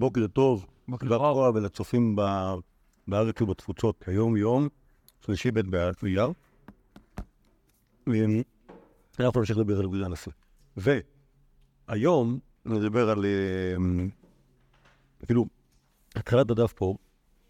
בוקר 0.00 0.26
טוב, 0.26 0.66
בוקר 0.88 1.06
לרוע 1.06 1.50
ולצופים 1.54 2.16
בארץ 3.08 3.42
ובתפוצות. 3.42 4.04
היום 4.06 4.36
יום 4.36 4.68
שלישי 5.26 5.50
ב' 5.50 5.60
באייר. 6.02 6.32
אמ, 8.08 8.42
אנחנו 9.20 9.40
נמשיך 9.40 9.58
לדבר 9.58 9.78
על 9.78 9.86
גודל 9.86 10.04
הנשיא. 10.04 10.32
והיום 10.76 12.38
נדבר 12.64 13.10
על, 13.10 13.24
אמ, 13.76 14.08
אפילו, 15.24 15.46
התחלת 16.14 16.50
הדף 16.50 16.72
פה, 16.72 16.96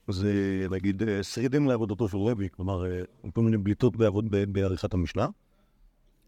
זה 0.09 0.33
נגיד 0.71 1.03
אה, 1.03 1.23
שרידים 1.23 1.69
לעבודתו 1.69 2.09
של 2.09 2.19
רבי, 2.19 2.49
כלומר, 2.49 2.87
אה, 2.87 3.03
כל 3.35 3.41
מיני 3.41 3.57
בליטות 3.57 3.97
בעבוד, 3.97 4.25
בעריכת 4.49 4.95
המשנה. 4.95 5.27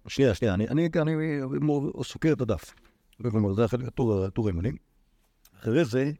שנייה, 0.08 0.34
שנייה, 0.34 0.54
אני, 0.54 0.68
אני, 0.68 0.88
אני, 0.96 1.14
אני 1.42 2.02
סוקר 2.02 2.32
את 2.32 2.40
הדף. 2.40 2.74
כלומר, 3.30 3.52
זה 3.52 3.64
הטור 4.26 4.48
הימני. 4.48 4.72
אחרי 5.62 5.84
זה, 5.84 6.12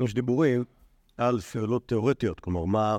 יש 0.00 0.14
דיבורים 0.14 0.64
על 1.16 1.40
שאלות 1.40 1.88
תיאורטיות, 1.88 2.40
כלומר, 2.40 2.64
מה, 2.64 2.96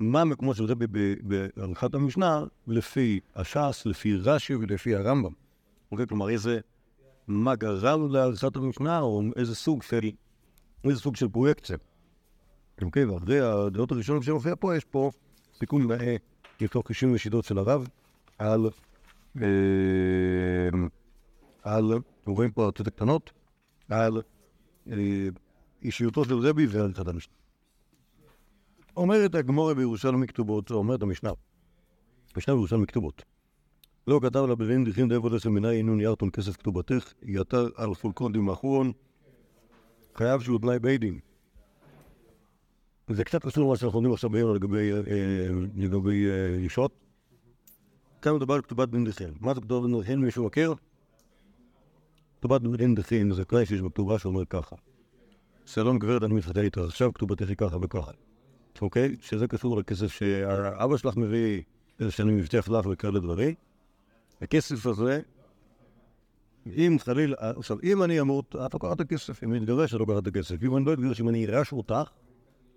מה 0.00 0.24
מקומו 0.24 0.54
של 0.54 0.64
רבי 0.64 0.86
ב- 0.86 1.14
בעריכת 1.22 1.94
המשנה 1.94 2.44
לפי 2.66 3.20
הש"ס, 3.34 3.86
לפי 3.86 4.16
רש"י 4.16 4.54
ולפי 4.54 4.94
הרמב"ם. 4.94 5.32
אוקיי? 5.92 6.06
כלומר, 6.06 6.28
איזה, 6.28 6.60
מה 7.26 7.54
גרם 7.54 8.12
לעריכת 8.12 8.56
המשנה, 8.56 9.00
או 9.00 9.22
איזה 9.36 9.54
סוג 9.54 9.82
של, 9.82 10.10
איזה 10.84 11.00
סוג 11.00 11.16
של 11.16 11.28
פרויקציה. 11.28 11.76
אוקיי? 12.82 13.04
ואחרי 13.04 13.40
הדעות 13.40 13.92
הראשונות 13.92 14.22
שמופיע 14.22 14.54
פה, 14.60 14.76
יש 14.76 14.84
פה 14.84 15.10
סיכום 15.58 15.92
נאה 15.92 16.16
מתוך 16.60 16.86
90 16.88 17.18
שיטות 17.18 17.44
של 17.44 17.58
הרב 17.58 17.88
על, 18.38 18.70
אה, 19.42 19.46
על, 21.62 21.84
רואים 22.26 22.50
פה 22.50 22.62
האותיות 22.62 22.88
הקטנות, 22.88 23.30
על 23.88 24.22
אישיותו 25.82 26.24
של 26.24 26.34
רבי 26.34 26.66
ועריכת 26.66 27.08
המשנה. 27.08 27.34
אומרת 28.96 29.34
הגמורה 29.34 29.74
בירושלמי 29.74 30.26
כתובות, 30.26 30.70
אומרת 30.70 31.02
המשנה, 31.02 31.30
משנה 32.36 32.54
בירושלמי 32.54 32.86
כתובות. 32.86 33.22
לא 34.06 34.20
כתב 34.22 34.44
לה 34.48 34.54
בבין 34.54 34.84
דכין 34.84 35.08
דאבו 35.08 35.28
לחם 35.28 35.50
מנאי 35.50 35.76
אינון 35.76 36.00
ירתון 36.00 36.30
כסף 36.30 36.56
כתובתך, 36.56 37.12
יתר 37.22 37.68
על 37.76 37.94
פולקון 37.94 38.32
דמאחורון, 38.32 38.92
חייב 40.14 40.40
שהוא 40.40 40.58
תנאי 40.58 40.78
בית 40.78 41.00
דין. 41.00 41.18
זה 43.10 43.24
קצת 43.24 43.46
קשור 43.46 43.64
למה 43.64 43.76
שאנחנו 43.76 43.98
לומדים 43.98 44.12
עכשיו 44.12 44.30
ביום 44.30 44.54
לגבי, 44.54 44.92
אה, 44.92 45.00
אה, 46.30 46.56
אישות. 46.58 46.92
כאן 48.22 48.34
מדובר 48.34 48.54
על 48.54 48.62
כתובת 48.62 48.88
בן 48.88 49.04
דכין. 49.04 49.34
מה 49.40 49.54
זה 49.54 49.60
כתובת 49.60 49.90
בן 49.90 50.00
דכין? 50.00 50.20
מישהו 50.20 50.46
מכיר? 50.46 50.74
כתובת 52.42 52.60
בן 52.60 52.94
דכין 52.94 53.34
זה 53.34 53.44
תנאי 53.44 53.66
שיש 53.66 53.80
בכתובה 53.80 54.18
שאומר 54.18 54.44
ככה. 54.44 54.76
שלום 55.66 55.98
גברת, 55.98 56.22
אני 56.22 56.34
מתחתן 56.34 56.60
איתך 56.60 56.78
עכשיו, 56.78 57.12
כתובתך 57.14 57.46
ככה 57.58 57.76
וככה. 57.82 58.10
אוקיי? 58.80 59.16
שזה 59.20 59.48
קשור 59.48 59.76
לכסף 59.76 60.06
שהאבא 60.06 60.96
שלך 60.96 61.16
מביא, 61.16 61.62
איזה 62.00 62.10
שאני 62.10 62.32
מבטיח 62.32 62.68
לך 62.68 62.86
וכאלה 62.90 63.20
דברים. 63.20 63.54
הכסף 64.40 64.86
הזה, 64.86 65.20
אם 66.66 66.96
חלילה, 66.98 67.36
עכשיו, 67.40 67.76
אם 67.82 68.02
אני 68.02 68.20
אמות, 68.20 68.56
את 68.66 68.74
לוקחת 68.74 68.96
את 68.96 69.00
הכסף. 69.00 69.44
אם 69.44 69.52
אני 69.52 69.58
אתגרש, 69.58 69.94
את 69.94 69.98
לוקחת 70.00 70.22
את 70.22 70.26
הכסף. 70.26 70.62
אם 70.62 70.76
אני 70.76 70.84
לא 70.84 70.92
אתגרש, 70.92 71.20
אם 71.20 71.28
אני 71.28 71.46
ארש 71.46 71.72
אותך, 71.72 72.10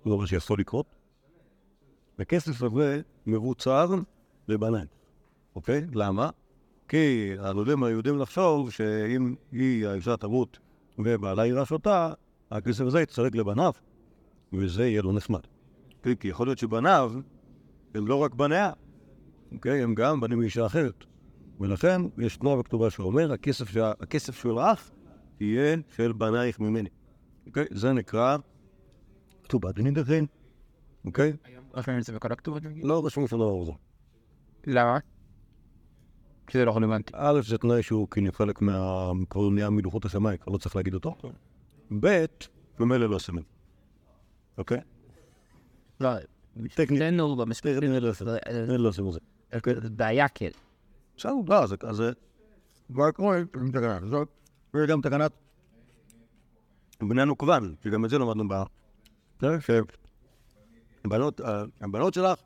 זה 0.06 0.12
אומר 0.12 0.26
שיכול 0.26 0.60
לקרות. 0.60 0.86
הכסף 2.20 2.64
הזה 2.64 3.02
מבוצר 3.26 3.96
לבניים, 4.48 4.88
אוקיי? 5.56 5.86
למה? 5.94 6.30
כי 6.88 7.34
עלולים 7.40 7.84
היהודים 7.84 8.20
לחשוב 8.20 8.72
שאם 8.72 9.36
היא, 9.52 9.88
האישה 9.88 10.18
תמות 10.18 10.60
ובעלה 11.00 11.46
יירש 11.46 11.72
אותה, 11.72 12.14
הכסף 12.52 12.86
הזה 12.86 13.02
יתחלק 13.02 13.36
לבניו, 13.36 13.72
וזה 14.54 14.88
יהיה 14.88 15.02
לו 15.02 15.12
נחמד. 15.12 15.40
כי 16.20 16.28
יכול 16.28 16.48
להיות 16.48 16.58
שבניו 16.58 17.14
הם 17.96 18.08
לא 18.08 18.16
רק 18.16 18.34
בניה, 18.34 18.72
אוקיי? 19.52 19.84
הם 19.84 19.96
גם 19.96 20.20
בנים 20.20 20.40
מאישה 20.40 20.66
אחרת. 20.66 21.06
ולכן 21.60 22.02
יש 22.18 22.38
תנועה 22.38 22.58
בכתובה 22.58 22.90
שאומר, 22.90 23.32
הכסף, 23.32 23.70
שה... 23.70 23.92
הכסף 24.00 24.42
שלך 24.42 24.90
יהיה 25.40 25.78
של 25.96 26.12
בנייך 26.12 26.60
ממני. 26.60 26.90
אוקיי? 27.48 27.66
זה 27.72 27.94
נקרא 27.94 28.38
כתובת 29.44 29.80
נידחין. 29.80 30.26
אוקיי? 31.06 31.34
רשמים 31.74 32.00
את 32.00 32.04
זה 32.04 32.14
בכל 32.14 32.32
הכתובות? 32.32 32.64
לא 32.84 33.06
רשום 33.06 33.28
שום 33.28 33.40
דבר. 33.40 33.74
למה? 34.68 34.98
כי 36.48 36.58
זה 36.58 36.66
לא 36.66 36.76
רלוונטי. 36.76 37.14
א', 37.16 37.42
זה 37.44 37.58
תנאי 37.58 37.84
שהוא 37.84 38.08
כאילו 38.12 38.32
חלק 38.32 38.62
מה... 38.62 39.12
כבר 39.30 39.50
נהיה 39.50 39.70
מלוחות 39.70 40.06
השמיים, 40.06 40.38
כבר 40.38 40.54
לא 40.54 40.58
צריך 40.58 40.76
להגיד 40.76 40.94
אותו. 40.94 41.16
ב', 42.00 42.26
ממילא 42.80 43.10
לא 43.10 43.20
סמל. 43.20 43.42
אוקיי? 44.58 44.80
לא, 46.00 46.10
טכנית, 46.74 47.02
אצלנו 47.02 47.36
במספרים 47.36 47.76
טכנית 47.76 48.04
לא 48.04 48.14
סמל. 48.14 48.38
זה 48.68 48.78
לא 48.78 48.92
סמל 48.92 49.12
זה. 49.12 49.20
בעיה 49.90 50.28
כן. 50.28 50.50
בסדר, 51.18 51.32
לא, 51.48 51.94
זה... 51.94 52.12
כבר 52.94 53.12
קורה, 53.12 53.38
עם 53.38 53.72
תקנה 53.72 53.98
הזאת, 53.98 54.28
וגם 54.74 55.02
תקנת 55.02 55.32
בני 57.00 57.22
הנוקבן, 57.22 57.74
שגם 57.84 58.06
את 58.06 58.10
זה 58.10 58.18
למדנו 58.18 58.48
בה. 58.48 58.64
הבנות 61.82 62.14
שלך 62.14 62.40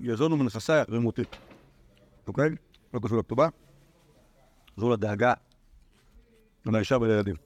יזונו 0.00 0.36
מנכסייך 0.36 0.88
ומותי. 0.90 1.22
אוקיי? 2.26 2.50
לא 2.94 3.00
קשור 3.02 3.18
לכתובה. 3.18 3.48
זו 4.76 4.90
לדאגה 4.90 5.34
לאישה 6.66 6.96
ולילדים. 6.96 7.36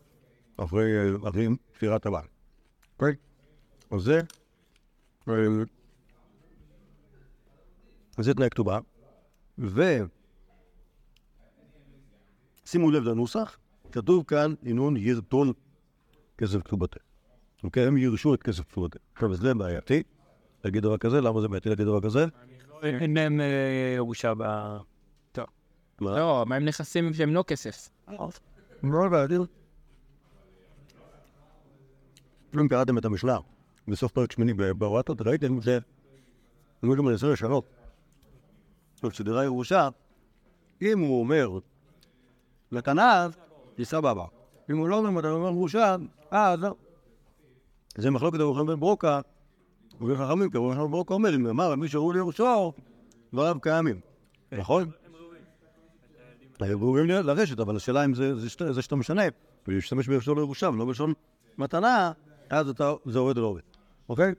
אחרי 0.56 1.48
פטירת 1.72 2.06
הבעל. 2.06 2.24
אוקיי? 2.94 3.14
אז 3.90 4.00
זה... 4.02 4.20
אה, 5.28 5.34
זה 8.18 8.34
תנאי 8.34 8.50
כתובה. 8.50 8.78
ו... 9.58 9.82
שימו 12.64 12.90
לב 12.90 13.02
לנוסח, 13.02 13.58
כתוב 13.92 14.24
כאן, 14.26 14.54
ינון 14.62 14.96
ירטון 14.96 15.52
כסף 16.38 16.62
כתובתך. 16.62 16.98
אוקיי? 17.64 17.86
הם 17.86 17.96
ירשו 17.96 18.34
את 18.34 18.42
כסף 18.42 18.62
כתובתך. 18.70 18.96
עכשיו, 19.14 19.34
זה 19.34 19.54
בעייתי 19.54 20.02
להגיד 20.64 20.82
דבר 20.82 20.98
כזה, 20.98 21.20
למה 21.20 21.40
זה 21.40 21.48
בעייתי 21.48 21.68
להגיד 21.68 21.86
דבר 21.86 22.00
כזה? 22.00 22.26
אין 22.82 23.14
להם 23.14 23.40
אה, 23.40 23.92
ירושה 23.96 24.32
ב... 24.38 24.42
מה? 26.02 26.18
לא, 26.18 26.44
מה 26.46 26.56
עם 26.56 26.64
נכסים 26.64 27.14
שהם 27.14 27.34
לא 27.34 27.44
כסף? 27.46 27.88
בעייתי. 29.10 29.34
אם 32.54 32.68
קראתם 32.68 32.98
את 32.98 33.04
המשנה 33.04 33.38
בסוף 33.88 34.12
פרק 34.12 34.32
שמיני 34.32 34.52
בוואטות, 34.72 35.22
ראיתם 35.22 35.62
ש... 35.62 35.68
אני 36.82 36.96
גם 36.96 37.04
מנסה 37.04 37.26
לשנות. 37.26 37.64
בסדרה 39.02 39.44
ירושה, 39.44 39.88
אם 40.82 40.98
הוא 40.98 41.20
אומר 41.20 41.48
לתנ"ך, 42.72 43.36
זה 43.78 43.84
סבבה. 43.84 44.24
אם 44.70 44.76
הוא 44.76 44.88
לא 44.88 44.96
אומר 44.96 45.10
מתנה 45.10 45.30
אומר 45.30 45.48
ירושה, 45.48 45.96
אז 46.30 46.60
לא. 46.60 46.74
זה 47.96 48.10
מחלוקת 48.10 48.40
אברהם 48.40 48.66
בן 48.66 48.80
ברוקה, 48.80 49.20
וחכמים, 50.00 50.50
כי 50.50 50.58
אברהם 50.58 50.78
בן 50.78 50.90
ברוקה 50.90 51.14
אומר, 51.14 51.34
אם 51.34 51.46
אמר 51.46 51.74
מי 51.74 51.88
שראו 51.88 52.12
לירושו, 52.12 52.72
דבריו 53.32 53.60
קיימים. 53.60 54.00
נכון? 54.52 54.90
ראויים 56.70 57.06
לרשת, 57.06 57.60
אבל 57.60 57.76
השאלה 57.76 58.04
אם 58.04 58.14
זה, 58.14 58.34
זה, 58.34 58.72
זה 58.72 58.82
שאתה 58.82 58.96
משנה, 58.96 59.22
ולהשתמש 59.68 60.08
בלשון 60.08 60.38
לירושה 60.38 60.68
ולא 60.68 60.84
בלשון 60.84 61.12
מתנה, 61.58 62.12
אז 62.50 62.68
אתה, 62.68 62.92
זה 63.04 63.18
עובד 63.18 63.36
או 63.36 63.42
לא 63.42 63.46
עובד, 63.46 63.60
אוקיי? 64.08 64.34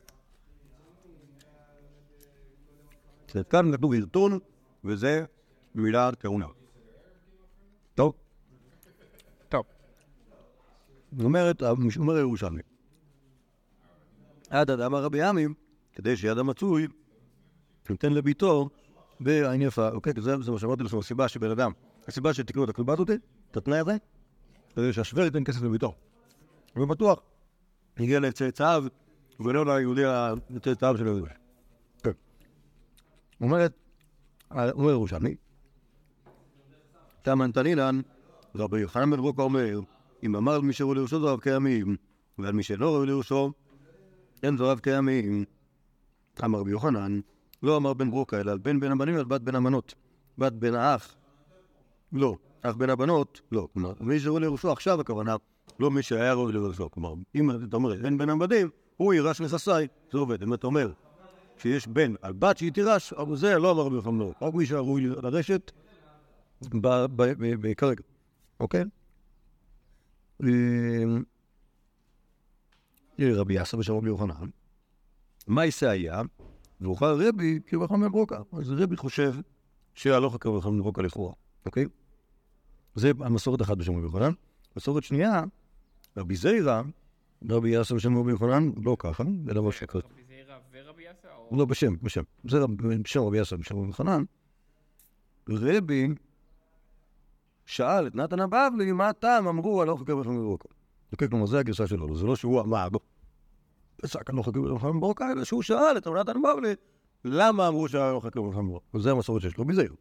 כאן 3.49 3.77
כתוב 3.77 3.93
ערטון, 3.93 4.39
וזה 4.83 5.25
מילת 5.75 6.21
כהונה. 6.21 6.45
טוב, 7.95 8.13
טוב. 9.49 9.65
אומרת, 11.23 11.63
אומר 11.97 12.15
הירושלמי, 12.15 12.61
עד 14.49 14.69
אדם 14.69 14.95
הרבי 14.95 15.21
עמים, 15.21 15.53
כדי 15.93 16.17
שיד 16.17 16.37
המצוי, 16.37 16.87
נותן 17.89 18.13
לביתו 18.13 18.69
בעין 19.19 19.61
יפה. 19.61 19.89
אוקיי, 19.89 20.13
זה, 20.17 20.41
זה 20.41 20.51
מה 20.51 20.59
שאמרתי 20.59 20.83
לכם, 20.83 20.97
הסיבה 20.97 21.27
שבן 21.27 21.51
אדם, 21.51 21.71
הסיבה 22.07 22.33
שתקנו 22.33 22.63
את 22.63 22.69
הכלבת 22.69 22.99
אותי, 22.99 23.13
את 23.51 23.57
התנאי 23.57 23.79
הזה, 23.79 23.97
כדי 24.75 24.93
שהשוור 24.93 25.23
ייתן 25.23 25.43
כסף 25.43 25.61
לביתו. 25.61 25.95
ובטוח, 26.75 27.19
הגיע 27.97 28.19
לצאצאיו, 28.19 28.83
ולא 29.39 29.65
ליהודי, 29.65 30.03
לצאצאיו 30.49 30.97
של 30.97 31.07
היהודי. 31.07 31.29
כן. 32.03 32.11
אומרת, 33.41 33.73
אומר 34.51 34.91
ירושלמי, 34.91 35.35
תמן 37.21 37.51
תנינן, 37.51 38.01
רבי 38.55 38.79
יוחנן 38.79 39.11
בן 39.11 39.17
ברוקה 39.17 39.41
אומר, 39.41 39.79
אם 40.23 40.35
אמר 40.35 40.53
על 40.53 40.61
מי 40.61 40.73
שראו 40.73 40.93
לראשו 40.93 41.19
דבריו 41.19 41.37
קיימים, 41.37 41.95
ועל 42.37 42.53
מי 42.53 42.63
שלא 42.63 42.95
ראו 42.95 43.05
לראשו, 43.05 43.51
אין 44.43 44.55
דבריו 44.55 44.77
קיימים. 44.81 45.45
אמר 46.43 46.59
רבי 46.59 46.71
יוחנן, 46.71 47.19
לא 47.63 47.77
אמר 47.77 47.93
בן 47.93 48.11
ברוקה, 48.11 48.39
אלא 48.39 48.51
על 48.51 48.57
בן 48.57 48.79
בן 48.79 48.91
הבנים 48.91 49.15
ועל 49.15 49.25
בת 49.25 49.41
בן 49.41 49.55
הבנות. 49.55 49.93
בת 50.37 50.53
בן 50.53 50.73
האח, 50.75 51.15
לא. 52.13 52.35
אח 52.61 52.75
בן 52.75 52.89
הבנות, 52.89 53.41
לא. 53.51 53.67
מי 53.99 54.19
שראו 54.19 54.39
לראשו 54.39 54.71
עכשיו 54.71 55.01
הכוונה, 55.01 55.35
לא 55.79 55.91
מי 55.91 56.03
שהיה 56.03 56.33
ראוי 56.33 56.53
לבסו. 56.53 56.91
כלומר, 56.91 57.13
אם 57.35 57.51
אתה 57.51 57.75
אומר, 57.75 58.05
אין 58.05 58.17
בין 58.17 58.29
עבדים, 58.29 58.69
הוא 58.97 59.13
יירש 59.13 59.41
נכסיי, 59.41 59.87
זה 60.11 60.17
עובד. 60.17 60.43
אם 60.43 60.53
אתה 60.53 60.67
אומר 60.67 60.91
שיש 61.57 61.87
בן 61.87 62.13
על 62.21 62.33
בת 62.33 62.57
שהיא 62.57 62.71
תירש, 62.71 63.13
אבל 63.13 63.35
זה 63.35 63.59
לא 63.59 63.71
אמר 63.71 63.81
רבי 63.81 64.01
ברוקה, 64.01 64.45
רק 64.45 64.53
מי 64.53 64.65
שראוי 64.65 65.01
לרשת 65.01 65.71
כרגע, 67.77 68.03
אוקיי? 68.59 68.83
אמ, 70.43 71.23
רבי 73.19 73.53
יאסר 73.53 73.77
ושם 73.77 74.05
יוחנן, 74.05 74.49
מה 75.47 75.65
יעשה 75.65 75.89
היה? 75.89 76.21
ואוכל 76.81 77.05
רבי 77.05 77.59
כרבי 77.67 77.83
יוחנן 77.83 78.01
בן 78.01 78.11
ברוקה. 78.11 78.37
אז 78.51 78.71
רבי 78.71 78.97
חושב 78.97 79.33
שהלוך 79.93 80.37
כרבי 80.39 80.59
בן 80.69 80.79
ברוקה 80.79 81.01
לכאורה, 81.01 81.33
אוקיי? 81.65 81.85
זה 82.95 83.11
המסורת 83.19 83.61
אחת 83.61 83.77
בשם 83.77 83.91
רבי 83.91 84.01
יוחנן. 84.01 84.31
מסורת 84.77 85.03
שנייה, 85.03 85.43
רבי 86.17 86.35
זיירא, 86.35 86.81
רבי 87.49 87.69
יאסר 87.69 87.95
בשם 87.95 88.17
רבי 88.17 88.31
יוחנן, 88.31 88.71
לא 88.83 88.95
ככה, 88.99 89.23
אלא 89.49 89.61
בשקר. 89.61 89.99
רבי 89.99 90.23
זעירא 90.27 90.57
ורבי 90.71 91.03
יאסר? 91.03 91.27
או- 91.51 91.57
לא, 91.57 91.65
בשם, 91.65 91.95
בשם. 92.03 92.23
זה 92.49 92.57
בשם 93.03 93.21
רבי 93.21 93.37
יאסר 93.37 93.57
בשם 93.57 93.77
רבי 93.77 93.87
יוחנן. 93.87 94.23
רבי 95.49 96.07
שאל 97.65 98.07
את 98.07 98.15
נתן 98.15 98.39
הבבלי, 98.39 98.91
מה 98.91 99.09
הטעם 99.09 99.47
אמרו 99.47 99.81
הלוך 99.81 99.99
כרבי 99.99 100.11
יוחנן 100.11 100.35
בן 100.35 100.41
ברוקה. 100.41 100.69
אוקיי, 101.11 101.29
כלומר, 101.29 101.45
זו 101.45 101.57
הגרסה 101.57 101.87
שלו, 101.87 102.15
זה 102.15 102.25
לא 102.25 102.35
שהוא 102.35 102.61
אמר, 102.61 102.87
פסק 104.01 104.29
כרבי 104.45 104.59
יוחנן 104.59 104.91
בן 104.91 104.99
ברוקה, 104.99 105.31
אלא 105.31 105.43
שהוא 105.43 105.61
שאל 105.61 105.97
את 105.97 106.07
נתן 106.07 106.31
הבבלי, 106.37 106.73
למה 107.25 107.67
אמרו 107.67 107.89
כרבי 108.31 108.45
יוחנן 108.45 108.61
בן 108.61 108.67
ברוקה. 108.67 108.85
וזה 108.97 109.11
המסורת 109.11 109.41
שיש 109.41 109.57
לו 109.57 109.65
מזעיר. 109.65 109.93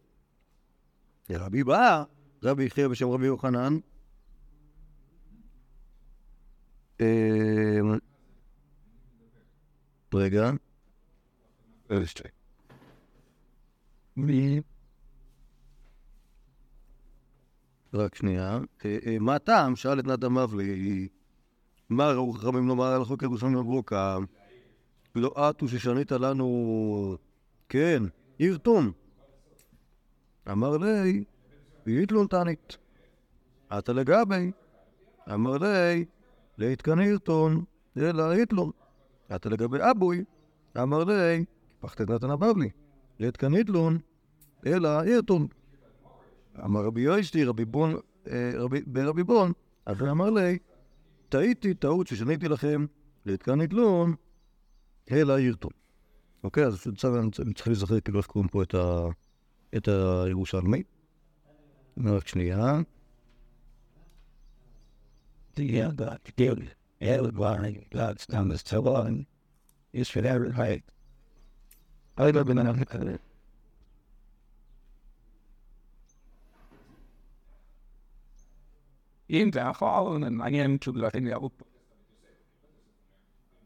רבי 1.30 1.64
בא, 1.64 2.04
רבי 2.42 2.64
יחיה 2.64 2.88
בשם 2.88 3.08
רבי 3.08 3.26
יוחנן, 3.26 3.78
אמ, 7.00 7.98
רגע. 10.14 10.50
רק 17.94 18.14
שנייה. 18.14 18.58
אה, 18.84 18.98
אה, 19.06 19.18
מה 19.18 19.34
הטעם? 19.34 19.76
שאל 19.76 20.00
את 20.00 20.06
נתן 20.06 20.26
מבלי, 20.32 21.08
מה 21.90 22.12
ראו 22.12 22.32
חכמים 22.32 22.68
לומר 22.68 22.84
על 22.84 23.02
החוק 23.02 23.22
ירושלים 23.22 23.54
בברוקה? 23.54 24.18
לא 25.14 25.34
הוא 25.60 25.68
ששנית 25.68 26.12
לנו, 26.12 27.16
כן, 27.68 28.02
עיר 28.38 28.58
תום. 28.58 28.92
אמר 30.50 30.76
לי, 30.76 31.24
תענית. 32.30 32.76
עתה 33.70 33.92
לגבי, 33.92 34.50
אמר 35.34 35.58
לי, 35.58 36.04
להתקן 36.58 36.98
עירתון, 36.98 37.64
אלא 37.96 38.34
יתלון. 38.34 38.70
עתה 39.28 39.48
לגבי 39.48 39.78
אבוי, 39.90 40.24
אמר 40.82 41.04
לי, 41.04 41.44
פחת 41.80 42.00
את 42.00 42.10
נתן 42.10 42.30
הבבלי, 42.30 42.70
להתקן 43.18 43.54
יתלון, 43.54 43.98
אלא 44.66 45.00
עירתון. 45.00 45.46
אמר 46.64 46.84
רבי 46.84 47.00
יוישתי, 47.00 47.44
רבי 47.44 47.64
בון, 47.64 47.94
אה, 48.30 48.52
רבי- 48.54 48.82
ברבי 48.86 49.22
בון, 49.22 49.52
אז 49.86 50.00
הוא 50.00 50.10
אמר 50.10 50.30
לי, 50.30 50.58
טעיתי 51.28 51.74
טעות 51.74 52.06
ששניתי 52.06 52.48
לכם, 52.48 52.86
להתקן 53.26 53.60
יתלון, 53.60 54.14
אלא 55.10 55.32
עירתון. 55.36 55.70
אוקיי, 56.44 56.64
אז 56.66 56.86
עכשיו 56.92 57.18
אני 57.20 57.30
צריך- 57.30 57.66
להיזכר 57.66 58.00
כאילו 58.00 58.18
איך 58.18 58.26
קוראים 58.26 58.48
פה 58.48 58.62
את 59.76 59.88
הירושלמי. 59.88 60.82
רק 61.96 62.28
שנייה. 62.28 62.80
Ja, 65.56 65.88
dat 65.88 66.20
deel. 66.34 66.56
Heel 66.98 67.32
belangrijk. 67.32 67.86
Laat 67.90 68.20
staan 68.20 68.48
de 68.48 68.56
stelon. 68.56 69.26
Is 69.90 70.12
voor 70.12 70.22
everheid. 70.22 70.82
Ik 72.16 72.44
ben 72.44 72.56
een 72.56 72.66
afgekeerd. 72.66 73.20
אם 79.30 79.50
זה 79.52 79.60
יכול, 79.60 80.28
מעניין 80.30 80.78
לכן 80.94 81.26
יבוא 81.26 81.50
פה. 81.56 81.64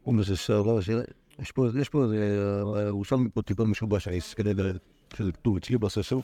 אומרים 0.05 0.23
שזה 0.23 0.37
סרלו, 0.37 0.79
יש 1.39 1.51
פה, 1.51 1.67
יש 1.79 1.89
פה, 1.89 2.05
אה, 2.13 2.81
ירושלמי 2.87 3.29
פה 3.29 3.41
טיפה 3.41 3.63
משובש, 3.63 4.07
אני 4.07 4.19
אסתכל 4.19 4.47
על 4.47 4.79
שזה 5.17 5.31
כתוב 5.31 5.57
אצלי 5.57 5.77
בספר. 5.77 6.19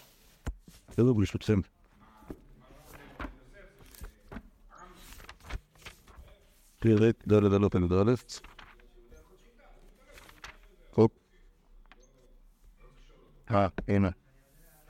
זה 0.95 1.03
לא 1.03 1.13
ברשותכם. 1.13 1.59
פרק 6.83 7.27
ד' 7.27 7.33
ד' 7.33 7.69
פרק 7.69 7.87
ד' 7.91 8.15
הופ. 10.93 11.11
אה, 13.51 13.67
הנה. 13.87 14.09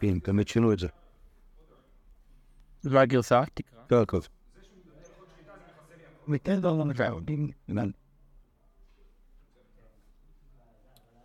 הנה, 0.01 0.19
באמת 0.27 0.47
שינו 0.47 0.73
את 0.73 0.79
זה. 0.79 0.87
זו 2.81 2.99
הגרסה? 2.99 3.41
תקרא. 3.53 4.05
ככה. 4.05 4.17
ותן 6.29 6.59
לו 6.61 6.85
לבוא. 6.85 7.21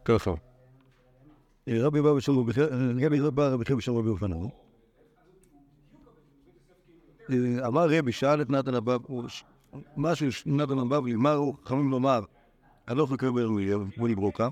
ככה. 0.04 0.30
רבי 1.68 2.02
בא 2.02 2.14
בשם 2.14 2.32
רבי 2.38 2.52
בשם 3.76 3.94
רבי 3.96 4.08
אופנן. 4.08 4.36
אמר 7.66 7.86
רבי, 7.98 8.12
שאל 8.12 8.42
את 8.42 8.50
נתן 8.50 8.74
הבב, 8.74 9.00
משהו 9.96 10.32
שנתן 10.32 10.78
הבבלי, 10.78 11.16
מה 11.16 11.32
הוא 11.32 11.54
חכמים 11.64 11.90
לומר? 11.90 12.20
הלוך 12.86 13.12
לקבל 13.12 13.46
מולי 13.96 14.14
ברוקה. 14.14 14.48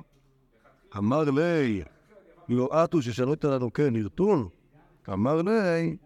אמר 0.97 1.25
לי, 1.31 1.83
עטו 2.71 3.03
ששנית 3.03 3.45
לנו 3.45 3.73
כן 3.73 3.97
ערטון. 3.97 4.49
אמר 5.13 5.43
לי, 5.43 5.97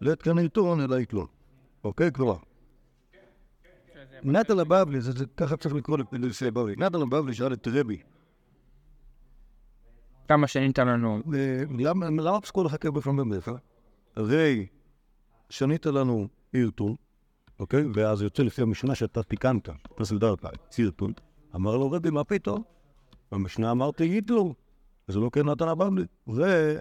לית 0.00 0.22
כאן 0.22 0.38
ערטון 0.38 0.80
אלא 0.80 0.96
יתלון. 0.96 1.26
אוקיי? 1.84 2.12
כלומר, 2.12 2.36
נתן 4.22 4.58
הבבלי, 4.58 5.00
זה 5.00 5.26
ככה 5.36 5.56
צריך 5.56 5.74
לקרוא 5.74 5.98
לפי 6.12 6.46
הבבלי. 6.46 6.76
נתן 6.76 7.02
הבבלי 7.02 7.34
שאל 7.34 7.52
את 7.52 7.68
רבי, 7.68 7.98
כמה 10.28 10.46
שנית 10.46 10.78
לנו? 10.78 11.22
אה, 11.34 11.62
למה 12.08 12.40
פסקו 12.40 12.64
לך 12.64 12.76
כבפעם 12.80 13.16
במלך? 13.16 13.50
הרי 14.16 14.66
שנית 15.50 15.86
לנו 15.86 16.28
עירטון, 16.52 16.94
אוקיי? 17.58 17.84
ואז 17.94 18.22
יוצא 18.22 18.42
לפי 18.42 18.62
המשנה 18.62 18.94
שאתה 18.94 19.22
תיקנת, 19.22 19.68
פסל 19.94 20.18
דרכה, 20.18 20.48
צירטון. 20.68 21.12
אמר 21.54 21.76
לו 21.76 21.90
רבי, 21.90 22.10
מה 22.10 22.24
פתאום? 22.24 22.62
במשנה 23.32 23.70
אמרתי 23.70 24.04
ייתלו, 24.04 24.54
וזה 25.08 25.18
לא 25.18 25.30
כנתן 25.30 25.68
הבבלי. 25.68 26.04
זה 26.32 26.80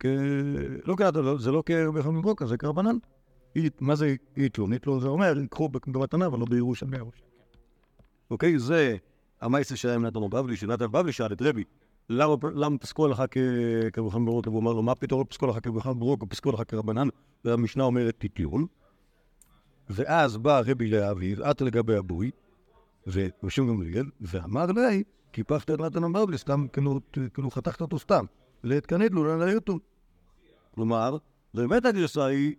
כ... 0.00 0.06
לא 0.84 0.96
כנתן, 0.96 1.38
זה 1.38 1.52
לא 1.52 1.62
כבפעם 1.66 2.22
ברוקה, 2.22 2.46
זה 2.46 2.56
כרבנן. 2.56 2.96
מה 3.80 3.94
זה 3.94 4.14
ייתלו? 4.36 4.72
ייתלו 4.72 5.00
זה 5.00 5.08
אומר, 5.08 5.38
ייקחו 5.38 5.68
במתנה, 5.68 6.26
אבל 6.26 6.38
לא 6.38 6.46
בירושה. 6.50 6.86
אוקיי? 8.30 8.58
זה 8.58 8.96
המייסה 9.40 9.76
שהיה 9.76 9.94
עם 9.94 10.06
נתן 10.06 10.22
הבבלי, 10.22 10.56
שנתן 10.56 10.84
הבבלי 10.84 11.12
שאל 11.12 11.32
את 11.32 11.42
רבי, 11.42 11.64
למה, 12.10 12.78
פסקו 12.78 13.08
לך 13.08 13.22
כ- 13.30 13.38
כרבחן 13.92 14.24
ברוקה? 14.24 14.50
והוא 14.50 14.60
אמר 14.60 14.72
לו, 14.72 14.82
מה 14.82 14.94
פתאום 14.94 15.20
לא 15.20 15.26
פסקו 15.28 15.46
לך 15.46 15.58
כרבחן 15.62 15.98
ברוקה, 15.98 16.26
פסקו 16.26 16.52
לך 16.52 16.62
כרבנן? 16.68 17.08
והמשנה 17.44 17.84
אומרת 17.84 18.14
תיטיון. 18.18 18.66
ואז 19.90 20.36
בא 20.36 20.62
רבי 20.66 20.90
לאביב, 20.90 21.40
את 21.40 21.60
לגבי 21.60 21.96
הבוי, 21.96 22.30
ושום 23.42 23.68
גמליאל, 23.68 24.06
ואמר 24.20 24.66
לי, 24.66 25.02
קיפחת 25.32 25.70
את 25.70 25.80
נתן 25.80 26.04
הבבלי, 26.04 26.38
סתם 26.38 26.66
כאילו, 26.72 27.00
כאילו 27.34 27.50
חתכת 27.50 27.80
אותו 27.80 27.98
סתם. 27.98 28.24
להתקנד 28.64 29.12
לו 29.12 29.24
לא 29.24 29.38
לעירטון. 29.38 29.78
כלומר, 30.74 31.16
באמת 31.54 31.84
הגרסה 31.84 32.24
היא 32.24 32.54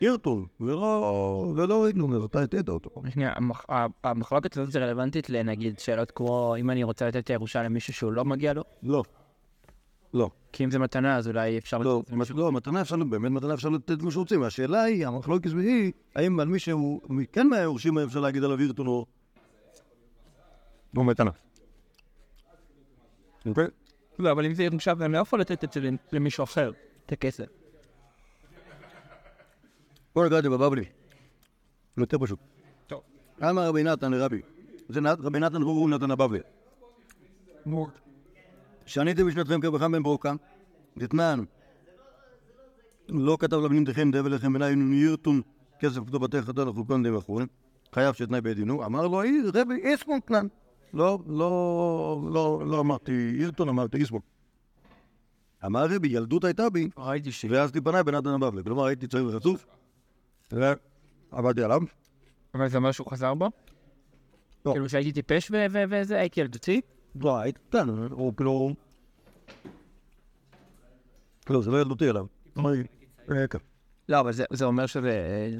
עירטון, 0.00 0.46
ולא, 0.60 1.54
ולא 1.56 1.86
אז 2.16 2.24
אתה 2.24 2.42
הטעת 2.42 2.68
אותו. 2.68 3.02
שנייה, 3.10 3.32
המחלוקת 4.04 4.56
הזאת 4.56 4.72
זה 4.72 4.78
רלוונטית 4.78 5.30
לנגיד 5.30 5.78
שאלות 5.78 6.10
כמו 6.10 6.56
אם 6.58 6.70
אני 6.70 6.84
רוצה 6.84 7.08
לתת 7.08 7.16
את 7.16 7.30
הירושה 7.30 7.62
למישהו 7.62 7.92
שהוא 7.92 8.12
לא 8.12 8.24
מגיע 8.24 8.52
לו? 8.52 8.62
לא. 8.82 9.02
לא. 10.14 10.30
כי 10.52 10.64
אם 10.64 10.70
זה 10.70 10.78
מתנה 10.78 11.16
אז 11.16 11.28
אולי 11.28 11.58
אפשר... 11.58 11.78
לא, 11.78 12.02
לא, 12.34 12.52
מתנה 12.52 12.80
אפשר, 12.80 12.96
באמת 12.96 13.32
מתנה 13.32 13.54
אפשר 13.54 13.68
לתת 13.68 14.02
מה 14.02 14.10
שרוצים. 14.10 14.42
השאלה 14.42 14.82
היא, 14.82 15.06
המחלוקת 15.06 15.50
היא, 15.50 15.92
האם 16.14 16.40
על 16.40 16.48
מי 16.48 16.58
שהוא 16.58 17.00
כן 17.32 17.46
מהיורשים 17.46 17.98
אפשר 17.98 18.20
להגיד 18.20 18.44
עליו 18.44 18.58
או... 18.78 19.06
או 20.96 21.04
מתנה. 21.04 21.30
אוקיי? 23.46 23.66
לא, 24.18 24.32
אבל 24.32 24.46
אם 24.46 24.54
זה 24.54 24.62
ירושה 24.62 24.92
ואני 24.98 25.12
לא 25.12 25.18
יכול 25.18 25.40
לתת 25.40 25.64
את 25.64 25.72
זה 25.72 25.80
למישהו 26.12 26.44
אחר, 26.44 26.72
את 27.06 27.12
הכסף. 27.12 27.46
בוא 30.14 30.26
נגע 30.26 30.38
את 30.38 30.42
זה 30.42 30.50
בבבלי. 30.50 30.84
יותר 31.96 32.18
פשוט. 32.18 32.38
טוב. 32.86 33.02
אמר 33.42 33.68
רבי 33.68 33.82
נתן 33.82 34.12
לרבי. 34.12 34.40
זה 34.88 35.00
רבי 35.18 35.38
נתן 35.38 35.62
הוא 35.62 35.90
נתן 35.90 36.10
הבבלי. 36.10 36.40
שניתי 38.88 39.24
בשנתכם 39.24 39.60
כרבחם 39.60 39.92
בן 39.92 40.02
ברוקה, 40.02 40.32
דתנן. 40.98 41.44
לא 43.08 43.36
כתב 43.40 43.56
לבנים 43.56 43.84
דכם 43.84 44.10
דבל 44.10 44.34
לכם 44.34 44.52
בניי 44.52 44.74
עירטון 44.92 45.40
כסף 45.78 46.00
כתוב 46.06 46.24
בתי 46.24 46.42
חטא 46.42 46.60
לחוקון 46.60 47.02
די 47.02 47.10
מחון, 47.10 47.46
חייב 47.94 48.14
שתנאי 48.14 48.40
בדינו, 48.40 48.84
אמר 48.84 49.06
לו, 49.06 49.22
"אי, 49.22 49.40
רבי 49.54 49.74
איסמון 49.74 50.18
כנן. 50.26 50.46
לא, 50.94 51.18
לא, 51.26 52.22
לא, 52.32 52.62
לא 52.66 52.80
אמרתי 52.80 53.30
אילטון, 53.40 53.68
אמרתי 53.68 53.96
איסמון. 53.96 54.20
אמר 55.64 55.86
רבי, 55.90 56.08
ילדות 56.08 56.44
הייתה 56.44 56.70
בי, 56.70 56.88
ראיתי 56.98 57.32
ש... 57.32 57.44
ואז 57.50 57.70
פניי 57.84 58.02
בנתן 58.02 58.28
הבבלי. 58.28 58.64
כלומר, 58.64 58.84
הייתי 58.86 59.06
צעיר 59.06 59.26
וחצוף, 59.26 59.66
ועבדתי 60.52 61.62
עליו. 61.62 61.80
אבל 62.54 62.68
זה 62.68 62.76
אומר 62.76 62.92
שהוא 62.92 63.10
חזר 63.10 63.34
בו? 63.34 63.50
לא. 64.66 64.72
כאילו 64.72 64.88
שהייתי 64.88 65.12
טיפש 65.12 65.50
וזה, 65.90 66.18
הייתי 66.18 66.40
ילדותי? 66.40 66.80
לא, 67.20 67.38
הייתי 67.38 67.60
קטן, 67.68 67.88
הוא 67.88 68.34
כאילו... 68.36 68.74
לא, 71.50 71.62
זה 71.62 71.70
לא 71.70 71.80
ילדותי 71.80 72.08
עליו. 72.08 72.26
לא, 74.08 74.20
אבל 74.20 74.32
זה- 74.32 74.64
אומר 74.64 74.86
שזה... 74.86 75.50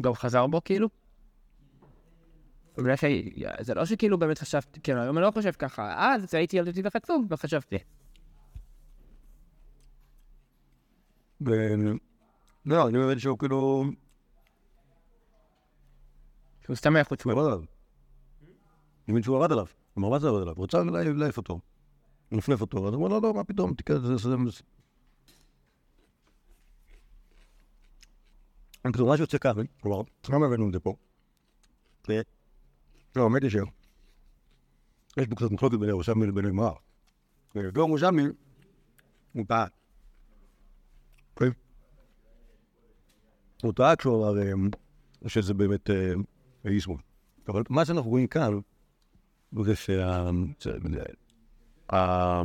גם 0.00 0.14
חזר 0.14 0.46
בו 0.46 0.64
כאילו? 0.64 0.88
בגלל 2.78 2.96
ש... 2.96 3.04
זה 3.60 3.74
לא 3.74 3.84
שכאילו 3.84 4.18
באמת 4.18 4.38
חשבתי, 4.38 4.80
כאילו 4.80 5.00
היום 5.00 5.18
אני 5.18 5.24
לא 5.24 5.30
חושב 5.30 5.52
ככה, 5.52 5.94
אז 6.14 6.34
הייתי 6.34 6.56
ילדותי 6.56 6.80
וחצוף 6.84 7.22
וחשבתי. 7.30 7.76
ו- 11.46 11.74
לא, 12.66 12.88
אני 12.88 12.98
מבין 12.98 13.18
שהוא 13.18 13.38
כאילו... 13.38 13.84
שהוא 16.64 16.76
סתם 16.76 16.96
היה 16.96 17.04
חוץ 17.04 17.24
הוא 17.24 17.32
ירד 17.32 17.44
עליו. 17.46 17.58
אני 19.08 19.12
מבין 19.12 19.22
שהוא 19.22 19.36
ירד 19.38 19.52
עליו. 19.52 19.66
אמר, 19.98 20.08
מה 20.08 20.18
זה 20.18 20.26
ירד 20.26 20.42
עליו? 20.42 20.54
לה- 20.90 21.12
להעיף 21.12 21.36
אותו. 21.36 21.60
לנפנף 22.32 22.60
אותו. 22.60 22.88
אז 22.88 22.94
הוא 22.94 23.06
אמר, 23.06 23.14
לא, 23.14 23.22
לא, 23.22 23.34
מה 23.34 23.44
פתאום, 23.44 23.74
תקרא 23.74 23.96
את 23.96 24.02
זה, 24.02 24.16
זה... 24.16 24.28
זה- 24.50 24.62
כאילו, 28.92 29.06
מה 29.06 29.16
שיוצא 29.16 29.38
כאן, 29.38 29.52
כלומר, 29.80 30.02
למה 30.28 30.46
הבאנו 30.46 30.68
את 30.68 30.72
זה 30.72 30.80
פה? 30.80 30.94
ו- 32.08 32.12
לא, 33.16 33.22
האמת 33.24 33.42
היא 33.42 33.50
ש... 33.50 33.54
יש 35.16 35.26
פה 35.26 35.34
קצת 35.36 35.50
מחלוקת 35.50 35.78
בין 35.78 35.88
ירושלמי 35.88 36.26
לבין 36.26 36.44
הגמרא. 36.44 36.70
ולא 37.54 37.82
ירושלמי, 37.82 38.22
הוא 39.32 39.44
טעה. 39.48 39.66
אוקיי? 41.34 41.50
הוא 43.62 43.72
טעה 43.72 43.96
כשהוא 43.96 44.28
אמר 44.28 44.38
אה, 45.22 45.28
שזה 45.28 45.54
באמת 45.54 45.90
אה, 45.90 46.12
איסמון. 46.64 47.00
אבל 47.48 47.62
מה 47.70 47.84
שאנחנו 47.84 48.10
רואים 48.10 48.26
כאן, 48.26 48.58
זה- 50.60 50.78
ה- 51.92 52.42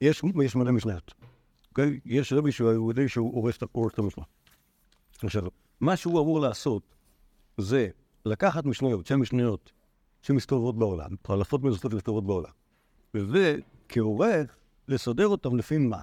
יש 0.00 0.22
יש 0.44 0.56
מלא 0.56 0.72
משניות. 0.72 1.14
יש 2.04 2.32
רבי 2.32 2.52
שהוא 2.52 2.92
יודע 2.92 3.08
שהוא 3.08 3.34
הורס 3.34 3.56
את 3.56 3.98
המשנה. 3.98 4.24
עכשיו, 5.22 5.42
מה 5.80 5.96
שהוא 5.96 6.20
אמור 6.20 6.40
לעשות 6.40 6.94
זה 7.58 7.88
לקחת 8.26 8.64
משניות, 8.64 9.06
שהן 9.06 9.18
משניות 9.20 9.72
שמסתובבות 10.22 10.78
בעולם, 10.78 11.10
אלפות 11.30 11.62
מזוסות 11.62 11.90
שמסתובבות 11.92 12.26
בעולם, 12.26 12.50
וזה 13.14 13.56
כעורך 13.88 14.56
לסדר 14.88 15.26
אותם 15.26 15.56
לפי 15.56 15.78
מה? 15.78 16.02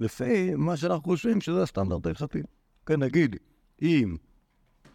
לפי 0.00 0.54
מה 0.54 0.76
שאנחנו 0.76 1.02
חושבים 1.02 1.40
שזה 1.40 1.62
הסטנדרט 1.62 2.06
ההלכתי. 2.06 2.42
כן, 2.86 3.02
נגיד, 3.02 3.36
אם 3.82 4.16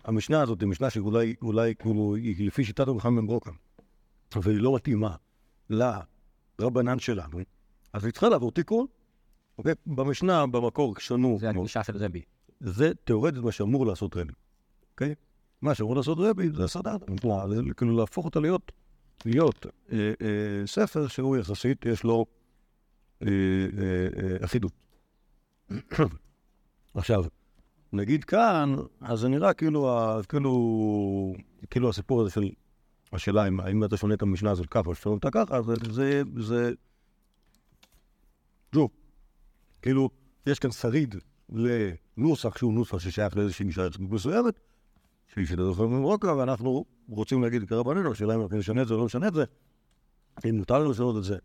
המשנה 0.05 0.41
הזאת 0.41 0.61
היא 0.61 0.69
משנה 0.69 0.89
שאולי 0.89 1.35
אולי, 1.41 1.75
כאילו, 1.75 2.15
היא 2.15 2.47
לפי 2.47 2.65
שיטת 2.65 2.87
רבי 2.87 2.99
חיים 2.99 3.15
בן 3.15 3.27
ברוקה, 3.27 3.51
והיא 4.35 4.57
לא 4.57 4.75
מתאימה 4.75 5.15
לרבנן 5.69 6.99
שלנו, 6.99 7.39
אז 7.93 8.05
היא 8.05 8.11
צריכה 8.11 8.29
לעבור 8.29 8.51
תיקון. 8.51 8.85
אוקיי? 9.57 9.73
במשנה, 9.85 10.47
במקור, 10.47 10.95
שנו, 10.99 11.37
זה 11.39 11.49
הגישה 11.49 11.83
של 11.83 11.97
רבי. 11.97 12.21
זה 12.59 12.91
תיאורטית 13.03 13.43
מה 13.43 13.51
שאמור 13.51 13.85
לעשות 13.85 14.17
רבי, 14.17 14.33
אוקיי? 14.91 15.15
מה 15.61 15.75
שאמור 15.75 15.95
לעשות 15.95 16.17
רבי 16.21 16.49
זה 16.49 16.65
זה 16.67 17.73
כאילו 17.77 17.97
להפוך 17.97 18.25
אותה 18.25 18.39
להיות, 18.39 18.71
להיות 19.25 19.65
אה, 19.91 20.13
אה, 20.21 20.67
ספר 20.67 21.07
שהוא 21.07 21.37
יחסית, 21.37 21.85
יש 21.85 22.03
לו 22.03 22.25
אה, 23.21 23.27
אחידות. 24.45 24.71
עכשיו, 26.93 27.23
נגיד 27.93 28.23
כאן, 28.23 28.75
אז 29.01 29.19
זה 29.19 29.29
נראה 29.29 29.53
כאילו, 29.53 29.89
כאילו, 30.29 31.33
כאילו 31.69 31.89
הסיפור 31.89 32.21
הזה 32.21 32.29
של 32.29 32.49
השאלה 33.13 33.47
אם, 33.47 33.59
האם 33.59 33.83
אתה 33.83 33.97
שונה 33.97 34.13
את 34.13 34.21
המשנה 34.21 34.51
הזאת 34.51 34.67
ככה 34.69 34.89
או 34.89 34.95
ששונה 34.95 35.15
אותה 35.15 35.31
ככה, 35.31 35.61
זה, 35.61 35.73
זה, 35.91 36.21
זה, 36.37 36.71
שוב, 38.75 38.89
כאילו, 39.81 40.09
יש 40.45 40.59
כאן 40.59 40.71
שריד 40.71 41.15
לנוסח 41.49 42.57
שהוא 42.57 42.73
נוסח 42.73 42.99
ששייך 42.99 43.37
לאיזושהי 43.37 43.67
עצמית 43.87 44.11
מסוימת, 44.11 44.59
שהיא 45.33 45.45
שיטת 45.45 45.59
רפורמה 45.59 45.97
ממרוקו, 45.97 46.37
ואנחנו 46.37 46.85
רוצים 47.09 47.43
להגיד 47.43 47.69
כרבנינו, 47.69 48.11
השאלה 48.11 48.35
אם 48.35 48.41
אנחנו 48.41 48.57
נשנה 48.57 48.81
את 48.81 48.87
זה 48.87 48.93
או 48.93 48.99
לא 48.99 49.05
נשנה 49.05 49.27
את 49.27 49.33
זה, 49.33 49.43
אם 50.49 50.57
מותר 50.57 50.79
לנו 50.79 50.91
לשנות 50.91 51.17
את 51.17 51.23
זה, 51.23 51.37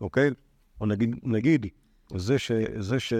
אוקיי? 0.00 0.30
או 0.80 0.86
נגיד, 0.86 1.16
נגיד, 1.22 1.66
זה 2.16 2.38
ש... 2.38 2.52
זה 2.78 3.00
ש... 3.00 3.12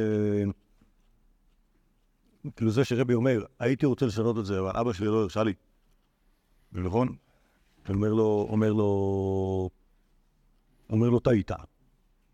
כאילו 2.57 2.71
זה 2.71 2.85
שרבי 2.85 3.15
אומר, 3.15 3.45
הייתי 3.59 3.87
רוצה 3.87 4.07
לשנות 4.07 4.39
את 4.39 4.47
זה, 4.47 4.61
אבל 4.61 4.71
אבא 4.75 4.93
שלי 4.93 5.07
לא 5.07 5.23
הרשה 5.23 5.45
לי. 5.45 5.53
נכון? 6.73 7.17
אומר 7.89 8.13
לו, 8.13 8.47
אומר 8.51 8.73
לו, 8.73 9.71
אומר 10.91 11.11
לו, 11.11 11.21
טעית. 11.21 11.51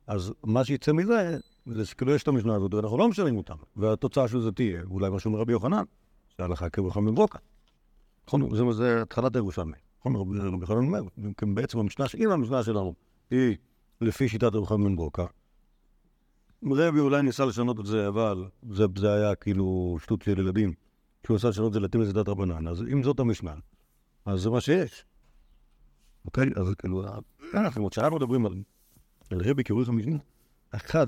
אז 0.06 0.32
מה 0.42 0.64
שיצא 0.64 0.92
מזה, 0.92 1.38
זה 1.66 1.86
שכאילו 1.86 2.14
יש 2.14 2.22
את 2.22 2.28
המשנה 2.28 2.54
הזאת, 2.54 2.74
ואנחנו 2.74 2.98
לא 2.98 3.08
משנים 3.08 3.36
אותה. 3.36 3.54
והתוצאה 3.76 4.28
של 4.28 4.40
זה 4.40 4.52
תהיה, 4.52 4.82
אולי 4.90 5.10
מה 5.10 5.20
שאומר 5.20 5.38
רבי 5.38 5.52
יוחנן, 5.52 5.84
שהלכה 6.36 6.68
כברכה 6.68 7.00
מברוקה. 7.00 7.38
נכון? 8.26 8.56
זה, 8.56 8.72
זה 8.72 9.02
התחלת 9.02 9.36
הירושלמי. 9.36 9.76
נכון? 10.00 10.16
רבי 10.16 10.60
יוחנן 10.60 10.76
אומר, 10.76 11.02
בעצם 11.42 11.78
המשנה, 11.78 12.06
אם 12.18 12.30
המשנה 12.30 12.62
שלנו 12.62 12.94
היא 13.30 13.56
לפי 14.00 14.28
שיטת 14.28 14.54
רבי 14.54 14.66
חנן 14.66 14.84
בן 14.84 14.96
ברוקה, 14.96 15.26
רבי 16.72 17.00
אולי 17.00 17.22
ניסה 17.22 17.44
לשנות 17.44 17.80
את 17.80 17.86
זה, 17.86 18.08
אבל 18.08 18.44
זה, 18.70 18.84
זה 18.96 19.14
היה 19.14 19.34
כאילו 19.34 19.96
שטות 20.02 20.22
של 20.22 20.38
ילדים. 20.38 20.72
כשהוא 21.22 21.34
ניסה 21.34 21.48
לשנות 21.48 21.68
את 21.68 21.72
זה 21.72 21.80
להתאים 21.80 22.02
לשיטת 22.02 22.28
רבנן, 22.28 22.68
אז 22.68 22.82
אם 22.92 23.02
זאת 23.02 23.20
המשנה, 23.20 23.54
אז 24.24 24.40
זה 24.40 24.50
מה 24.50 24.60
שיש. 24.60 25.04
אוקיי? 26.24 26.50
אז 26.56 26.74
כאילו, 26.78 27.04
אנחנו, 27.54 27.90
כשאנחנו 27.90 28.16
מדברים 28.16 28.46
על, 28.46 28.62
על 29.30 29.40
רבי 29.44 29.64
כעורך 29.64 29.88
המשנה, 29.88 30.16
אחד, 30.70 31.06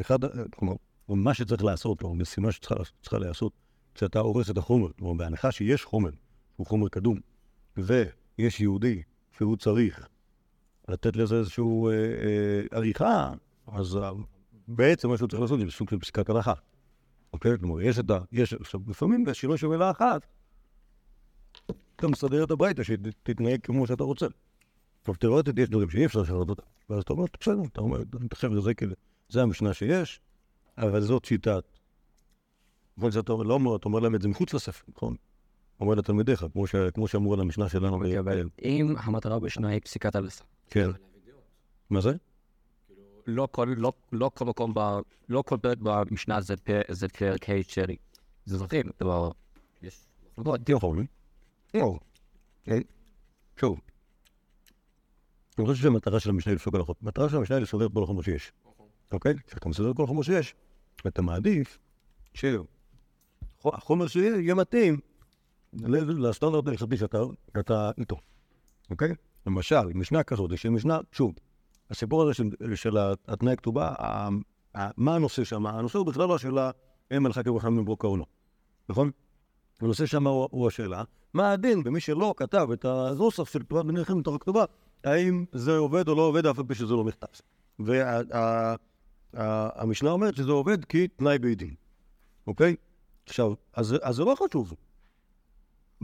אחד, 0.00 0.18
כלומר, 0.50 0.74
מה 1.08 1.34
שצריך 1.34 1.64
לעשות, 1.64 2.02
או 2.02 2.14
משימה 2.14 2.52
שצריכה 2.52 2.74
צריכה 3.02 3.18
להיעשות, 3.18 3.52
כשאתה 3.94 4.18
עורך 4.18 4.50
את 4.50 4.58
החומר, 4.58 4.88
כלומר, 4.98 5.14
בהנחה 5.14 5.52
שיש 5.52 5.84
חומר, 5.84 6.10
הוא 6.56 6.66
חומר 6.66 6.88
קדום, 6.88 7.18
ויש 7.76 8.60
יהודי 8.60 9.02
שהוא 9.36 9.56
צריך 9.56 10.08
לתת 10.88 11.16
לזה 11.16 11.34
איזושהי 11.38 11.64
אה, 11.64 11.90
אה, 11.90 12.62
עריכה, 12.70 13.32
אז 13.66 13.98
בעצם 14.68 15.08
מה 15.08 15.16
שהוא 15.16 15.28
צריך 15.28 15.42
לעשות 15.42 15.60
זה 15.60 15.70
סוג 15.70 15.90
של 15.90 15.98
פסקת 15.98 16.28
הלכה. 16.28 16.52
אוקיי? 17.32 17.58
כלומר, 17.58 17.80
יש 17.80 17.98
את 17.98 18.10
ה... 18.10 18.18
יש... 18.32 18.52
עכשיו, 18.52 18.80
לפעמים 18.88 19.24
בשינוי 19.24 19.58
של 19.58 19.66
מילה 19.66 19.90
אחת, 19.90 20.26
אתה 21.96 22.08
מסדר 22.08 22.44
את 22.44 22.50
הביתה 22.50 22.84
שתתנהג 22.84 23.60
כמו 23.62 23.86
שאתה 23.86 24.04
רוצה. 24.04 24.26
עכשיו, 25.00 25.14
תיאורטית 25.14 25.58
יש 25.58 25.68
דברים 25.68 25.90
שאי 25.90 26.06
אפשר 26.06 26.20
לשנות 26.20 26.48
אותם, 26.48 26.62
ואז 26.90 27.02
אתה 27.02 27.12
אומר, 27.12 27.24
בסדר, 27.40 27.62
אתה 27.72 27.80
אומר, 27.80 27.98
חבר'ה, 28.34 28.60
זה 28.60 28.74
כאילו, 28.74 28.94
זה 29.28 29.42
המשנה 29.42 29.74
שיש, 29.74 30.20
אבל 30.78 31.00
זאת 31.00 31.24
שיטת. 31.24 31.64
נכון 32.96 33.10
שאתה 33.10 33.32
אומר, 33.32 33.44
לא 33.44 33.54
אומר, 33.54 33.76
אתה 33.76 33.88
אומר 33.88 34.00
להם 34.00 34.14
את 34.14 34.22
זה 34.22 34.28
מחוץ 34.28 34.54
לספר, 34.54 34.84
נכון? 34.96 35.16
אומר 35.80 35.94
לתלמידיך, 35.94 36.46
כמו, 36.52 36.66
ש... 36.66 36.74
כמו 36.94 37.08
שאמרו 37.08 37.34
על 37.34 37.40
המשנה 37.40 37.68
שלנו. 37.68 37.98
ב- 37.98 38.04
אבל 38.04 38.48
אם 38.64 38.94
המטרה 38.98 39.38
בשנה 39.38 39.68
היא 39.68 39.80
פסיקת 39.80 40.16
הלסה. 40.16 40.44
כן. 40.70 40.90
מה 41.90 42.00
זה? 42.00 42.10
לא 43.26 43.48
כל, 43.50 43.74
לא, 43.76 43.92
לא 44.12 44.30
כל 44.34 44.44
מקום, 44.44 44.74
ב, 44.74 44.80
לא 45.28 45.42
כל 45.42 45.56
פרק 45.56 45.78
במשנה 45.78 46.40
זה, 46.40 46.56
פר, 46.56 46.80
זה 46.88 47.08
פרק 47.08 47.50
ה' 47.50 47.62
של 47.68 47.86
זוכרים, 48.46 48.84
כלומר, 48.98 49.30
יש. 49.82 50.06
תהיה 50.64 50.78
חומר. 50.78 51.02
לא. 51.74 51.98
כן. 52.64 52.80
שוב. 53.60 53.80
אני 55.58 55.66
חושב 55.66 55.82
שהמטרה 55.82 56.20
של 56.20 56.30
המשנה 56.30 56.50
היא 56.50 56.56
לפסוק 56.56 56.74
הלכות. 56.74 56.96
המטרה 57.02 57.28
של 57.28 57.36
המשנה 57.36 57.56
היא 57.56 57.62
לסדר 57.62 57.88
כל 57.94 58.02
החומר 58.02 58.22
שיש. 58.22 58.52
אוקיי? 59.12 59.34
כשאתה 59.46 59.68
מסדר 59.68 59.94
כל 59.94 60.04
החומר 60.04 60.22
שיש, 60.22 60.54
אתה 61.06 61.22
מעדיף 61.22 61.78
שהחומר 62.34 64.06
שיהיה 64.06 64.36
יהיה 64.36 64.54
מתאים 64.54 65.00
לסטנדרט 65.72 66.66
ההלכתי 66.66 66.96
שאתה 66.96 67.90
איתו. 67.98 68.16
אוקיי? 68.90 69.14
למשל, 69.46 69.86
משנה 69.94 70.22
כזאת, 70.22 70.52
יש 70.52 70.66
משנה, 70.66 70.98
שוב, 71.12 71.34
הסיפור 71.90 72.22
הזה 72.22 72.34
של, 72.34 72.50
של 72.74 72.96
התנאי 73.28 73.52
הכתובה, 73.52 73.88
ה- 73.98 74.28
ה- 74.78 74.90
מה 74.96 75.14
הנושא 75.14 75.44
שם? 75.44 75.66
הנושא 75.66 75.98
הוא 75.98 76.06
בכלל 76.06 76.28
לא 76.28 76.34
השאלה 76.34 76.70
אם 77.16 77.26
הלכה 77.26 77.42
כברכה 77.42 77.70
מברוקה 77.70 78.06
או 78.06 78.16
לא, 78.16 78.26
נכון? 78.88 79.10
הנושא 79.80 80.06
שם 80.06 80.26
הוא, 80.26 80.48
הוא 80.50 80.66
השאלה, 80.68 81.02
מה 81.34 81.52
הדין 81.52 81.82
במי 81.82 82.00
שלא 82.00 82.34
כתב 82.36 82.68
את 82.72 82.84
הנוסח 82.84 83.44
של 83.44 83.62
כתובת 83.62 83.84
בני 83.84 84.04
חיים 84.04 84.18
מתוך 84.18 84.34
הכתובה, 84.34 84.64
האם 85.04 85.44
זה 85.52 85.76
עובד 85.76 86.08
או 86.08 86.14
לא 86.14 86.22
עובד, 86.22 86.46
אף 86.46 86.58
על 86.58 86.64
פי 86.68 86.74
שזה 86.74 86.94
לא 86.94 87.04
מכתב. 87.04 87.26
והמשנה 89.34 90.10
אומרת 90.10 90.36
שזה 90.36 90.52
עובד 90.52 90.84
כי 90.84 91.08
תנאי 91.08 91.38
בית 91.38 91.58
דין, 91.58 91.74
אוקיי? 92.46 92.76
עכשיו, 93.26 93.52
אז 93.74 93.96
אז 94.02 94.14
זה 94.16 94.24
לא 94.24 94.36
חשוב. 94.48 94.74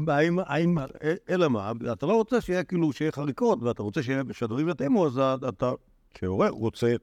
האם, 0.08 0.38
האם, 0.38 0.78
אלא 1.30 1.48
מה, 1.48 1.72
אתה 1.92 2.06
לא 2.06 2.12
רוצה 2.12 2.40
שיהיה 2.40 2.64
כאילו, 2.64 2.92
שיהיה 2.92 3.12
חריקות, 3.12 3.62
ואתה 3.62 3.82
רוצה 3.82 4.00
שהדברים 4.32 4.68
יתאימו, 4.68 5.06
אז 5.06 5.18
אתה, 5.48 5.72
כהורה, 6.14 6.48
רוצה 6.48 6.94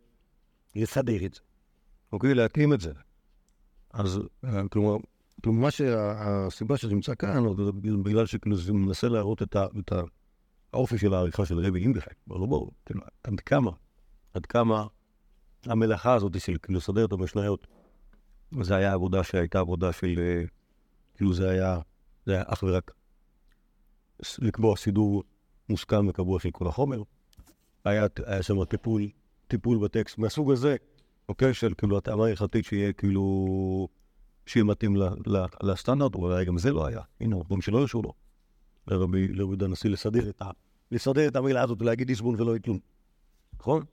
לסדר 0.75 1.25
את 1.25 1.34
זה. 1.34 1.41
אוקיי? 2.12 2.34
להתאים 2.34 2.74
את 2.74 2.81
זה. 2.81 2.91
אז 3.93 4.19
אה, 4.46 4.67
כלומר, 4.72 4.98
כלומר, 5.43 5.62
מה 5.62 5.72
שהסיבה 5.72 6.77
שזה 6.77 6.93
נמצא 6.93 7.15
כאן, 7.15 7.43
בגלל 8.03 8.25
שכאילו 8.25 8.55
זה 8.58 8.74
מנסה 8.74 9.08
להראות 9.08 9.41
את, 9.41 9.55
ה, 9.55 9.65
את 9.79 9.91
האופי 10.74 10.98
של 10.98 11.13
העריכה 11.13 11.46
של 11.46 11.60
רבי 11.60 11.79
אימבכי. 11.79 12.10
ברור, 12.27 12.48
ברור, 12.48 12.72
כאילו, 12.86 13.01
עד 13.24 13.39
כמה, 13.39 13.72
עד 14.34 14.46
כמה 14.46 14.88
המלאכה 15.65 16.13
הזאת 16.13 16.39
של 16.39 16.58
כאילו 16.62 16.77
לסדר 16.77 17.05
את 17.05 17.12
המשניות, 17.12 17.67
זה 18.62 18.75
היה 18.75 18.93
עבודה 18.93 19.24
שהייתה 19.24 19.60
עבודה 19.60 19.93
של, 19.93 20.15
אה, 20.17 20.43
כאילו 21.15 21.34
זה 21.34 21.50
היה, 21.50 21.79
זה 22.29 22.36
היה 22.36 22.43
אך 22.48 22.63
ורק 22.63 22.91
לקבוע 24.39 24.75
סידור 24.75 25.24
מוסכם 25.69 26.07
וקבוע 26.07 26.39
של 26.39 26.51
כל 26.51 26.67
החומר. 26.67 27.01
היה, 27.86 28.05
היה 28.25 28.43
שם 28.43 28.65
טיפול, 28.65 29.09
טיפול 29.48 29.77
בטקסט 29.77 30.17
מהסוג 30.17 30.51
הזה, 30.51 30.75
אוקיי? 31.29 31.53
של 31.53 31.74
כאילו 31.77 31.98
התאמה 31.98 32.25
הלכתית 32.25 32.65
שיהיה 32.65 32.93
כאילו, 32.93 33.88
שיהיה 34.45 34.63
מתאים 34.63 34.95
ל, 34.95 35.03
ל, 35.03 35.45
לסטנדרט, 35.63 36.15
אולי 36.15 36.45
גם 36.45 36.57
זה 36.57 36.71
לא 36.71 36.86
היה. 36.86 37.01
הנה, 37.21 37.36
אומרים 37.36 37.62
שלא 37.62 37.79
הרשו 37.79 38.01
לו. 38.01 38.13
לרבי 38.88 39.27
לרבי 39.27 39.65
הנשיא 39.65 39.89
לסדר 39.89 40.29
את 40.29 40.41
ה... 40.41 40.50
לסדר 40.91 41.27
את 41.27 41.36
המילה 41.36 41.62
הזאת 41.62 41.81
ולהגיד 41.81 42.12
עזבון 42.12 42.41
ולא 42.41 42.55
יתלום. 42.55 42.79
נכון? 43.59 43.83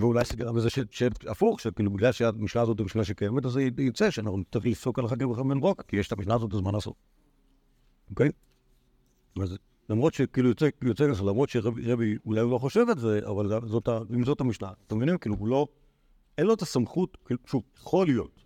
ואולי 0.00 0.24
זה 0.24 0.36
גרם 0.36 0.56
לזה 0.56 0.70
ש- 0.70 0.78
שהפוך, 0.90 1.60
שכאילו 1.60 1.90
בגלל 1.90 2.12
שהמשנה 2.12 2.62
הזאת 2.62 2.78
היא 2.78 2.84
משנה 2.84 3.04
שקיימת, 3.04 3.44
אז 3.46 3.52
זה 3.52 3.62
יצא 3.62 4.10
שאנחנו 4.10 4.38
נצטרך 4.38 4.66
לפסוק 4.66 4.98
על 4.98 5.04
החגים 5.04 5.30
וחמין 5.30 5.58
רוק, 5.58 5.82
כי 5.88 5.96
יש 5.96 6.06
את 6.06 6.12
המשנה 6.12 6.34
הזאת, 6.34 6.54
אז 6.54 6.60
מה 6.60 6.72
לעשות? 6.72 6.94
אוקיי? 8.10 8.30
אז 9.42 9.56
למרות 9.90 10.14
שכאילו 10.14 10.48
יוצא, 10.48 10.68
יוצא 10.82 11.14
ככה, 11.14 11.24
למרות 11.24 11.48
שרבי 11.48 11.92
רבי 11.92 12.16
אולי 12.26 12.40
הוא 12.40 12.50
לא 12.50 12.58
חושב 12.58 12.86
את 12.90 12.98
זה, 12.98 13.20
אבל 13.26 13.60
זאת, 13.66 13.88
אם 14.14 14.24
זאת 14.24 14.40
המשנה, 14.40 14.70
אתם 14.86 14.96
מבינים? 14.96 15.18
כאילו 15.18 15.36
הוא 15.36 15.48
לא, 15.48 15.66
אין 16.38 16.46
לו 16.46 16.54
את 16.54 16.62
הסמכות, 16.62 17.16
כאילו, 17.24 17.40
שוב, 17.46 17.62
יכול 17.76 18.06
להיות, 18.06 18.44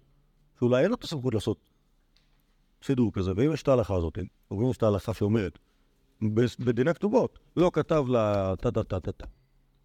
שאולי 0.58 0.82
אין 0.82 0.90
לו 0.90 0.94
את 0.94 1.04
הסמכות 1.04 1.34
לעשות 1.34 1.70
סידור 2.82 3.12
כזה, 3.12 3.32
ואם 3.36 3.52
יש 3.52 3.62
את 3.62 3.68
ההלכה 3.68 3.94
הזאת, 3.94 4.18
או 4.50 4.60
אם 4.60 4.70
יש 4.70 4.76
את 4.76 4.82
ההלכה 4.82 5.14
שאומרת, 5.14 5.58
בדיני 6.58 6.94
כתובות, 6.94 7.38
לא 7.56 7.70
כתב 7.74 8.04
לה 8.08 8.54
טה-טה-טה-טה, 8.56 9.26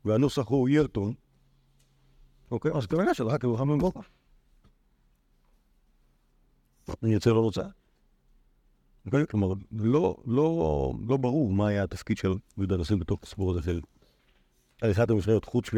והנוסח 0.05 0.47
הוא 0.47 0.69
ירטון, 0.69 1.13
אוקיי? 2.51 2.71
אז 2.71 2.85
כנראה 2.85 3.13
שלך 3.13 3.33
כאילו 3.39 3.57
חמם 3.57 3.77
בוקר. 3.77 3.99
אני 7.03 7.13
יוצא 7.13 7.29
לא 7.29 7.39
רוצה. 7.39 7.61
אוקיי? 9.05 9.27
כלומר, 9.27 9.53
לא, 9.71 10.17
לא, 10.25 10.93
לא 11.07 11.17
ברור 11.17 11.51
מה 11.51 11.67
היה 11.67 11.83
התפקיד 11.83 12.17
של 12.17 12.33
יהודה 12.57 12.75
הנשיא 12.75 12.95
בתוך 12.95 13.23
הסיפור 13.23 13.51
הזה 13.51 13.61
של 13.61 13.81
עריכת 14.81 15.09
המשניות, 15.09 15.45
חוץ 15.45 15.69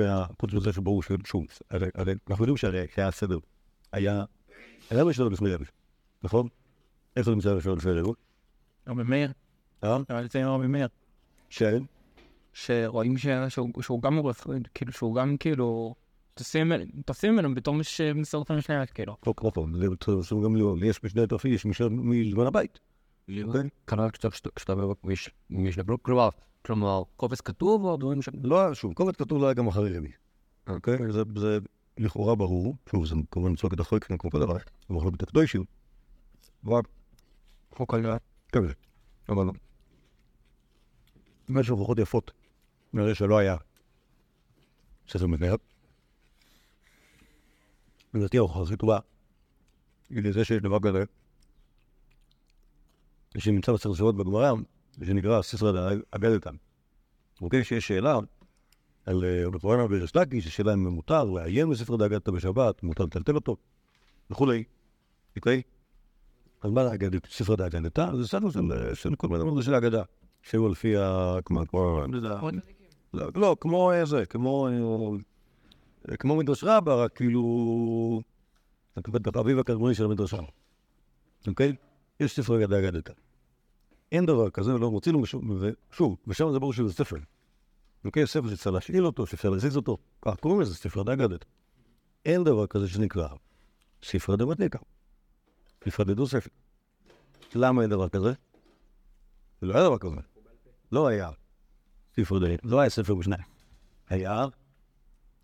מזה 0.54 0.74
שברור 0.74 1.04
ששוב, 1.04 1.46
הרי, 1.70 1.88
הרי 1.96 2.14
אנחנו 2.30 2.44
יודעים 2.44 2.58
שהרי 2.58 2.86
שהיה 2.96 3.12
סדר, 3.12 3.38
היה... 3.92 4.24
היה 4.90 5.04
משנה 5.04 5.30
לפני 5.30 5.54
רבי, 5.54 5.66
נכון? 6.24 6.48
איפה 7.16 7.30
זה 7.30 7.36
נמצא 7.36 7.56
משנה 7.56 7.74
לפני 7.74 7.92
רבי? 7.92 8.12
רבי 8.88 9.04
מאיר, 9.04 9.32
אה? 9.84 9.98
היה 10.10 10.22
לציין 10.22 10.48
רבי 10.48 10.68
מאיר, 10.68 10.88
כן. 11.50 11.84
שרואים 12.54 13.16
שהוא 13.82 14.02
גם 14.02 14.20
כאילו 14.74 14.92
שהוא 14.92 15.16
גם 15.16 15.38
כאילו, 15.38 15.96
תופסים 17.06 17.34
ממנו 17.34 17.56
בתור 17.56 17.76
מי 17.76 17.84
שמסר 17.84 18.42
את 18.42 18.50
המשנה, 18.52 18.86
כאילו. 18.86 19.18
לא, 19.28 19.34
כמו 19.38 19.52
פעם, 19.52 19.74
זה 19.80 19.88
גם 20.44 20.56
לראות, 20.56 20.80
יש 20.82 21.04
משנה 21.04 21.28
תרפי, 21.28 21.50
יש 21.50 21.66
משנה 21.66 21.88
מזמן 21.90 22.46
הבית. 22.46 22.80
אוקיי? 23.44 23.70
כנראה 23.88 24.10
כשאתה- 24.12 24.30
משנה, 25.50 25.84
כלומר, 26.02 26.30
כלומר, 26.66 27.04
קובץ 27.16 27.42
כתוב 27.42 27.86
או 27.86 27.98
דברים 27.98 28.22
ש... 28.22 28.30
לא, 28.44 28.74
שוב, 28.74 28.94
קובץ 28.94 29.16
כתוב 29.16 29.42
לא 29.42 29.46
היה 29.48 29.54
גם 29.54 29.68
אחרי 29.68 29.98
רבי. 29.98 30.12
אוקיי? 30.68 30.98
זה, 31.12 31.24
זה 31.36 31.60
לכאורה 31.98 32.36
ברור, 32.36 32.76
שוב, 32.92 33.06
זה 33.06 33.16
כמובן 33.32 33.52
מצוות 33.52 33.80
החוק, 33.80 34.04
כמו 34.04 34.32
כל 34.32 34.40
דבר, 34.40 34.58
זה 34.58 34.96
מחלוקת 34.96 35.24
הקדושים. 35.24 35.64
אבל, 36.66 36.82
חוק 37.76 37.94
על... 37.94 38.06
כזה. 38.52 38.74
אבל, 39.30 39.46
יש 41.60 41.68
הוכחות 41.68 42.00
יפות. 42.00 42.32
נראה 42.94 43.16
שלא 43.16 43.38
היה 43.38 43.56
ספר 45.10 45.28
מנהל. 45.28 45.58
לדעתי 48.14 48.38
ההוכחה 48.38 48.62
הכי 48.62 48.78
טובה 48.78 49.00
היא 50.10 50.24
לזה 50.24 50.46
שיש 50.46 50.62
דבר 50.62 50.80
כזה, 50.80 51.04
שנמצא 53.38 53.74
בסרט 53.74 53.96
שבועות 53.96 54.18
בגמרא, 54.18 54.54
שנקרא 55.06 55.42
סיסרא 55.42 55.92
אגדתא. 56.12 56.50
אוקיי? 57.42 57.64
שיש 57.64 57.88
שאלה 57.88 58.20
על 59.06 59.26
אה, 59.26 59.48
רבי 59.48 59.60
פורנה 59.60 59.84
וריש 59.84 60.16
לקיש, 60.16 60.48
השאלה 60.48 60.74
אם 60.74 60.88
מותר 60.88 61.24
לעיין 61.24 61.70
בספר 61.70 61.96
דאגתא 61.96 62.32
בשבת, 62.32 62.84
מותר 62.84 63.04
לטלטל 63.04 63.36
אותו, 63.36 63.58
וכולי. 64.32 64.64
אוקיי? 65.36 65.62
אז 66.62 66.72
מה 66.72 66.94
אגדת? 66.94 67.26
ספר 67.26 67.56
דאגתא? 67.56 68.16
זה 68.16 68.28
ספר 68.28 68.50
של, 68.50 68.72
אה, 69.12 69.16
כל 69.18 69.28
מיני 69.28 69.40
דברים 69.40 69.62
של 69.62 69.76
אגדה, 69.76 70.04
שהוא 70.42 70.70
לפי 70.70 70.98
ה... 70.98 71.38
כמו, 71.46 71.64
לא, 73.14 73.56
כמו 73.60 73.92
אה, 73.92 74.06
זה, 74.06 74.26
כמו... 74.26 74.68
כמו 76.20 76.36
מדרש 76.36 76.64
רבה, 76.64 76.96
רק 76.96 77.16
כאילו... 77.16 78.22
את 79.00 79.36
האביב 79.36 79.60
הקדמוני 79.60 79.96
של 79.96 80.06
המדרש 80.06 80.34
רבה. 80.34 80.48
אוקיי? 81.48 81.76
יש 82.20 82.40
ספר 82.40 82.58
אגדה 82.58 82.80
אגדתא. 82.80 83.14
אין 84.12 84.26
דבר 84.26 84.50
כזה, 84.50 84.72
לא 84.72 84.92
מוצאים 84.92 85.16
לו 85.16 85.22
משום... 85.22 85.62
ושוב, 85.92 86.18
ושם 86.28 86.52
זה 86.52 86.60
ברור 86.60 86.74
שזה 86.74 86.94
ספר. 86.94 87.18
אוקיי? 88.06 88.28
ספר 88.28 88.50
שצריך 88.50 88.74
להשאיל 88.74 89.06
אותו, 89.06 89.28
שאפשר 89.28 89.50
להזיז 89.50 89.78
אותו. 89.78 89.98
כך 90.22 90.36
קוראים 90.40 90.62
לזה 90.62 90.76
ספר 90.76 91.04
דאגדת. 91.04 91.46
אין 92.26 92.44
דבר 92.44 92.68
כזה 92.68 92.88
שנקרא 92.88 93.28
ספר 94.04 94.36
דמתניקה. 94.36 94.80
ספר 95.86 96.04
דדו 96.04 96.28
ספר. 96.28 96.50
למה 97.56 97.82
אין 97.82 97.90
דבר 97.90 98.10
כזה? 98.10 98.34
לא 99.62 99.74
היה 99.74 99.84
דבר 99.84 99.98
כזה. 99.98 100.22
לא 100.92 101.08
היה 101.08 101.30
ספר 102.20 102.40
ד... 102.40 102.58
לא 102.64 102.80
היה 102.80 102.90
ספר 102.90 103.16
משנה. 103.16 103.36
היה 104.10 104.46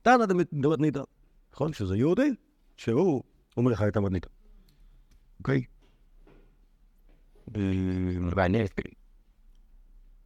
תנא 0.03 0.25
דמתניתא. 0.53 1.01
נכון? 1.53 1.73
שזה 1.73 1.97
יהודי, 1.97 2.29
שהוא 2.77 3.23
אומר 3.57 3.71
לך 3.71 3.81
את 3.87 3.97
המתניתא. 3.97 4.29
אוקיי? 5.39 5.63
אה, 7.55 7.61
מעניין. 8.35 8.67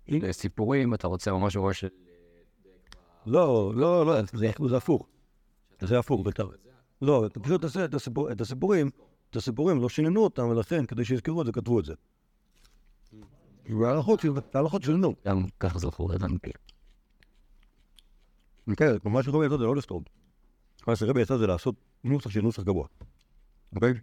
הנה, 0.08 0.34
סיפורים, 0.34 0.94
אתה 0.94 1.08
רוצה 1.08 1.32
ממש 1.32 1.56
ממש... 1.58 1.86
לא, 3.26 3.74
לא, 3.76 4.06
לא, 4.06 4.14
זה, 4.68 4.78
הפוך. 4.78 5.08
זה 5.82 6.00
הפוך, 6.00 6.26
בית"ר. 6.26 6.50
לא, 7.02 7.26
פשוט 7.42 7.66
את, 7.86 7.94
הסיפור, 7.94 8.32
את 8.32 8.42
הסיפורים, 8.42 8.90
את 9.30 9.36
הסיפורים, 9.36 9.82
לא 9.82 9.90
שיננו 9.90 10.24
אותם, 10.24 10.48
ולכן, 10.48 10.86
כדי 10.86 11.06
שיזכרו 11.06 11.42
את 11.42 11.46
זה, 11.46 11.52
כתבו 11.52 11.80
את 11.80 11.86
זה. 11.86 11.94
וההלכות 13.80 14.20
של- 14.20 14.32
ההלכות 14.54 14.84
שיננו. 14.84 15.16
גם 15.26 15.46
ככה 15.60 15.80
זכור, 15.80 16.14
הבנתי. 16.14 16.52
כן, 18.76 18.86
מה 19.04 19.24
שרבי 19.24 19.46
יצא 19.46 19.58
זה 19.58 19.64
לא 19.64 19.76
לכתוב. 19.76 20.04
מה 20.88 20.96
שרבי 20.96 21.22
יצא 21.22 21.38
זה 21.38 21.48
לעשות 21.48 21.76
נוסח 22.04 22.30
של 22.30 22.42
נוסח 22.42 22.64
גבוה. 22.64 22.88
אוקיי? 23.76 23.94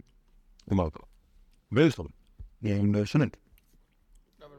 אמרת. 0.73 0.97
ולכתוב. 1.73 2.07
לשנן. 2.63 3.29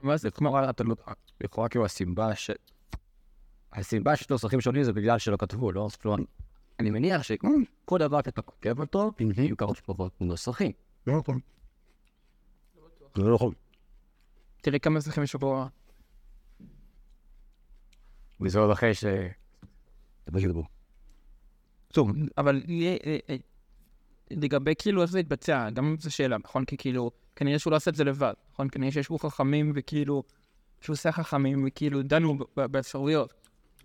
מה 0.01 0.17
זה, 0.17 0.31
כמו, 0.31 0.69
אתה 0.69 0.83
לא, 0.83 0.95
לכאורה 1.41 1.69
כאילו 1.69 1.85
הסיבה 1.85 2.35
ש... 2.35 2.51
הסיבה 3.73 4.15
שיש 4.15 4.29
נוסחים 4.29 4.61
שונים 4.61 4.83
זה 4.83 4.93
בגלל 4.93 5.19
שלא 5.19 5.37
כתבו, 5.37 5.71
לא? 5.71 5.87
כלומר, 6.01 6.23
אני 6.79 6.89
מניח 6.89 7.23
שכל 7.23 7.99
דבר 7.99 8.19
שאתה 8.25 8.41
כותב 8.41 8.79
אותו, 8.79 9.11
יהיו 9.37 9.57
כמה 9.57 9.75
שפחות 9.75 10.21
נוסחים. 10.21 10.71
לא 11.07 11.17
נכון. 11.17 11.39
זה 13.15 13.23
לא 13.23 13.35
נכון. 13.35 13.53
תראי 14.61 14.79
כמה 14.79 14.99
זכרים 14.99 15.23
יש 15.23 15.35
פה, 15.35 15.65
וזה 18.41 18.59
עוד 18.59 18.71
אחרי 18.71 18.93
ש... 18.93 19.05
שדיברו. 20.41 20.63
טוב, 21.87 22.11
אבל 22.37 22.63
אה, 22.69 23.17
אה, 23.29 23.35
לגבי 24.31 24.73
כאילו 24.77 25.01
איך 25.01 25.11
זה 25.11 25.19
יתבצע, 25.19 25.69
גם 25.69 25.95
זו 25.99 26.11
שאלה, 26.11 26.37
נכון? 26.37 26.65
כי 26.65 26.77
כאילו, 26.77 27.11
כנראה 27.35 27.59
שהוא 27.59 27.71
לא 27.71 27.77
עושה 27.77 27.91
את 27.91 27.95
זה 27.95 28.03
לבד, 28.03 28.33
נכון? 28.53 28.69
כנראה 28.69 28.91
שישבו 28.91 29.17
חכמים 29.17 29.71
וכאילו, 29.75 30.23
שהוא 30.81 30.93
עושה 30.93 31.11
חכמים 31.11 31.63
וכאילו 31.67 32.03
דנו 32.03 32.37
באפשרויות. 32.55 33.33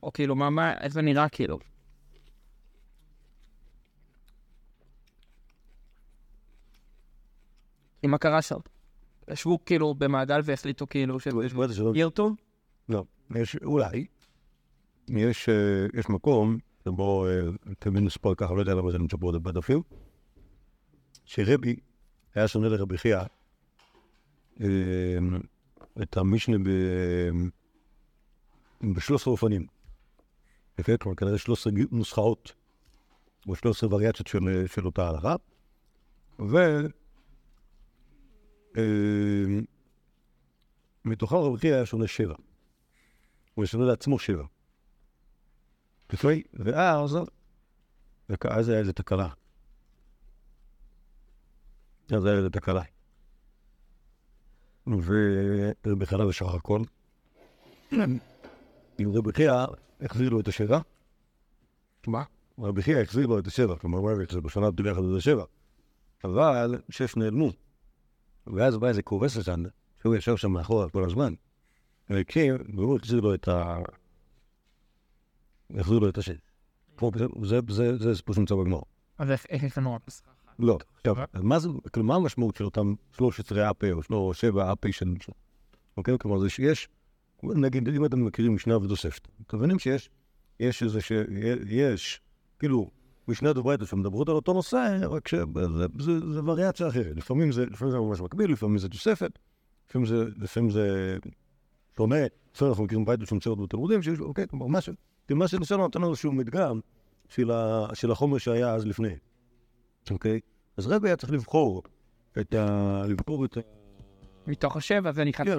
או 0.02 0.12
כאילו, 0.12 0.36
מה, 0.36 0.50
מה, 0.50 0.78
איך 0.80 0.92
זה 0.92 1.02
נראה 1.02 1.28
כאילו? 1.28 1.58
מה 8.04 8.18
קרה 8.18 8.42
שם? 8.42 8.58
ישבו 9.30 9.64
כאילו 9.64 9.94
במעגל 9.94 10.40
והחליטו 10.44 10.86
כאילו 10.86 11.20
ש... 11.20 11.26
יש 11.44 11.54
בעיה 11.54 11.72
שלא... 11.72 11.92
ירטו? 11.94 12.34
לא. 12.88 13.04
יש, 13.36 13.56
אולי, 13.56 14.06
יש, 15.16 15.48
אה, 15.48 15.86
יש 15.94 16.08
מקום 16.08 16.58
שבו, 16.84 17.26
אה, 17.26 17.40
תמיד 17.78 18.02
נספר 18.02 18.34
ככה, 18.34 18.54
לא 18.54 18.60
יודע 18.60 18.74
למה 18.74 18.90
זה 18.90 18.98
נמצא 18.98 19.16
פה 19.20 19.32
בדפים, 19.32 19.82
שרבי 21.24 21.76
היה 22.34 22.48
שונה 22.48 22.68
לרבי 22.68 22.98
חייא 22.98 23.20
אה, 24.60 24.66
את 26.02 26.16
המשנה 26.16 26.56
ב-13 28.82 29.26
אופנים. 29.26 29.66
יפה, 30.78 30.96
כלומר 30.96 31.16
כנראה 31.16 31.38
13 31.38 31.72
נוסחאות, 31.90 32.52
או 33.48 33.54
13 33.56 33.94
וריאציות 33.94 34.26
של, 34.26 34.66
של 34.66 34.86
אותה 34.86 35.08
הלכה. 35.08 35.36
ו... 36.40 36.56
מתוכם 41.04 41.36
רבי 41.36 41.58
חייא 41.58 41.74
היה 41.74 41.86
שונה 41.86 42.06
שבע. 42.06 42.34
הוא 43.54 43.66
שונה 43.66 43.84
לעצמו 43.84 44.18
שבע. 44.18 44.44
אוקיי? 46.12 46.42
ואז, 46.54 47.18
ואז 48.28 48.68
היה 48.68 48.78
איזה 48.78 48.92
תקלה. 48.92 49.28
אז 52.12 52.24
היה 52.24 52.36
איזה 52.36 52.50
תקלה. 52.50 52.82
ורבי 54.86 56.06
חלב 56.06 56.26
ושחר 56.26 56.56
הכל. 56.56 56.82
עם 58.98 59.12
רבי 59.12 59.32
חייא 59.32 59.52
החזיר 60.00 60.28
לו 60.28 60.40
את 60.40 60.48
השבע. 60.48 60.78
מה? 62.06 62.22
רבי 62.58 62.82
חייא 62.82 62.98
החזיר 62.98 63.26
לו 63.26 63.38
את 63.38 63.46
השבע, 63.46 63.76
כלומר, 63.76 63.98
הוא 63.98 64.10
שזה 64.28 64.40
בשנה 64.40 64.70
ביחד 64.70 65.02
את 65.12 65.16
השבע. 65.16 65.44
אבל 66.24 66.80
שש 66.88 67.16
נעלמו. 67.16 67.50
ואז 68.46 68.76
בא 68.76 68.88
איזה 68.88 69.02
קורס 69.02 69.38
אחד, 69.38 69.58
שהוא 70.02 70.16
ישב 70.16 70.36
שם 70.36 70.50
מאחורה 70.50 70.88
כל 70.88 71.04
הזמן. 71.04 71.34
והוא 72.10 72.96
החזיר 72.96 73.20
לו 73.20 73.34
את 73.34 73.48
ה... 73.48 73.78
החזיר 75.78 75.98
לו 75.98 76.08
את 76.08 76.18
השש. 76.18 76.36
כמו- 76.96 77.10
זה- 77.98 78.14
סיפור 78.14 78.34
שנמצא 78.34 78.54
בגמור. 78.54 78.82
אז 79.18 79.30
איך- 79.30 79.46
יש 79.50 79.78
לנו 79.78 79.96
אחת? 79.96 80.54
לא. 80.58 80.78
עכשיו, 80.96 81.16
אז 81.32 81.42
מה 81.42 81.58
זה, 81.58 81.68
כאילו, 81.92 82.06
מה 82.06 82.14
המשמעות 82.14 82.56
של 82.56 82.64
אותם 82.64 82.94
13 83.12 83.70
אפי 83.70 83.92
או 83.92 84.02
שלו- 84.02 84.34
שבע 84.34 84.72
אפי 84.72 84.92
של... 84.92 85.14
אוקיי? 85.96 86.18
כלומר, 86.18 86.38
זה 86.38 86.50
שיש, 86.50 86.88
נגיד, 87.42 87.88
אם 87.88 88.04
אתם 88.04 88.24
מכירים 88.24 88.54
משנה 88.54 88.76
ותוספת, 88.78 89.28
מבינים 89.56 89.78
שיש, 89.78 90.10
יש 90.60 90.82
איזה 90.82 91.00
ש... 91.00 91.12
יש, 91.66 92.20
כאילו, 92.58 92.90
משנה 93.28 93.52
דברייתא 93.52 93.84
שמדברות 93.86 94.28
על 94.28 94.34
אותו 94.34 94.52
נושא, 94.52 94.98
רק 95.10 95.28
שזה 95.28 95.44
זה, 95.98 96.32
זה 96.32 96.40
וריאציה 96.44 96.88
אחרת. 96.88 97.16
לפעמים 97.16 97.52
זה, 97.52 97.64
ממש 97.98 98.20
מקביל, 98.20 98.52
לפעמים 98.52 98.78
זה 98.78 98.88
תוספת, 98.88 99.38
לפעמים 99.88 100.06
זה, 100.70 101.16
שונה. 101.96 102.16
לפעמים 102.54 102.70
אנחנו 102.72 102.84
מכירים 102.84 103.04
ברייתא 103.04 103.24
שנמצאות 103.26 103.60
בתלמודים, 103.60 104.02
שיש, 104.02 104.20
אוקיי, 104.20 104.46
כלומר, 104.48 104.66
מה 104.66 104.78
ש... 105.30 105.32
כאילו, 105.32 105.38
מה 105.38 105.48
שנשאר 105.48 105.76
נותן 105.76 106.00
לנו 106.00 106.10
איזשהו 106.10 106.32
מדגם 106.32 106.80
של, 107.28 107.50
ה, 107.50 107.86
של 107.94 108.10
החומר 108.10 108.38
שהיה 108.38 108.74
אז 108.74 108.86
לפני. 108.86 109.14
אוקיי? 110.10 110.40
אז 110.76 110.86
רבי 110.86 111.08
היה 111.08 111.16
צריך 111.16 111.32
לבחור 111.32 111.82
את 112.40 112.54
ה... 112.54 113.02
לבחור 113.08 113.44
את 113.44 113.56
ה... 113.56 113.60
מתוך 114.46 114.76
השבע 114.76 115.12
זה 115.12 115.24
נכנס 115.24 115.46
כן, 115.48 115.52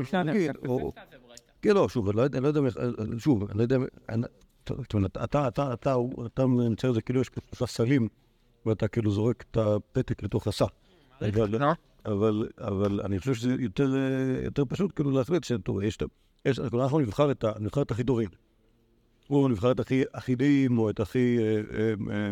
ברייתא. 1.28 1.52
כן, 1.62 1.74
לא, 1.74 1.90
שוב, 1.90 2.10
אני 2.10 2.18
לא 2.18 2.22
יודע, 2.22 2.40
לא 2.40 2.48
איך- 2.66 2.78
שוב, 3.18 3.50
אני 3.50 3.58
לא 3.58 3.64
יודע, 3.64 3.78
זאת 4.70 4.94
אומרת, 4.94 5.18
אתה, 5.24 5.48
אתה, 5.48 5.74
אתה, 5.74 5.96
אתה 6.26 6.46
מצייר 6.48 6.90
את 6.92 6.96
זה 6.96 7.02
כאילו 7.02 7.22
יש 7.22 7.30
שלושה 7.50 7.66
סלים, 7.66 8.08
ואתה 8.66 8.88
כאילו 8.88 9.12
זורק 9.12 9.44
את 9.52 9.58
הפתק 9.58 10.24
לתוך 10.24 10.48
הסל. 10.48 10.66
אבל- 11.22 11.60
לא? 11.60 11.72
אבל, 12.06 12.48
אבל 12.58 13.02
אני 13.04 13.20
חושב 13.20 13.34
שזה 13.34 13.56
יותר, 13.60 13.96
אה, 13.96 14.00
יותר 14.44 14.64
פשוט 14.66 14.92
כאילו 14.96 15.12
להחליט 15.12 15.44
שטוב, 15.44 15.82
יש, 15.82 15.98
את 15.98 16.02
ה- 16.74 16.78
אנחנו 16.84 17.00
נבחר 17.00 17.32
את, 17.32 17.44
ה, 17.44 17.52
או 19.32 19.48
נבחר 19.48 19.72
הכי 19.78 20.04
אחידים, 20.12 20.78
או 20.78 20.90
את 20.90 21.00
הכי 21.00 21.38
אה, 21.40 21.62
אה, 22.12 22.32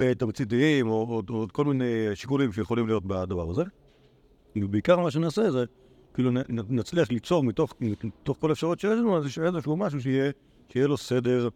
אה, 0.00 0.14
תמציתיים, 0.14 0.88
או, 0.88 1.22
או 1.30 1.46
כל 1.52 1.64
מיני 1.64 1.84
שיקולים 2.14 2.52
שיכולים 2.52 2.86
להיות 2.86 3.04
בדבר 3.06 3.50
הזה. 3.50 3.62
ובעיקר 4.56 5.00
מה 5.00 5.10
שנעשה 5.10 5.50
זה, 5.50 5.64
כאילו 6.14 6.30
נצליח 6.68 7.10
ליצור 7.10 7.44
מתוך, 7.44 7.74
מתוך 7.80 8.36
כל 8.40 8.50
האפשרויות 8.50 8.80
שיש 8.80 8.98
לנו, 8.98 9.16
איזשהו 9.16 9.76
משהו 9.76 10.00
שיהיה, 10.00 10.30
שיהיה 10.68 10.86
לו 10.86 10.96
סדר, 10.96 11.48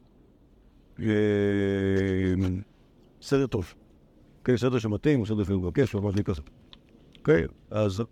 סדר 3.23 3.47
טוב. 3.47 3.75
אוקיי, 4.39 4.59
סדר 4.59 4.79
שמתאים, 4.79 5.25
סדר 5.27 5.45
שמבקש, 5.45 5.95
או 5.95 6.03
משהו 6.03 6.25
כזה. 6.25 6.43
אוקיי, 7.19 7.45
אז, 7.71 8.03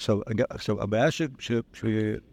עכשיו, 0.00 0.18
עכשיו, 0.50 0.82
הבעיה 0.82 1.10
ש, 1.10 1.22
ש, 1.38 1.52
ש, 1.72 1.84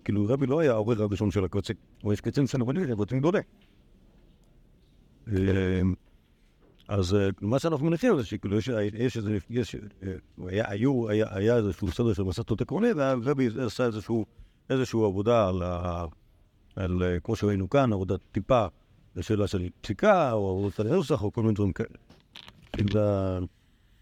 כאילו 0.03 0.25
רבי 0.27 0.45
לא 0.45 0.59
היה 0.59 0.71
העורך 0.71 0.99
הראשון 0.99 1.31
של 1.31 1.45
הקבצים, 1.45 1.75
הוא 2.01 2.13
יש 2.13 2.21
קבצים 2.21 2.47
סנגונים, 2.47 2.95
קבצים 2.95 3.19
גדולים. 3.19 3.43
אמ, 5.27 5.93
אז 6.87 7.15
אה, 7.15 7.29
מה 7.41 7.59
שאנחנו 7.59 7.85
מניחים 7.85 8.17
זה 8.17 8.25
שכאילו 8.25 8.57
יש, 8.57 9.17
איזה, 9.17 9.37
יש, 9.49 9.75
אה, 9.75 10.71
היו, 10.71 11.09
היה, 11.09 11.57
איזשהו 11.57 11.91
סדר 11.91 12.13
של 12.13 12.23
מסכתות 12.23 12.61
עקרוני, 12.61 12.93
והרבי 12.93 13.49
עשה 13.65 13.85
איזשהו, 13.85 14.25
איזשהו 14.69 15.05
עבודה 15.05 15.47
על, 15.47 15.63
על, 16.75 17.03
אה, 17.03 17.19
כמו 17.19 17.35
שראינו 17.35 17.69
כאן, 17.69 17.93
עבודת 17.93 18.19
טיפה, 18.31 18.65
לשאלה 19.15 19.47
של 19.47 19.69
פסיקה, 19.81 20.31
או 20.31 20.49
עבודת 20.49 20.79
הנוסח, 20.79 21.23
או 21.23 21.31
כל 21.31 21.41
מיני 21.41 21.53
דברים 21.53 21.73
כאלה. 21.73 21.97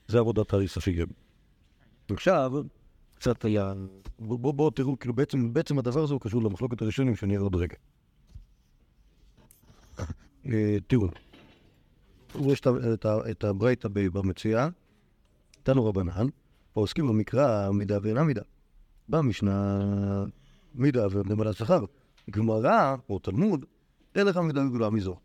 זה, 0.07 0.19
עבודת 0.19 0.53
הריסה 0.53 0.81
שהגיעה. 0.81 1.07
עכשיו, 2.09 2.51
קצת 3.15 3.45
היה... 3.45 3.73
בואו 4.19 4.37
בוא, 4.37 4.53
בוא, 4.53 4.71
תראו, 4.71 4.99
כאילו 4.99 5.13
בעצם, 5.13 5.53
בעצם 5.53 5.79
הדבר 5.79 6.03
הזה 6.03 6.13
הוא 6.13 6.21
קשור 6.21 6.43
למחלוקת 6.43 6.81
הראשונים 6.81 7.15
שאני 7.15 7.35
אראה 7.35 7.43
עוד 7.43 7.55
רגע. 7.55 7.75
אה, 10.45 10.77
תראו, 10.87 11.07
יש 12.41 12.61
את 12.93 13.05
את 13.31 13.43
הברייתא 13.43 13.89
במציאה, 13.93 14.67
תנו 15.63 15.85
רבנן, 15.85 16.27
העוסקים 16.75 17.07
במקרא 17.07 17.71
מידה 17.71 17.97
ואינה 18.01 18.23
מידה. 18.23 18.41
במשנה 19.09 19.79
מידה 20.75 21.07
ובנמלת 21.07 21.55
שכר. 21.55 21.85
גמרא 22.29 22.95
או 23.09 23.19
תלמוד, 23.19 23.65
אין 24.15 24.27
לך 24.27 24.37
מידה 24.37 24.61
וגדולה 24.61 24.89
מזו. 24.89 25.15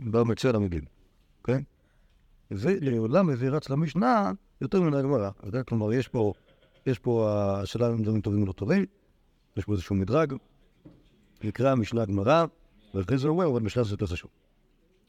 במציאה 0.00 0.52
למגיל, 0.52 0.84
אוקיי? 1.38 1.64
ולעולם 2.50 3.26
מביא 3.26 3.50
רץ 3.50 3.70
למשנה 3.70 4.32
יותר 4.60 4.80
מן 4.80 4.94
הגמרא. 4.94 5.30
כלומר, 5.66 5.92
יש 5.92 6.08
פה, 6.08 6.32
יש 6.86 6.98
פה 6.98 7.30
השאלה 7.62 7.88
אם 7.88 8.02
דברים 8.02 8.20
טובים 8.20 8.42
או 8.42 8.46
לא 8.46 8.52
טובים, 8.52 8.86
יש 9.56 9.64
פה 9.64 9.72
איזשהו 9.72 9.96
מדרג, 9.96 10.34
נקרא 11.44 11.74
משנה 11.74 12.04
גמרא, 12.04 12.44
ואחרי 12.94 13.18
זה 13.18 13.28
הוא 13.28 13.34
אומר, 13.36 13.50
אבל 13.50 13.60
משנה 13.60 13.84
זה 13.84 13.94
יותר 13.94 14.06
חשוב. 14.06 14.30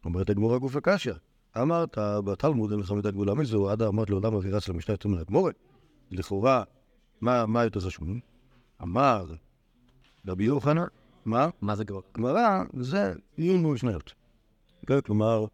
אומרת 0.05 0.29
הגמורה 0.29 0.57
גוף 0.57 0.75
הקשיא, 0.75 1.13
אמרת 1.57 1.97
בתלמוד 1.97 2.71
אין 2.71 2.79
לך 2.79 2.91
מידה 2.91 3.11
גדולה 3.11 3.33
מזו, 3.33 3.69
עד 3.69 3.81
אמרת 3.81 4.09
לעולם 4.09 4.35
מביא 4.37 4.55
רץ 4.55 4.69
למשנה 4.69 4.93
יותר 4.93 5.09
מן 5.09 5.17
הגמורה. 5.17 5.51
לכאורה, 6.11 6.63
מה, 7.21 7.45
מה 7.45 7.63
יותר 7.63 7.79
חשוב? 7.79 8.07
אמר 8.81 9.25
רבי 10.27 10.43
יוחנן, 10.43 10.83
מה? 11.25 11.49
מה 11.61 11.75
זה 11.75 11.83
גרוע? 11.83 12.01
גמרא 12.17 12.63
זה 12.79 13.13
עיון 13.37 13.63
במשניות. 13.63 14.13
כלומר, 15.05 15.45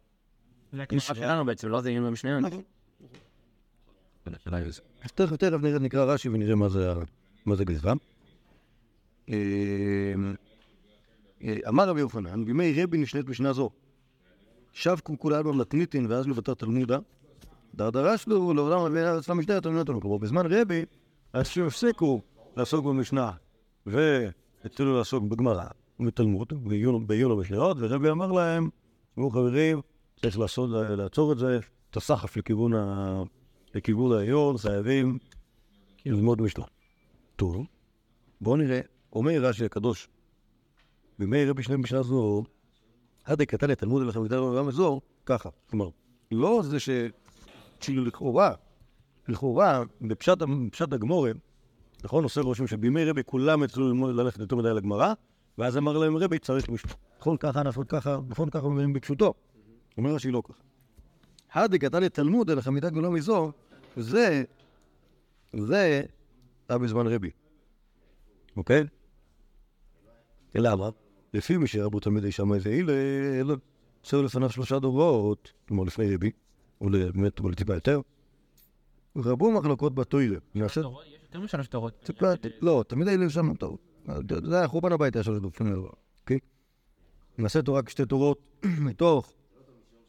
זה 0.72 0.82
הגמרא 0.82 1.00
שלנו 1.00 1.44
בעצם, 1.44 1.68
לא 1.68 1.80
זה 1.80 1.88
עניין 1.88 2.04
במשנה. 2.04 2.38
זה. 4.70 4.82
אז 5.02 5.12
תכף, 5.12 5.42
נקרא 5.80 6.04
רש"י 6.04 6.28
ונראה 6.28 6.54
מה 6.54 6.68
זה, 6.68 6.92
ה- 6.92 6.94
מה 7.46 7.56
זה 7.56 7.64
גזרה. 7.64 7.92
אה, 9.28 9.34
אה, 11.44 11.56
אמר 11.68 11.88
רבי 11.88 12.00
יוחנן, 12.00 12.44
בימי 12.44 12.82
רבי 12.82 12.98
נשנית 12.98 13.28
משנה 13.28 13.52
זו. 13.52 13.70
שבקו 14.72 15.18
כולנו 15.18 15.52
מתניתין 15.52 16.06
ואז 16.08 16.26
לוותר 16.26 16.54
תלמודה. 16.54 16.98
דרדרש 17.74 18.26
לו 18.26 18.54
לעולם 18.54 18.80
רבי 18.80 19.00
ארץ 19.00 19.28
למשנה 19.28 19.54
מן 19.54 19.76
התלמוד. 19.76 20.02
כלומר, 20.02 20.16
בזמן 20.16 20.46
רבי, 20.52 20.84
אז 21.32 21.46
שהפסיקו 21.46 22.20
לעסוק 22.56 22.84
במשנה 22.84 23.30
והתחילו 23.86 24.98
לעסוק 24.98 25.24
בגמרא 25.24 25.64
ובתלמוד, 26.00 26.52
בעיון 27.06 27.32
המשניות, 27.32 27.76
ורבי 27.80 28.10
אמר 28.10 28.32
להם, 28.32 28.68
תשמעו 29.12 29.30
חברים, 29.30 29.80
צריך 30.20 30.38
לעצור 30.96 31.32
את 31.32 31.38
זה, 31.38 31.58
את 31.90 31.96
הסחף 31.96 32.36
לכיוון 32.36 32.74
ה... 32.74 33.22
לכיוון 33.78 34.18
העיון, 34.18 34.58
חייבים 34.58 35.18
ללמוד 36.06 36.42
משנה. 36.42 36.64
טוב, 37.36 37.66
בואו 38.40 38.56
נראה, 38.56 38.80
אומר 39.12 39.32
רש"י 39.40 39.64
הקדוש, 39.64 40.08
בימי 41.18 41.44
רבי 41.44 41.62
שני 41.62 41.76
משנה 41.76 42.02
זו, 42.02 42.44
עד 43.24 43.42
קטן 43.42 43.70
לתלמוד 43.70 44.02
אליכם 44.02 44.22
מגדל 44.22 44.36
עולם 44.36 44.68
אזור, 44.68 45.00
ככה. 45.26 45.48
כלומר, 45.70 45.88
לא 46.32 46.60
זה 46.64 46.80
ש... 46.80 46.88
כאילו 47.80 48.04
לכאורה, 48.04 49.82
בפשט, 50.00 50.92
הגמורה, 50.92 51.30
נכון, 52.04 52.24
עושה 52.24 52.40
רושם 52.40 52.66
שבימי 52.66 53.04
רבי 53.04 53.22
כולם 53.26 53.62
ללמוד 53.76 54.14
ללכת 54.14 54.40
יותר 54.40 54.56
מדי 54.56 54.74
לגמרא, 54.74 55.12
ואז 55.58 55.76
אמר 55.76 55.98
להם 55.98 56.16
רבי 56.16 56.38
צריך 56.38 56.68
משנה. 56.68 56.92
נכון 57.20 57.36
ככה, 57.36 57.62
נכון 57.62 57.84
ככה, 57.88 58.18
נכון 58.28 58.50
ככה 58.50 58.66
אומרים 58.66 58.92
בפשוטו. 58.92 59.34
אומר 59.98 60.14
רש"י 60.14 60.30
לא 60.30 60.42
ככה. 60.48 60.62
עד 61.48 61.76
קטן 61.76 62.02
לתלמוד 62.02 62.50
אליכם 62.50 62.74
מידה 62.74 62.90
גדולה 62.90 63.10
מזו, 63.10 63.52
זה, 63.98 64.44
זה 65.56 66.02
היה 66.68 66.78
בזמן 66.78 67.06
רבי. 67.06 67.30
אוקיי? 68.56 68.84
למה? 70.54 70.88
לפי 71.34 71.56
מי 71.56 71.66
שרבו 71.66 72.00
תלמידי 72.00 72.32
שמאי 72.32 72.60
זה 72.60 72.70
הילל, 72.70 73.56
עשו 74.04 74.22
לפניו 74.22 74.50
שלושה 74.50 74.78
דורות, 74.78 75.52
כלומר 75.68 75.84
לפני 75.84 76.14
רבי, 76.14 76.30
או 76.80 76.88
באמת, 76.90 77.40
או 77.40 77.48
לטיפה 77.48 77.74
יותר. 77.74 78.00
רבו 79.16 79.52
מחלוקות 79.52 79.94
בתוירה. 79.94 80.38
יש 80.54 80.76
יותר 81.22 81.40
משלוש. 81.40 81.92
טיפה, 82.04 82.32
לא, 82.60 82.84
תמיד 82.88 83.08
היו 83.08 83.18
לי 83.18 83.30
שם 83.30 83.54
טעות. 83.54 83.80
זה 84.44 84.58
היה 84.58 84.68
חורבן 84.68 84.92
הבית 84.92 85.16
היה 85.16 85.22
שלוש 85.22 85.38
דופים, 85.38 85.84
אוקיי? 86.20 86.38
נעשה 87.38 87.62
תורה 87.62 87.82
כשתי 87.82 88.06
תורות 88.06 88.40
מתוך 88.88 89.32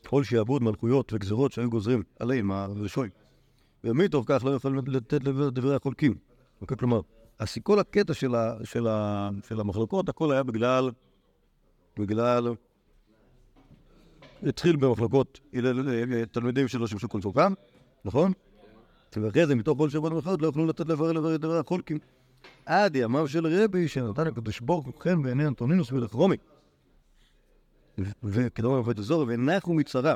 כל 0.08 0.24
שעבוד 0.24 0.64
מלכויות 0.64 1.14
וגזרות 1.14 1.52
שהיו 1.52 1.70
גוזרים 1.70 2.04
עליהם, 2.20 2.52
הרשועים. 2.52 3.12
ומתוך 3.84 4.26
כך 4.28 4.44
לא 4.46 4.52
יכולים 4.52 4.82
לתת 4.88 5.14
לדבר- 5.14 5.50
דברי 5.50 5.76
החולקים. 5.76 6.16
אוקיי? 6.62 6.78
כלומר, 6.78 7.02
כל 7.64 7.80
הקטע 7.80 8.14
של, 8.14 8.36
ה, 8.36 8.54
של, 8.64 8.88
ה, 8.88 9.30
של 9.48 9.60
המחלוקות, 9.60 10.10
הכל 10.10 10.32
היה 10.32 10.44
בגלל, 10.44 10.92
בגלל, 11.98 12.48
התחיל 14.44 14.76
במחלוקות 14.76 15.40
אה, 15.56 16.26
תלמידים 16.32 16.68
שלא 16.68 16.88
שימשו 16.88 17.10
כל 17.10 17.22
צורכם, 17.22 17.54
נכון? 18.06 18.32
ואחרי 19.18 19.48
זה, 19.48 19.56
מתוך 19.56 19.78
כל 19.78 19.90
שבוע 19.90 20.10
המחלוקות, 20.10 20.42
לא 20.42 20.48
יכלו 20.48 20.66
לתת 20.66 20.88
לברר 20.88 21.12
לברר 21.12 21.36
את 21.36 21.42
דברי 21.42 21.60
החולקים. 21.60 21.98
עד 22.66 22.96
ימיו 22.96 23.28
של 23.28 23.48
רבי, 23.48 23.88
שנתן 23.88 24.28
הקדוש 24.28 24.60
ברוך 24.60 24.86
הוא 24.86 24.94
חן 25.00 25.24
בעיני 25.24 25.48
אנטונינוס 25.48 25.92
ולכרומי. 25.92 26.38
וכדאי 28.24 28.72
למפת 28.72 29.00
אזור, 29.00 29.26
והנחו 29.28 29.74
מצרה, 29.74 30.16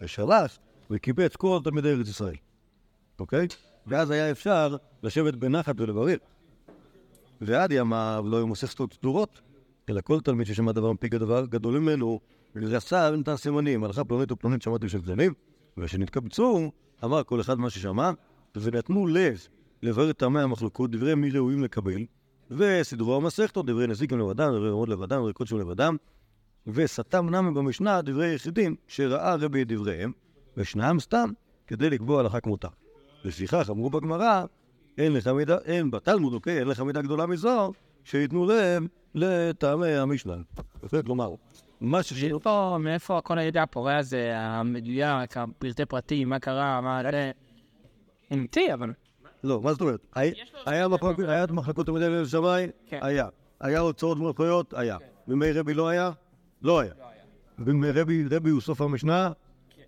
ושלח 0.00 0.58
וקיבץ 0.90 1.36
כל 1.36 1.58
תלמידי 1.64 1.90
ארץ 1.90 2.08
ישראל. 2.08 2.36
אוקיי? 3.20 3.46
ואז 3.86 4.10
היה 4.10 4.30
אפשר 4.30 4.76
לשבת 5.02 5.34
בנחת 5.34 5.80
ולברר. 5.80 6.16
ועד 7.40 7.72
ימיו 7.72 8.24
לא 8.28 8.36
היו 8.36 8.46
מסכתות 8.46 8.92
סדורות, 8.92 9.40
אלא 9.88 10.00
כל 10.00 10.20
תלמיד 10.20 10.46
ששמע 10.46 10.72
דבר 10.72 10.92
מפיק 10.92 11.14
הדבר 11.14 11.46
גדול 11.46 11.78
ממנו, 11.78 12.20
ורצה 12.56 13.10
ונתן 13.12 13.36
סימנים, 13.36 13.84
הלכה 13.84 14.04
פלונית 14.04 14.32
ופלונית 14.32 14.62
שמעתם 14.62 14.88
של 14.88 15.00
גדולים, 15.00 15.34
וכשנתקבצו, 15.76 16.70
אמר 17.04 17.24
כל 17.24 17.40
אחד 17.40 17.58
מה 17.58 17.70
ששמע, 17.70 18.10
ונתנו 18.56 19.06
לב 19.06 19.46
לברר 19.82 20.10
את 20.10 20.18
טעמי 20.18 20.40
המחלוקות, 20.40 20.90
דברי 20.90 21.14
מי 21.14 21.30
ראויים 21.30 21.64
לקבל, 21.64 22.04
וסידרו 22.50 23.16
המסכתות, 23.16 23.66
דברי 23.66 23.86
נזיקים 23.86 24.18
לבדם, 24.18 24.52
דברי 24.52 24.70
רמות 24.70 24.88
לבדם, 24.88 25.18
דברי 25.18 25.32
קודשים 25.32 25.58
לבדם, 25.58 25.96
וסתם 26.66 27.30
נמי 27.30 27.50
במשנה 27.50 28.02
דברי 28.02 28.34
יחידים 28.34 28.76
שראה 28.88 29.34
רבי 29.34 29.62
את 29.62 29.68
דבריהם, 29.68 30.12
ושניים 30.56 31.00
סתם 31.00 31.30
כדי 31.66 31.90
לקבוע 31.90 32.20
הלכה 32.20 32.40
כמותה. 32.40 32.68
לפיכך 33.24 33.70
אמרו 33.70 33.90
בגמרא, 33.90 34.44
אין 34.98 35.12
לך 35.12 35.26
מידה, 35.26 35.56
אין 35.64 35.90
בתלמוד, 35.90 36.32
אוקיי, 36.34 36.58
אין 36.58 36.68
לך 36.68 36.80
מידה 36.80 37.02
גדולה 37.02 37.26
מזו, 37.26 37.72
שייתנו 38.04 38.46
להם 38.46 38.86
לטעמי 39.14 39.88
המשנה. 39.88 40.34
יפה, 40.84 41.02
כלומר, 41.02 41.34
מה 41.80 42.02
ש... 42.02 42.24
מאיפה, 42.24 42.76
מאיפה 42.80 43.20
כל 43.24 43.38
הידע 43.38 43.62
הפורה 43.62 43.98
הזה, 43.98 44.32
המדויק, 44.36 45.36
הפרטי 45.36 45.84
פרטים, 45.84 46.28
מה 46.28 46.38
קרה, 46.38 46.80
מה 46.80 47.02
זה... 47.10 47.30
אמיתי, 48.32 48.72
אבל... 48.72 48.92
לא, 49.44 49.60
מה 49.60 49.72
זאת 49.72 49.80
אומרת? 49.80 50.06
היה- 50.14 51.46
מחלקות 51.50 51.86
תלמידי 51.86 52.08
ליל 52.08 52.26
שמאי? 52.26 52.66
כן. 52.88 52.98
היה. 53.02 53.28
היה 53.60 53.80
הוצאות 53.80 54.18
מלכויות? 54.18 54.74
היה. 54.76 54.96
בימי 55.26 55.52
רבי 55.52 55.74
לא 55.74 55.88
היה? 55.88 56.10
לא 56.62 56.80
היה. 56.80 56.92
בימי 57.58 57.90
רבי, 57.90 58.24
רבי 58.30 58.50
הוא 58.50 58.60
סוף 58.60 58.80
המשנה? 58.80 59.30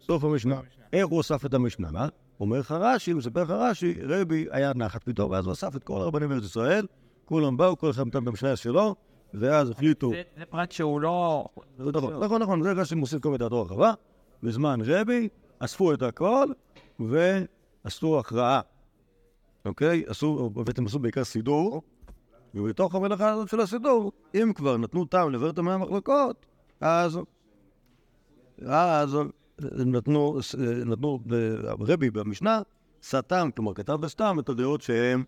סוף 0.07 0.25
המשנה. 0.25 0.61
איך 0.92 1.07
הוא 1.07 1.20
אסף 1.20 1.46
את 1.46 1.55
המשנה? 1.55 1.90
מה? 1.90 2.09
אומר 2.40 2.59
לך 2.59 2.72
רש"י, 2.72 3.12
מספר 3.12 3.42
לך 3.42 3.51
רש"י, 3.51 3.94
רבי 4.03 4.46
היה 4.51 4.72
נחת 4.75 5.05
פתאום, 5.05 5.31
ואז 5.31 5.46
הוא 5.46 5.53
אסף 5.53 5.77
את 5.77 5.85
כל 5.85 6.01
הרבנים 6.01 6.29
בארץ 6.29 6.44
ישראל, 6.44 6.87
כולם 7.25 7.57
באו, 7.57 7.79
כל 7.79 7.90
אחד 7.90 8.07
נתן 8.07 8.22
את 8.22 8.29
המשנה 8.29 8.57
שלו, 8.57 8.94
ואז 9.35 9.70
החליטו... 9.70 10.11
זה 10.11 10.22
זה 10.38 10.44
פרט 10.44 10.72
שהוא 10.72 11.01
לא... 11.01 11.46
נכון, 11.79 12.25
נכון, 12.25 12.42
נכון, 12.42 12.62
זה 12.62 12.72
רש"י 12.72 12.94
מוסיף 12.94 13.22
כל 13.22 13.29
מיני 13.29 13.38
דעתו 13.38 13.59
הרחבה. 13.59 13.92
בזמן 14.42 14.81
רבי, 14.85 15.29
אספו 15.59 15.92
את 15.92 16.03
הכל, 16.03 16.46
ועשו 17.01 18.18
הכרעה. 18.18 18.61
אוקיי? 19.64 20.05
עשו, 20.07 20.51
בעצם 20.51 20.87
עשו 20.87 20.99
בעיקר 20.99 21.25
סידור, 21.25 21.83
ובתוך 22.55 22.94
המלאכה 22.94 23.31
הזאת 23.31 23.49
של 23.49 23.61
הסידור, 23.61 24.12
אם 24.35 24.53
כבר 24.55 24.77
נתנו 24.77 25.05
טעם 25.05 25.33
לברר 25.33 25.51
את 25.51 25.59
המאה 25.59 25.75
המחלוקות, 25.75 26.46
אז... 26.81 27.18
אז 28.66 29.18
נתנו, 29.60 30.38
נתנו, 30.86 31.18
רבי 31.80 32.10
במשנה, 32.10 32.62
סתם, 33.02 33.48
כלומר 33.56 33.74
כתב 33.74 33.92
בסתם 33.92 34.36
את 34.40 34.48
הדעות 34.48 34.82
שהן 34.82 35.22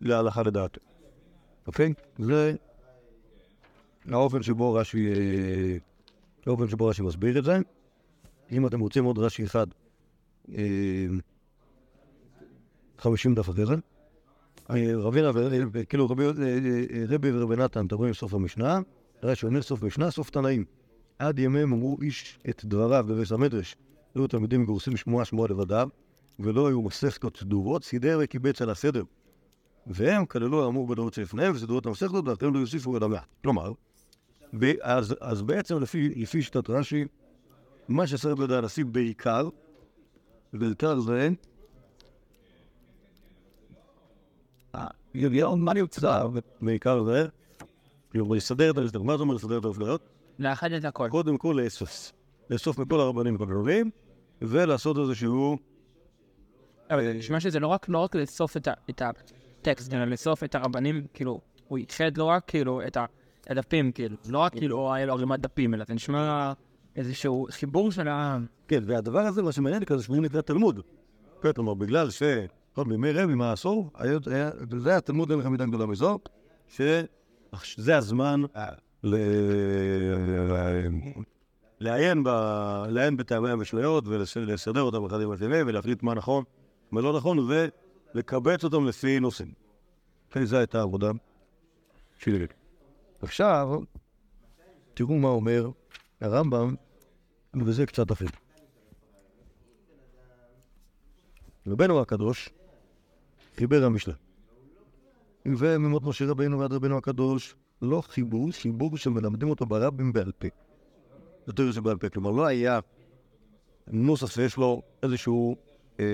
להלכה 0.00 0.42
לדעתו. 0.42 0.80
אוקיי? 1.66 1.94
זה 2.18 2.54
האופן 4.08 4.42
שבו 4.42 4.74
רש"י, 4.74 5.08
אה, 5.08 5.76
האופן 6.46 6.68
שבו 6.68 6.86
רש"י 6.86 7.02
מסביר 7.02 7.38
את 7.38 7.44
זה. 7.44 7.58
אם 8.52 8.66
אתם 8.66 8.80
רוצים 8.80 9.04
עוד 9.04 9.18
רש"י 9.18 9.44
אחד, 9.44 9.66
אה, 10.52 11.06
50 12.98 13.34
דף 13.34 13.50
אחרי 13.50 13.66
זה. 13.66 13.74
אה, 14.70 14.98
ו- 15.72 15.86
כאילו 15.88 16.06
רבי, 16.06 16.24
אה, 16.24 16.28
אה, 16.28 17.04
רבי 17.08 17.30
ורבי 17.32 17.56
נתן 17.56 17.84
מדברים 17.84 18.14
סוף 18.14 18.34
המשנה, 18.34 18.80
רש"י 19.22 19.46
אומר 19.46 19.62
סוף 19.62 19.82
משנה, 19.82 20.10
סוף 20.10 20.30
תנאים. 20.30 20.64
עד 21.18 21.38
ימיהם 21.38 21.72
אמרו 21.72 21.96
איש 22.02 22.38
את 22.48 22.64
דבריו 22.64 23.04
בבית 23.08 23.30
המדרש. 23.30 23.76
היו 24.14 24.26
תלמידים 24.26 24.62
מגורסים 24.62 24.96
שמועה 24.96 25.24
שמועה 25.24 25.48
לבדיו, 25.48 25.88
ולא 26.38 26.68
היו 26.68 26.82
מסכתות 26.82 27.36
סדורות, 27.36 27.84
סידר 27.84 28.18
וקיבץ 28.22 28.62
על 28.62 28.70
הסדר. 28.70 29.02
והם 29.86 30.26
כללו 30.26 30.64
האמור 30.64 30.86
בדורות 30.86 31.14
שלפניהם 31.14 31.52
וסידרו 31.54 31.78
את 31.78 31.86
המסכתות, 31.86 32.28
ואחרים 32.28 32.54
לא 32.54 32.58
יוסיפו 32.58 32.96
אלא 32.96 33.08
מעט. 33.08 33.26
כלומר, 33.42 33.72
אז, 34.80 35.14
אז 35.20 35.42
בעצם 35.42 35.80
לפי, 35.80 36.08
לפי 36.08 36.42
שיטת 36.42 36.70
רש"י, 36.70 37.04
מה 37.88 38.06
שצריך 38.06 38.38
בידי 38.38 38.56
הנשיא 38.56 38.84
בעיקר, 38.84 39.48
בעיקר 40.52 41.00
זה... 41.00 41.28
מה 45.56 45.74
נמצא? 45.74 46.26
בעיקר 46.62 47.04
זה, 47.04 47.26
לסדר 48.14 48.70
את 48.70 48.78
ההסדר. 48.78 49.02
מה 49.02 49.16
זה 49.16 49.22
אומר 49.22 49.34
לסדר 49.34 49.58
את 49.58 49.64
ההסדרות? 49.64 50.13
לאחד 50.38 50.72
את 50.72 50.84
הכל. 50.84 51.08
קודם 51.10 51.38
כל 51.38 51.60
לאסוף. 51.64 52.12
לאסוף 52.50 52.78
מכל 52.78 53.00
הרבנים 53.00 53.34
הגדולים, 53.34 53.90
ולעשות 54.42 54.98
איזשהו... 54.98 55.56
אבל 56.90 57.04
זה 57.04 57.12
נשמע 57.14 57.40
שזה 57.40 57.60
לא 57.60 57.66
רק, 57.66 57.88
לא 57.88 57.98
רק 57.98 58.14
לאסוף 58.14 58.56
את, 58.56 58.68
הטקסט, 59.60 59.94
אלא 59.94 60.04
לאסוף 60.04 60.44
את 60.44 60.54
הרבנים, 60.54 61.06
כאילו, 61.14 61.40
הוא 61.68 61.78
איחד 61.78 62.16
לא 62.16 62.24
רק 62.24 62.44
כאילו 62.46 62.80
את 62.86 62.96
הדפים, 63.50 63.92
כאילו, 63.92 64.16
לא 64.28 64.38
רק 64.38 64.52
כאילו 64.52 64.94
היה 64.94 65.06
לו 65.06 65.12
ערימת 65.12 65.40
דפים, 65.40 65.74
אלא 65.74 65.84
זה 65.88 65.94
נשמע 65.94 66.52
איזשהו 66.96 67.46
חיבור 67.50 67.92
של 67.92 68.08
ה... 68.08 68.38
כן, 68.68 68.82
והדבר 68.86 69.18
הזה, 69.18 69.42
מה 69.42 69.52
שמעניין 69.52 69.84
כאן, 69.84 69.96
זה 69.98 70.04
שמונים 70.04 70.24
לפני 70.24 70.38
התלמוד. 70.38 70.80
כלומר, 71.54 71.74
בגלל 71.74 72.10
ש... 72.10 72.22
עוד 72.76 72.88
בימי 72.88 73.12
רבי, 73.12 73.34
מה 73.34 73.50
העשור? 73.50 73.90
היה- 73.94 74.18
היה- 74.26 74.50
זה 74.78 74.90
היה 74.90 75.00
תלמוד 75.00 75.30
אין 75.30 75.40
לך 75.40 75.46
מידה 75.46 75.66
גדולה 75.66 75.86
מזו, 75.86 76.18
שזה 76.68 77.96
הזמן 77.96 78.42
ל... 78.42 78.46
לעיין, 81.80 83.16
בטעמי 83.16 83.50
המשניות 83.50 84.04
ולסדר 84.06 84.82
אותם 84.82 85.04
אחד 85.04 85.20
עם 85.20 85.30
השני 85.30 85.62
ולהחליט 85.62 86.02
מה 86.02 86.14
נכון 86.14 86.44
ומה 86.92 87.00
לא 87.00 87.16
נכון 87.16 87.38
ולקבץ 88.14 88.64
אותם 88.64 88.84
לפי 88.84 89.20
נושאים. 89.20 89.52
כן, 90.30 90.44
זו 90.44 90.56
הייתה 90.56 90.78
העבודה 90.78 91.10
שלי. 92.18 92.46
עכשיו, 93.22 93.80
תראו 94.94 95.14
מה 95.14 95.28
אומר 95.28 95.70
הרמב"ם, 96.20 96.74
וזה 97.54 97.86
קצת 97.86 98.12
אחר. 98.12 98.26
רבנו 101.66 102.00
הקדוש 102.00 102.48
חיבר 103.56 103.84
המשנה. 103.84 104.14
וממות 105.46 106.02
משה 106.02 106.24
רבינו 106.26 106.58
ועד 106.58 106.72
רבנו 106.72 106.98
הקדוש 106.98 107.54
לא 107.84 108.02
חיבור, 108.08 108.50
חיבור 108.52 108.96
שמלמדים 108.96 109.50
אותו 109.50 109.66
ברבים 109.66 110.12
בעל 110.12 110.32
פה. 110.38 110.48
יותר 111.46 111.72
שבעל 111.72 111.96
פה, 111.96 112.08
כלומר 112.08 112.30
לא 112.30 112.46
היה 112.46 112.80
נוסח 113.86 114.30
שיש 114.30 114.56
לו 114.56 114.82
איזשהו, 115.02 115.56
אה, 116.00 116.04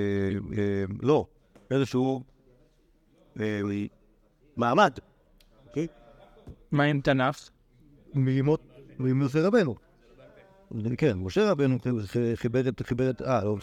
אה, 0.59 0.85
לא, 1.03 1.27
איזשהו 1.71 2.23
אה, 3.41 3.61
מעמד, 4.57 4.93
אוקיי? 5.69 5.87
מה 6.73 6.85
עם 6.85 7.01
תנ"ך? 7.01 7.49
מימות, 8.15 8.61
ממשה 8.99 9.47
רבנו. 9.47 9.75
כן, 10.99 11.19
משה 11.19 11.51
רבנו 11.51 11.79
חיבר 12.35 12.69
את, 12.69 12.83
חיבר 12.87 13.11
את, 13.11 13.23
אה, 13.23 13.45
לא, 13.45 13.57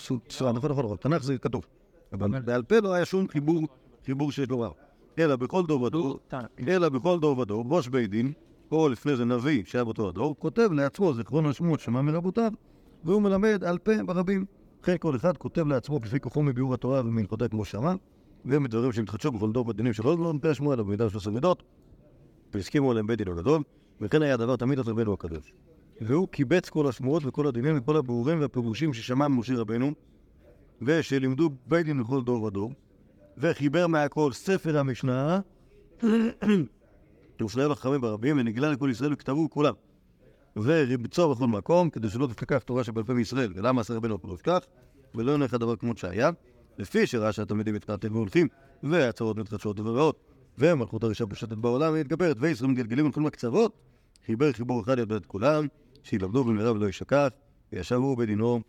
נכון, 0.54 0.72
נכון, 0.72 0.86
נכון, 0.86 0.98
תנ"ך 0.98 1.24
זה 1.24 1.38
כתוב. 1.38 1.66
אבל 2.14 2.40
בעל 2.40 2.64
פה 2.64 2.80
לא 2.80 2.94
היה 2.94 3.06
שום 3.06 3.28
חיבור, 3.28 3.68
חיבור 4.06 4.32
שיש 4.32 4.50
לו 4.50 4.60
רב. 4.60 4.72
אלא 5.20 5.36
בכל 5.36 5.66
דור 5.66 5.82
ודור, 5.82 6.20
תנ"ך. 6.28 6.68
אלא 6.68 6.90
בכל 6.90 7.20
דור 7.20 7.40
ודור, 7.40 7.66
ראש 7.70 7.88
בית 7.88 8.10
דין, 8.10 8.34
או 8.72 8.90
לפני 8.90 9.16
זה 9.16 9.26
נביא 9.26 9.64
שהיה 9.66 9.84
באותו 9.84 10.10
הדור, 10.10 10.36
כותב 10.40 10.70
לעצמו 10.72 11.14
זיכרון 11.14 11.46
השמות 11.46 11.80
שמע 11.80 12.02
מרבותיו, 12.02 12.52
והוא 13.04 13.22
מלמד 13.22 13.64
על 13.64 13.78
פה 13.78 14.04
ברבים. 14.06 14.46
לכן 14.82 14.96
כל 15.00 15.16
אחד 15.16 15.38
כותב 15.38 15.68
לעצמו 15.68 16.02
כפי 16.02 16.20
כוחו 16.20 16.44
מביאור 16.44 16.74
התורה 16.74 17.02
ומהלכותיה 17.06 17.48
כמו 17.48 17.66
שאמר, 17.66 17.96
ומדברים 18.46 18.92
שמתחדשו 18.92 19.32
בכל 19.32 19.52
דור 19.52 19.66
בדינים 19.66 19.94
שלא 19.94 20.18
לא 20.18 20.34
נפי 20.34 20.48
השמוע 20.48 20.74
אלא 20.74 20.84
במידה 20.84 21.10
של 21.10 21.18
עשר 21.18 21.32
מידות, 21.32 21.64
והסכימו 22.54 22.92
עליהם 22.92 23.08
בית 23.08 23.18
דין 23.18 23.28
הגדול, 23.28 23.64
וכן 24.02 24.22
היה 24.22 24.34
הדבר 24.34 24.56
תמיד 24.56 24.80
את 24.80 24.88
רבנו 24.88 25.14
הקדוש. 25.14 25.54
והוא 26.02 26.28
קיבץ 26.28 26.70
כל 26.70 26.88
השמועות 26.88 27.24
וכל 27.26 27.48
הדינים 27.48 27.78
וכל 27.78 27.98
הבירורים 27.98 28.42
והפירושים 28.42 28.94
ששמע 28.94 29.28
ממשה 29.28 29.54
רבנו, 29.56 29.92
ושלימדו 30.82 31.50
בית 31.68 31.86
דין 31.86 32.00
לכל 32.00 32.24
דור 32.24 32.44
ודור, 32.44 32.72
וחיבר 33.38 33.88
מהכל 33.88 34.32
ספר 34.32 34.78
המשנה, 34.78 35.40
ופנאי 37.42 37.68
לחכמים 37.70 38.02
ברבים, 38.02 38.38
ונגלה 38.40 38.70
לכל 38.70 38.90
ישראל 38.92 39.14
וכתבו 39.14 39.50
כולם. 39.50 39.74
וריבצו 40.56 41.36
בכל 41.36 41.48
מקום, 41.48 41.90
כדי 41.90 42.10
שלא 42.10 42.28
תפקח 42.28 42.58
תורה 42.58 42.84
שבעל 42.84 43.04
פה 43.04 43.14
מישראל, 43.14 43.54
ולמה 43.56 43.82
עשה 43.82 43.94
רבנו 43.94 44.18
לא 44.24 44.34
יפקח, 44.34 44.60
ולא 45.16 45.32
ינך 45.32 45.54
הדבר 45.54 45.76
כמות 45.76 45.98
שהיה, 45.98 46.30
לפי 46.78 47.08
שראה 47.08 47.32
שהתלמידים 47.32 47.76
מתקרטים 47.76 48.16
והולכים, 48.16 48.48
והצהרות 48.84 49.38
מתחדשות 49.38 49.80
ורעות, 49.80 50.20
ומלכות 50.58 51.04
הרשע 51.04 51.26
פשטת 51.30 51.58
בעולם 51.58 51.94
ומתגברת, 51.94 52.38
וישראל 52.40 52.70
מתגלגלים 52.70 53.06
על 53.06 53.12
כל 53.12 53.22
מהקצוות, 53.22 53.72
חיבר 54.26 54.52
חיבור 54.52 54.82
אחד 54.82 55.00
ידע 55.00 55.18
את 55.18 55.26
כולם, 55.26 55.68
שילמדו 56.04 56.44
במהרה 56.44 56.72
ולא 56.72 56.90
ישכח, 56.90 57.28
וישבו 57.74 58.16
בדינו, 58.16 58.62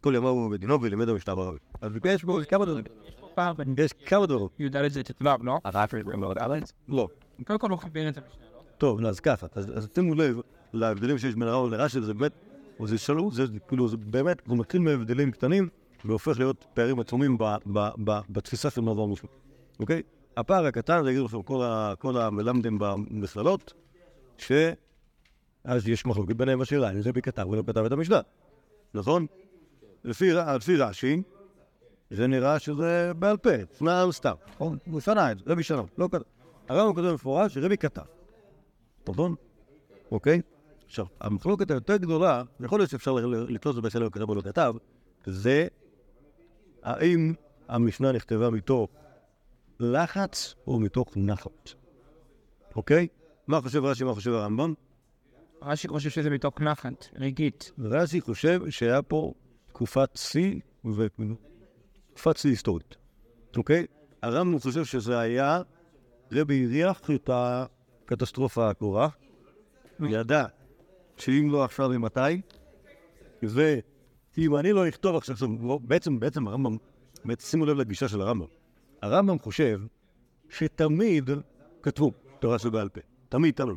כל 0.00 0.14
ימיו 0.16 0.30
הוא 0.30 0.50
בדינו, 0.50 0.82
ולימד 0.82 1.08
המשנה 1.08 1.34
ברבי. 1.34 1.58
אז 1.80 1.92
יש 2.04 2.24
פה 2.24 2.40
כמה 2.48 2.64
דברים. 2.64 2.84
פער 3.34 3.52
בין 3.52 3.74
יש 3.78 3.92
כמה 3.92 4.26
דברים. 4.26 4.48
י"ד 4.58 4.76
לט"ו, 4.76 5.24
לא? 5.42 5.58
לא. 6.88 7.08
קודם 7.46 7.58
כל 7.58 7.70
הוא 7.70 7.78
חיבר 7.78 8.08
את 8.08 8.16
המשנה, 8.16 8.44
לא? 8.54 8.62
טוב, 8.78 9.04
אז 9.04 9.20
ככה, 9.20 9.46
אז 9.54 9.72
אז 9.76 9.88
שימו 9.94 10.14
לב 10.14 10.40
להבדלים 10.72 11.18
שיש 11.18 11.34
בין 11.34 11.48
הרב 11.48 11.70
לרש"י, 11.70 12.00
זה 12.00 12.14
באמת, 12.14 12.32
זה 12.84 12.98
שלוש, 12.98 13.34
זה 13.34 13.44
כאילו, 13.68 13.88
זה 13.88 13.96
באמת, 13.96 14.42
הוא 14.46 14.58
מתחיל 14.58 14.80
מהבדלים 14.80 15.30
קטנים, 15.30 15.68
והופך 16.04 16.38
להיות 16.38 16.64
פערים 16.74 17.00
עצומים 17.00 17.38
בתפיסה 18.28 18.70
של 18.70 18.80
מעבר 18.80 19.06
משנה, 19.06 19.30
אוקיי? 19.80 20.02
הפער 20.36 20.66
הקטן, 20.66 21.04
זה 21.04 21.10
יגידו 21.10 21.24
לכם 21.24 21.42
כל 21.98 22.16
המלמדים 22.16 22.78
במכללות, 22.78 23.72
שאז 24.38 25.88
יש 25.88 26.06
מחלוקת 26.06 26.36
ביניהם 26.36 26.58
בשאלה, 26.58 26.90
אם 26.90 27.02
זה 27.02 27.12
בי 27.12 27.22
כתב 27.22 27.42
או 27.46 27.56
לא 27.56 27.62
כתב 27.66 27.84
את 27.84 27.92
המשנה, 27.92 28.20
נכון? 28.94 29.26
לפי 30.04 30.32
רש"י, 30.76 31.22
זה 32.14 32.26
נראה 32.26 32.58
שזה 32.58 33.12
בעל 33.18 33.36
פה, 33.36 33.50
סתם 33.74 34.12
סתם, 34.12 34.34
נכון? 34.54 34.78
הוא 34.86 35.00
שנה 35.00 35.32
את 35.32 35.38
זה, 35.38 35.44
רבי 35.46 35.62
שלום, 35.62 35.86
לא 35.98 36.08
כתב. 36.12 36.22
הרב 36.68 36.94
כותב 36.94 37.06
במפורש 37.06 37.54
שרבי 37.54 37.76
כתב. 37.76 38.02
נכון? 39.08 39.34
אוקיי? 40.10 40.40
עכשיו, 40.86 41.06
המחלוקת 41.20 41.70
היותר 41.70 41.96
גדולה, 41.96 42.42
יכול 42.60 42.80
להיות 42.80 42.90
שאפשר 42.90 43.12
לקלוט 43.12 43.66
את 43.66 43.74
זה 43.74 43.80
בסדר 43.80 44.10
כתב 44.10 44.28
או 44.28 44.34
לא 44.34 44.40
כתב, 44.40 44.74
זה 45.26 45.66
האם 46.82 47.34
המשנה 47.68 48.12
נכתבה 48.12 48.50
מתוך 48.50 48.90
לחץ 49.80 50.54
או 50.66 50.80
מתוך 50.80 51.12
נחת. 51.16 51.70
אוקיי? 52.76 53.08
מה 53.46 53.60
חושב 53.60 53.84
רש"י, 53.84 54.04
מה 54.04 54.14
חושב 54.14 54.32
הרמב"ם? 54.32 54.74
רש"י 55.62 55.88
חושב 55.88 56.10
שזה 56.10 56.30
מתוך 56.30 56.60
נחת, 56.60 57.08
רגעית. 57.16 57.72
רש"י 57.78 58.20
חושב 58.20 58.70
שהיה 58.70 59.02
פה 59.02 59.32
תקופת 59.68 60.16
שיא 60.16 60.60
שיא 62.16 62.50
היסטורית, 62.50 62.96
אוקיי? 63.56 63.86
הרמב"ם 64.22 64.58
חושב 64.58 64.84
שזה 64.84 65.18
היה, 65.18 65.62
רבי 66.32 66.64
הריח 66.64 67.10
את 67.14 67.30
הקטסטרופה 67.32 68.70
הקרובה, 68.70 69.08
ידע 70.00 70.44
שאם 71.16 71.48
לא 71.52 71.64
עכשיו 71.64 71.88
ממתי, 71.88 72.40
ואם 73.42 74.56
אני 74.56 74.72
לא 74.72 74.88
אכתוב 74.88 75.16
עכשיו, 75.16 75.36
בעצם, 75.80 76.20
בעצם 76.20 76.48
הרמב"ם, 76.48 76.76
בעצם 77.24 77.46
שימו 77.46 77.66
לב 77.66 77.76
לגישה 77.76 78.08
של 78.08 78.20
הרמב"ם, 78.20 78.46
הרמב"ם 79.02 79.38
חושב 79.38 79.80
שתמיד 80.50 81.30
כתבו 81.82 82.12
תורה 82.38 82.58
שבעל 82.58 82.88
פה, 82.88 83.00
תמיד, 83.28 83.54
תמיד. 83.54 83.76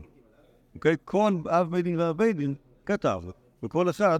אוקיי? 0.76 0.95
כל 1.06 1.34
אב 1.50 1.71
בית 1.71 1.84
דין 1.84 2.00
ואב 2.00 2.17
בית 2.17 2.36
דין 2.36 2.56
כתב, 2.86 3.21
וכל 3.63 3.89
אחד, 3.89 4.19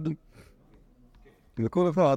וכל 1.58 1.90
אחד, 1.90 2.16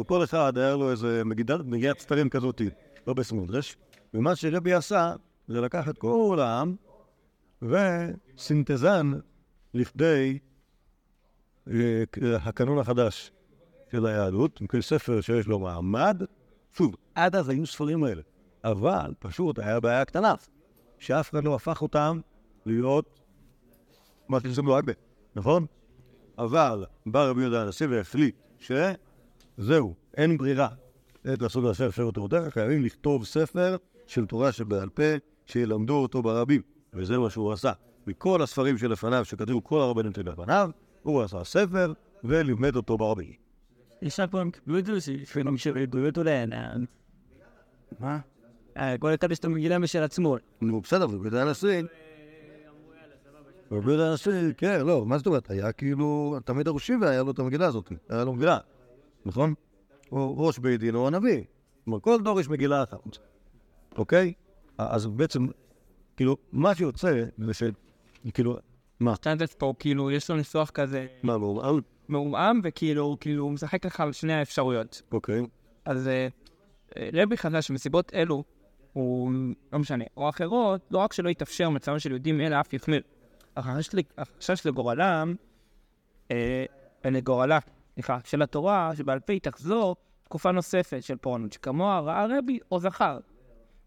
וכל 0.00 0.24
אחד 0.24 0.58
היה 0.58 0.76
לו 0.76 0.90
איזה 0.90 1.24
מגידת, 1.24 1.60
ספרים 1.98 2.28
כזאת, 2.28 2.62
לא 3.06 3.14
בסמודרש, 3.14 3.76
ומה 4.14 4.36
שרבי 4.36 4.72
עשה, 4.72 5.14
זה 5.48 5.60
לקח 5.60 5.88
את 5.88 5.98
כל 5.98 6.38
העם 6.40 6.76
וסינתזן 7.62 9.12
לכדי 9.74 10.38
אה, 11.70 12.02
הקנון 12.40 12.78
החדש 12.78 13.32
של 13.92 14.06
היהדות, 14.06 14.60
כל 14.68 14.80
ספר 14.80 15.20
שיש 15.20 15.46
לו 15.46 15.58
מעמד. 15.58 16.22
שוב, 16.72 16.96
עד 17.14 17.36
אז 17.36 17.48
היו 17.48 17.66
ספרים 17.66 18.04
האלה, 18.04 18.22
אבל 18.64 19.14
פשוט 19.18 19.58
היה 19.58 19.80
בעיה 19.80 20.04
קטנה, 20.04 20.34
שאף 20.98 21.30
אחד 21.30 21.44
לא 21.44 21.54
הפך 21.54 21.82
אותם 21.82 22.20
להיות 22.66 23.20
מה 24.28 24.38
לו 24.64 24.76
הרבה, 24.76 24.92
נכון? 25.36 25.66
אבל 26.38 26.84
בא 27.06 27.24
רבי 27.24 27.40
יהודה 27.40 27.62
הנשיא 27.62 27.86
והחליט 27.90 28.34
שזהו, 29.60 29.94
אין 30.16 30.38
ברירה. 30.38 30.68
עת 31.24 31.42
לעשות 31.42 31.64
לעשה 31.64 31.86
אפשר 31.86 32.10
תורתך, 32.10 32.42
חייבים 32.50 32.84
לכתוב 32.84 33.24
ספר 33.24 33.76
של 34.06 34.26
תורה 34.26 34.52
שבעל 34.52 34.88
פה, 34.88 35.02
שילמדו 35.46 35.94
אותו 35.94 36.22
ברבים. 36.22 36.62
וזה 36.94 37.18
מה 37.18 37.30
שהוא 37.30 37.52
עשה. 37.52 37.72
מכל 38.06 38.42
הספרים 38.42 38.78
שלפניו, 38.78 39.24
שכתבו 39.24 39.64
כל 39.64 39.80
הרבנים 39.80 40.12
שלפניו, 40.12 40.70
הוא 41.02 41.22
עשה 41.22 41.44
ספר 41.44 41.92
ולימד 42.24 42.76
אותו 42.76 42.96
ברבים. 42.96 43.32
יש 44.02 44.20
פה 44.20 44.40
הם 44.40 44.50
קיבלו 44.50 44.78
את 44.78 44.86
זה, 44.86 45.00
שפעמים 45.00 45.56
שרידו 45.56 46.06
אותו 46.06 46.24
לעינן. 46.24 46.84
מה? 48.00 48.18
כל 48.98 49.14
אחד 49.14 49.32
יש 49.32 49.38
את 49.38 49.44
המגילה 49.44 49.78
משל 49.78 50.02
עצמו. 50.02 50.36
נו, 50.60 50.80
בסדר, 50.80 51.04
רבי 51.04 51.14
יהודה 51.14 51.42
הנשיא... 51.42 51.82
רבי 53.70 53.90
יהודה 53.90 54.10
הנשיא, 54.10 54.32
כן, 54.56 54.86
לא, 54.86 55.06
מה 55.06 55.18
זאת 55.18 55.26
אומרת? 55.26 55.50
היה 55.50 55.72
כאילו, 55.72 56.38
תמיד 56.44 56.68
הראשים 56.68 57.00
והיה 57.00 57.22
לו 57.22 57.30
את 57.30 57.38
המגילה 57.38 57.66
הזאת, 57.66 57.92
היה 58.08 58.24
לו 58.24 58.32
מגילה, 58.32 58.58
נכון? 59.26 59.54
הוא 60.08 60.46
ראש 60.46 60.58
בית 60.58 60.80
דין 60.80 60.94
או 60.94 61.06
הנביא. 61.06 61.42
כלומר, 61.84 62.00
כל 62.00 62.22
דור 62.22 62.40
יש 62.40 62.48
מגילה 62.48 62.82
אחת, 62.82 62.98
אוקיי? 63.98 64.32
אז 64.78 65.06
בעצם, 65.06 65.46
כאילו, 66.16 66.36
מה 66.52 66.74
שיוצא 66.74 67.24
זה 67.38 67.54
ש... 67.54 67.62
כאילו, 68.34 68.56
מה? 69.00 69.14
סטנדרט 69.14 69.52
פה, 69.52 69.74
כאילו, 69.78 70.10
יש 70.10 70.30
לו 70.30 70.36
ניסוח 70.36 70.70
כזה 70.70 71.06
מה, 71.22 71.38
מעורער? 71.38 71.78
מעומעם, 72.08 72.60
וכאילו, 72.64 73.16
כאילו, 73.20 73.44
הוא 73.44 73.52
משחק 73.52 73.86
לך 73.86 74.00
על 74.00 74.12
שני 74.12 74.32
האפשרויות. 74.32 75.02
אוקיי. 75.12 75.42
אז 75.84 76.08
אה, 76.08 76.28
רבי 77.12 77.36
חשב 77.36 77.60
שמסיבות 77.60 78.14
אלו, 78.14 78.44
הוא, 78.92 79.32
לא 79.72 79.78
משנה, 79.78 80.04
או 80.16 80.28
אחרות, 80.28 80.80
לא 80.90 80.98
רק 80.98 81.12
שלא 81.12 81.28
יתאפשר 81.28 81.70
מצבם 81.70 81.98
של 81.98 82.10
יהודים 82.10 82.40
אלא 82.40 82.60
אף 82.60 82.72
יחמיר. 82.72 83.02
החשש 83.56 84.66
לגורלם, 84.66 85.34
אה, 86.30 86.64
לגורלה, 87.04 87.58
סליחה, 87.96 88.18
של 88.24 88.42
התורה, 88.42 88.90
שבעל 88.96 89.20
פה 89.20 89.32
היא 89.32 89.40
תחזור 89.40 89.96
תקופה 90.24 90.52
נוספת 90.52 91.02
של 91.02 91.16
פורענות, 91.16 91.52
שכמוה 91.52 92.00
ראה 92.00 92.38
רבי 92.38 92.58
או 92.70 92.80
זכר, 92.80 93.18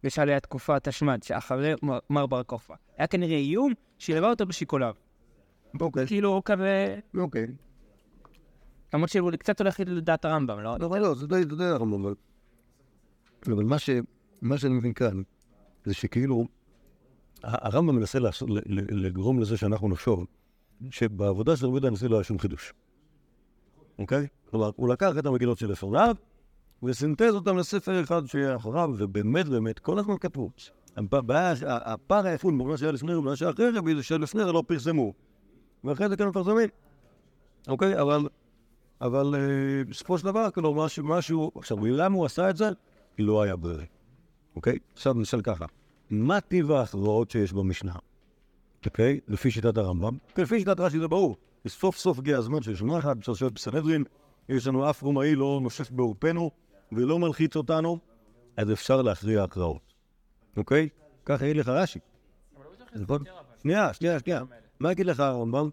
בשלהי 0.04 0.40
תקופת 0.40 0.88
השמד, 0.88 1.24
שאחרי 1.24 1.74
מר- 2.10 2.26
בר 2.26 2.44
כוכבא. 2.44 2.76
היה 2.98 3.08
כנראה 3.08 3.38
איום 3.38 3.74
שילווה 3.98 4.30
אותו 4.30 4.46
בשיקוליו. 4.46 4.94
אוקיי. 5.80 6.08
כאילו, 6.08 6.42
כזה, 6.46 7.00
אוקיי. 7.18 7.48
למרות 8.94 9.10
שהוא 9.10 9.32
קצת 9.32 9.62
הולך 9.62 9.80
לדעת 9.80 10.26
הרמב"ם, 10.26 10.60
לא? 10.60 10.78
לא, 10.80 11.00
לא, 11.00 11.16
זה 11.16 11.28
די, 11.28 11.44
זה 11.50 11.56
די 11.56 11.64
הרמב"ם, 11.64 12.06
אבל... 12.06 12.16
אבל 13.48 13.64
מה 14.42 14.58
שאני 14.58 14.74
מבין 14.74 14.94
כאן, 14.94 15.22
זה 15.86 15.94
שכאילו, 15.94 16.48
הרמב"ם 17.44 17.96
מנסה 17.96 18.20
לגרום 18.90 19.40
לזה 19.40 19.58
שאנחנו 19.58 19.90
נחשוב 19.90 20.26
שבעבודה 20.92 21.56
של 21.56 21.66
רבי 21.66 21.74
יהודה 21.74 21.88
הנשיא 21.88 22.08
לא 22.08 22.16
היה 22.16 22.24
שום 22.24 22.40
חידוש. 22.40 22.74
אוקיי? 24.00 24.28
כלומר, 24.50 24.72
הוא 24.76 24.90
לקח 24.90 25.12
את 25.20 25.26
המגילות 25.26 25.58
של 25.58 25.72
לפניו, 25.72 26.16
וסינתז 26.84 27.34
אותם 27.34 27.58
לספר 27.58 28.02
אחד 28.02 28.26
שיהיה 28.26 28.56
אחריו, 28.56 28.90
ובאמת 28.98 29.48
באמת, 29.48 29.80
כל 29.80 30.00
הזמן 30.00 30.18
כתבו. 30.18 30.50
הפער 31.68 32.26
היפות 32.26 32.54
בין 32.58 32.68
מה 32.68 32.78
שהיה 32.78 32.92
לפני 32.92 33.16
ומה 33.16 33.36
שהיה 33.36 33.52
אחרי 33.52 33.70
רבי 33.70 33.96
זה 33.96 34.04
שלפני 34.04 34.44
זה 34.44 34.52
לא 34.52 34.64
פרסמו, 34.68 35.14
ואחרי 35.84 36.10
זה 36.10 36.18
כן 36.18 36.28
מפרסמים. 36.28 36.70
אוקיי? 37.68 38.02
אבל 38.02 38.28
אבל 39.02 39.36
אה, 39.36 39.84
בסופו 39.90 40.18
של 40.18 40.26
דבר, 40.26 40.50
כאילו, 40.52 40.74
משהו, 40.74 41.04
משהו... 41.04 41.52
עכשיו, 41.56 41.86
למה 41.86 42.16
הוא 42.16 42.26
עשה 42.26 42.50
את 42.50 42.58
זה? 42.58 42.70
כי 43.16 43.24
לא 43.24 43.42
היה 43.42 43.56
ברירה. 43.56 43.84
אוקיי? 44.56 44.80
עכשיו 44.94 45.14
נשאל 45.14 45.42
ככה, 45.42 45.66
מה 46.10 46.42
טיב 46.42 46.72
ההכרעות 46.72 47.32
שיש 47.32 47.54
במשנה? 47.54 47.94
אוקיי? 48.86 49.20
לפי 49.28 49.52
שיטת 49.52 49.78
הרמב"ם? 49.78 50.18
לפי 50.38 50.60
שיטת 50.60 50.80
רש"י 50.80 51.00
זה 51.00 51.08
ברור. 51.08 51.38
סוף 51.68 51.98
סוף 51.98 52.20
הגיע 52.20 52.38
הזמן 52.38 52.62
שיש 52.62 52.82
לנו 52.82 53.00
אחד, 53.00 53.18
אפשר 53.18 53.32
לשבת 53.32 53.52
בסנהדרין, 53.52 54.04
יש 54.50 54.68
לנו 54.68 54.90
אף 54.90 55.02
רומאי 55.02 55.36
לא 55.36 55.60
נושף 55.64 55.92
בעורפנו 55.92 56.52
ולא 56.92 57.20
מלחיץ 57.20 57.56
אותנו, 57.56 58.00
אז 58.58 58.72
אפשר 58.72 59.02
להכריע 59.02 59.44
הכרעות. 59.44 59.94
אוקיי? 60.58 60.90
ככה 61.26 61.46
יגיד 61.46 61.58
לך 61.58 61.68
רש"י. 61.68 62.00
נכון? 62.96 63.24
שנייה, 63.62 63.94
שנייה, 63.94 64.20
שנייה. 64.20 64.44
מה 64.80 64.92
יגיד 64.92 65.06
לך 65.06 65.20
הרמב"ם? 65.20 65.70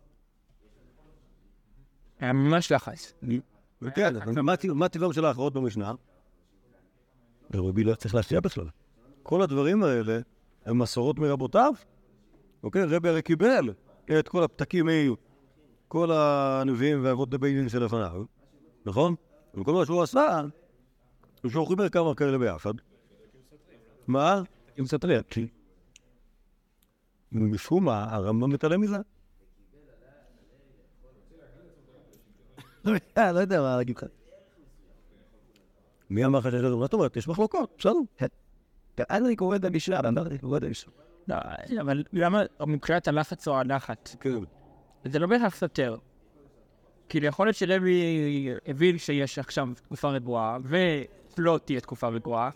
היה 2.21 2.33
ממש 2.33 2.73
לחץ. 2.73 3.13
כן, 3.95 4.15
מה 4.75 4.89
טיבם 4.89 5.13
של 5.13 5.25
ההכרעות 5.25 5.53
במשנה? 5.53 5.93
ורבי 7.51 7.85
לא 7.85 7.95
צריך 7.95 8.15
להשקיע 8.15 8.41
בכלל. 8.41 8.67
כל 9.23 9.43
הדברים 9.43 9.83
האלה 9.83 10.19
הם 10.65 10.79
מסורות 10.79 11.19
מרבותיו. 11.19 11.73
אוקיי? 12.63 12.85
רבי 12.85 13.09
הרי 13.09 13.23
קיבל 13.23 13.73
את 14.19 14.29
כל 14.29 14.45
הפתקים 14.45 14.87
מ- 14.87 15.26
כל 15.89 16.13
הנביאים 16.13 17.05
ואבות 17.05 17.31
דין 17.31 17.69
שלפניו, 17.69 18.25
נכון? 18.87 19.15
וכל 19.55 19.73
מה 19.73 19.87
שהוא 19.87 20.03
עשה, 20.03 20.41
הוא 21.43 21.51
שהוא 21.51 21.69
חיבר 21.69 21.89
כמה 21.89 22.15
כאלה 22.15 22.39
ביחד. 22.39 22.75
מה? 24.07 24.43
עם 24.77 24.87
סטריה. 24.87 25.21
משום 27.33 27.85
מה, 27.85 28.15
הרמב"ם 28.15 28.51
מתעלם 28.51 28.81
מזה. 28.81 28.97
אה, 33.19 33.33
לא 33.33 33.41
יודע 33.41 33.61
מה 33.61 33.77
להגיד 33.77 33.97
לך. 33.97 34.05
מי 36.11 36.25
אמר 36.25 36.39
לך 36.39 36.51
שיש? 36.51 36.63
מה 36.63 36.71
זאת 36.71 36.93
אומרת? 36.93 37.17
יש 37.17 37.29
מחלוקות, 37.29 37.75
בסדר. 37.79 38.31
אני 39.11 39.37
קורא 39.37 39.57
את 39.57 39.65
המשנה, 39.65 40.01
אני 40.01 40.39
קורא 40.39 40.59
את 40.59 40.63
המשנה. 40.63 40.93
לא, 41.29 41.37
אבל 41.81 42.05
למה 42.13 42.43
מבחינת 42.67 43.09
הלחץ 43.09 43.49
או 43.49 43.59
הלחץ? 43.59 44.17
כן. 44.21 44.39
זה 45.11 45.19
לא 45.19 45.27
בהכרח 45.27 45.57
סותר. 45.57 45.97
כאילו, 47.09 47.27
יכול 47.27 47.47
להיות 47.47 47.57
שלוי 47.57 48.01
הבין 48.67 48.99
שיש 48.99 49.39
עכשיו 49.39 49.69
תקופה 49.83 50.09
רגועה, 50.09 50.59
ולא 50.65 51.59
תהיה 51.65 51.81
תקופה 51.81 52.09
רגועה, 52.09 52.51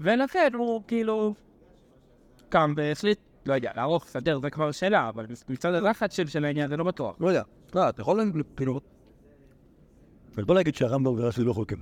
ולכן 0.00 0.50
הוא 0.54 0.82
כאילו 0.86 1.34
קם 2.48 2.74
והחליט, 2.76 3.18
לא 3.46 3.54
יודע, 3.54 3.70
לערוך, 3.76 4.04
סדר, 4.06 4.40
זה 4.40 4.50
כבר 4.50 4.72
שאלה, 4.72 5.08
אבל 5.08 5.26
מצד 5.48 5.74
הלחץ 5.74 6.16
של, 6.16 6.26
של 6.26 6.44
העניין 6.44 6.68
זה 6.68 6.76
לא 6.76 6.84
בטוח. 6.84 7.16
לא 7.20 7.28
יודע. 7.28 7.42
לא, 7.74 7.88
אתה 7.88 8.00
יכול 8.00 8.18
להגיד. 8.18 8.34
אבל 10.34 10.44
בוא 10.44 10.54
נגיד 10.54 10.74
שהרמב"ם 10.74 11.18
ורש"י 11.18 11.44
לא 11.44 11.52
חולקים. 11.52 11.78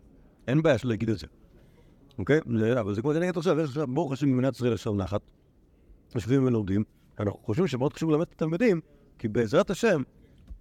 אין 0.49 0.62
בעיה 0.62 0.79
של 0.79 0.89
להגיד 0.89 1.11
את 1.11 1.19
זה. 1.19 1.27
אוקיי? 2.19 2.41
אבל 2.81 2.95
זה 2.95 3.03
כמו 3.03 3.12
שאני 3.12 3.25
אגיד 3.25 3.37
עכשיו, 3.37 3.61
יש 3.61 3.69
עכשיו, 3.69 3.87
ברוך 3.87 4.12
השם 4.12 4.33
במדינת 4.33 4.55
ישראל 4.55 4.73
יש 4.73 4.83
שם 4.83 4.97
נחת. 4.97 5.21
יושבים 6.14 6.45
ולומדים. 6.45 6.85
אנחנו 7.21 7.39
חושבים 7.43 7.66
שמאוד 7.66 7.93
חשוב 7.93 8.11
ללמד 8.11 8.23
את 8.23 8.33
התלמידים, 8.33 8.81
כי 9.19 9.29
בעזרת 9.29 9.71
השם, 9.71 10.03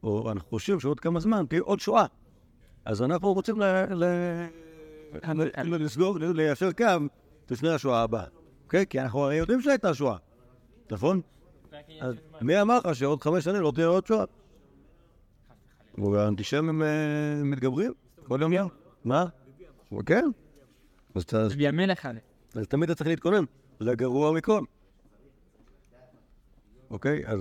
או 0.03 0.31
אנחנו 0.31 0.49
חושבים 0.49 0.79
שעוד 0.79 0.99
כמה 0.99 1.19
זמן 1.19 1.45
תהיה 1.49 1.61
עוד 1.61 1.79
שואה. 1.79 2.05
אז 2.85 3.01
אנחנו 3.01 3.33
רוצים 3.33 3.61
ל- 3.61 4.45
לסגור, 5.65 6.17
ליישר 6.19 6.71
קו 6.71 6.85
לפני 7.51 7.69
השואה 7.69 8.01
הבאה. 8.01 8.25
אוקיי? 8.63 8.85
כי 8.89 8.99
אנחנו 9.01 9.19
הרי 9.19 9.35
יודעים 9.35 9.61
שהייתה 9.61 9.93
שואה. 9.93 10.17
נכון? 10.91 11.21
אז 12.01 12.15
מי 12.41 12.61
אמר 12.61 12.79
לך 12.85 12.95
שעוד 12.95 13.21
חמש 13.21 13.43
שנים 13.43 13.61
לא 13.61 13.71
תהיה 13.75 13.87
עוד 13.87 14.05
שואה? 14.07 14.23
והאנטישמים 15.97 16.81
אה, 16.83 16.87
מתגברים 17.43 17.93
כל 18.27 18.39
יום 18.41 18.53
יום. 18.53 18.69
מה? 19.05 19.25
כן. 20.05 20.25
אז 21.15 21.23
אתה- 21.23 21.47
בימי 21.57 21.87
לך. 21.87 22.09
אז 22.55 22.67
תמיד 22.67 22.89
אתה 22.89 22.97
צריך 22.97 23.09
להתכונן 23.09 23.43
לגרוע 23.79 24.31
מכל. 24.31 24.61
אוקיי? 26.89 27.23
אז 27.25 27.39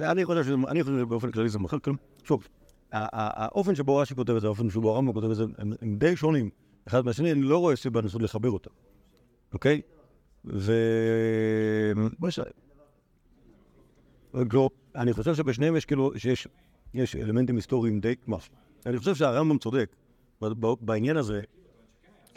אני 0.00 0.24
חושב 0.24 0.44
שזה- 0.44 0.54
אני 0.68 0.82
חושב 0.82 0.98
שבאופן 0.98 1.30
כללי 1.30 1.48
זה 1.48 1.58
מחל 1.58 1.78
כלום. 1.78 1.96
שוב, 2.24 2.48
האופן 2.92 3.74
שבו 3.74 3.96
רש"י 3.96 4.14
כותב 4.14 4.32
את 4.34 4.40
זה, 4.40 4.46
האופן 4.46 4.70
שבו 4.70 4.94
הרמב"ם 4.94 5.12
כותב 5.12 5.30
את 5.30 5.36
זה, 5.36 5.44
הם 5.58 5.96
די 5.96 6.16
שונים 6.16 6.50
אחד 6.88 7.04
מהשני, 7.04 7.32
אני 7.32 7.42
לא 7.42 7.58
רואה 7.58 7.76
סיבה 7.76 8.00
לנסות 8.00 8.22
לחבר 8.22 8.50
אותם. 8.50 8.70
אוקיי? 9.52 9.80
ו... 10.44 10.72
לא, 14.52 14.70
אני 14.96 15.12
חושב 15.12 15.34
שבשניהם 15.34 15.76
יש 15.76 15.84
כאילו, 15.84 16.12
שיש 16.16 16.48
יש 16.94 17.16
אלמנטים 17.16 17.56
היסטוריים 17.56 18.00
די, 18.00 18.14
מה? 18.26 18.36
אני 18.86 18.98
חושב 18.98 19.14
שהרמב"ם 19.14 19.58
צודק 19.58 19.96
בעניין 20.80 21.16
הזה. 21.16 21.40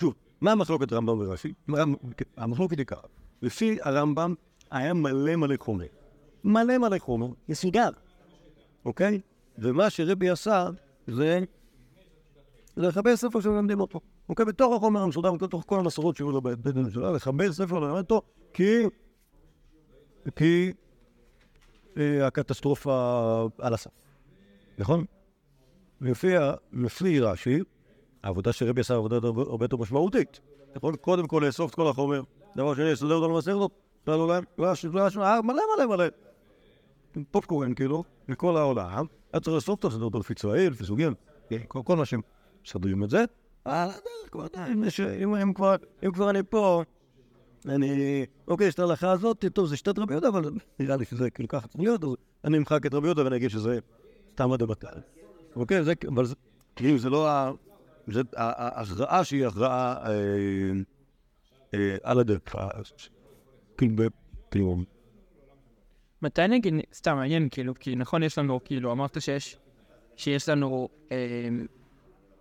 שוב, 0.02 0.14
מה 0.42 0.52
המחלוקת 0.52 0.94
רמב"ם 0.94 1.20
ורש"י? 1.20 1.54
המחלוקת 2.38 2.78
היא 2.78 2.86
ככה, 2.86 3.08
לפי 3.42 3.78
הרמב"ם 3.82 4.34
היה 4.72 4.94
מלא 4.94 5.36
מלא 5.36 5.56
חומר. 5.60 5.86
מלא 6.44 6.78
מלא 6.78 6.98
חומר, 6.98 7.28
יסודר, 7.50 7.90
אוקיי? 8.86 9.20
ומה 9.58 9.90
שרבי 9.90 10.30
עשה 10.30 10.70
זה 11.08 11.40
לחבר 12.78 13.16
ספר 13.16 13.42
שמלמדים 13.42 13.80
אותו. 13.80 14.00
אוקיי? 14.30 14.46
בתוך 14.46 14.76
החומר 14.76 15.02
המסודר, 15.02 15.32
בתוך 15.32 15.64
כל 15.68 15.80
המסורות 15.80 16.18
שהיו 16.18 16.32
לו 16.32 16.42
בבית 16.42 16.74
דין 16.74 16.90
שלו, 16.90 17.14
לחבר 17.14 17.54
ספר 17.54 17.80
ללמד 17.80 17.98
אותו, 17.98 18.22
כי... 18.54 18.84
כי... 20.36 20.74
אה, 21.98 22.28
הקטסטרופה 22.28 23.48
על 23.60 23.74
הסף. 23.74 23.92
נכון? 24.78 25.06
לפי, 26.02 27.20
רש"י, 27.20 27.60
העבודה 28.24 28.54
שרבי 28.54 28.82
עשה 28.82 28.96
עבודה 28.96 29.16
הרבה 29.16 29.66
יותר 29.66 29.78
משמעותית. 29.78 30.40
נכון? 30.76 30.96
קודם 30.96 31.28
כל 31.28 31.44
לאסוף 31.46 31.70
את 31.70 31.76
כל 31.76 31.88
החומר, 31.88 32.22
דבר 32.56 32.76
שני, 32.76 32.92
לסדר 32.92 33.14
אותו 33.14 33.34
למסכת, 33.34 33.54
אה, 35.18 35.42
מלא 35.42 35.62
מלא 35.78 35.86
מלא. 35.86 36.06
פופקורן 37.32 37.74
כאילו, 37.74 38.04
מכל 38.28 38.58
העולם, 38.58 39.06
היה 39.34 39.40
צריך 39.40 39.56
לאסוף 39.56 39.70
אותו, 39.70 39.88
לסדר 39.88 40.04
אותו 40.04 40.20
לפי 40.20 40.34
צבעים, 40.34 40.72
לפי 40.72 40.86
סוגים, 40.86 41.14
כל 41.68 41.82
כל 41.86 41.96
מה 41.96 42.06
שהם 42.06 42.22
מסדרים 42.66 43.04
את 43.04 43.10
זה. 43.10 43.24
הדרך 43.66 44.30
כבר, 44.32 44.48
אם 46.04 46.12
כבר, 46.14 46.30
אני 46.30 46.40
פה, 46.50 46.84
אני, 47.66 48.26
אוקיי, 48.48 48.68
יש 48.68 48.74
את 48.74 48.80
ההלכה 48.80 49.12
הזאת, 49.12 49.46
טוב, 49.54 49.68
זה 49.68 49.78
שיטת 49.78 50.00
רבי 50.00 50.14
יהודה, 50.14 50.28
אבל 50.28 50.52
נראה 50.80 50.96
לי 50.96 51.06
שזה 51.06 51.30
כאילו 51.30 51.50
ככה 51.50 51.68
צריך 51.68 51.80
להיות, 51.80 52.04
אז 52.04 52.10
אני 52.44 52.58
אמחק 52.58 52.86
את 52.86 52.94
רבי 52.94 53.08
יהודה 53.08 53.24
ואני 53.24 53.36
אגיד 53.36 53.50
שזה 53.50 53.80
סתם 54.34 54.52
עד 54.52 54.62
הבטל. 54.62 55.00
אוקיי, 55.56 55.84
זה, 55.84 55.94
אבל 56.08 56.26
זה, 56.26 56.36
כאילו, 56.76 56.98
זה 56.98 57.10
לא 57.10 57.30
ה... 57.30 57.52
זה 58.08 58.22
ההכרעה 58.36 59.24
שהיא 59.24 59.46
הכרעה 59.46 60.06
אה, 60.06 60.12
אה, 61.74 61.96
על 62.04 62.20
הדרך. 62.20 62.56
כאילו, 63.78 64.04
כאילו, 64.52 64.78
מתי 66.24 66.48
נגיד, 66.48 66.74
סתם 66.94 67.16
מעניין, 67.16 67.48
כאילו, 67.52 67.74
כי 67.80 67.96
נכון, 67.96 68.24
יש 68.24 68.38
לנו, 68.38 68.60
כאילו, 68.64 68.92
אמרת 68.92 69.22
שיש, 69.22 69.58
שיש 70.16 70.50
לנו 70.50 70.90
אה, 71.12 71.48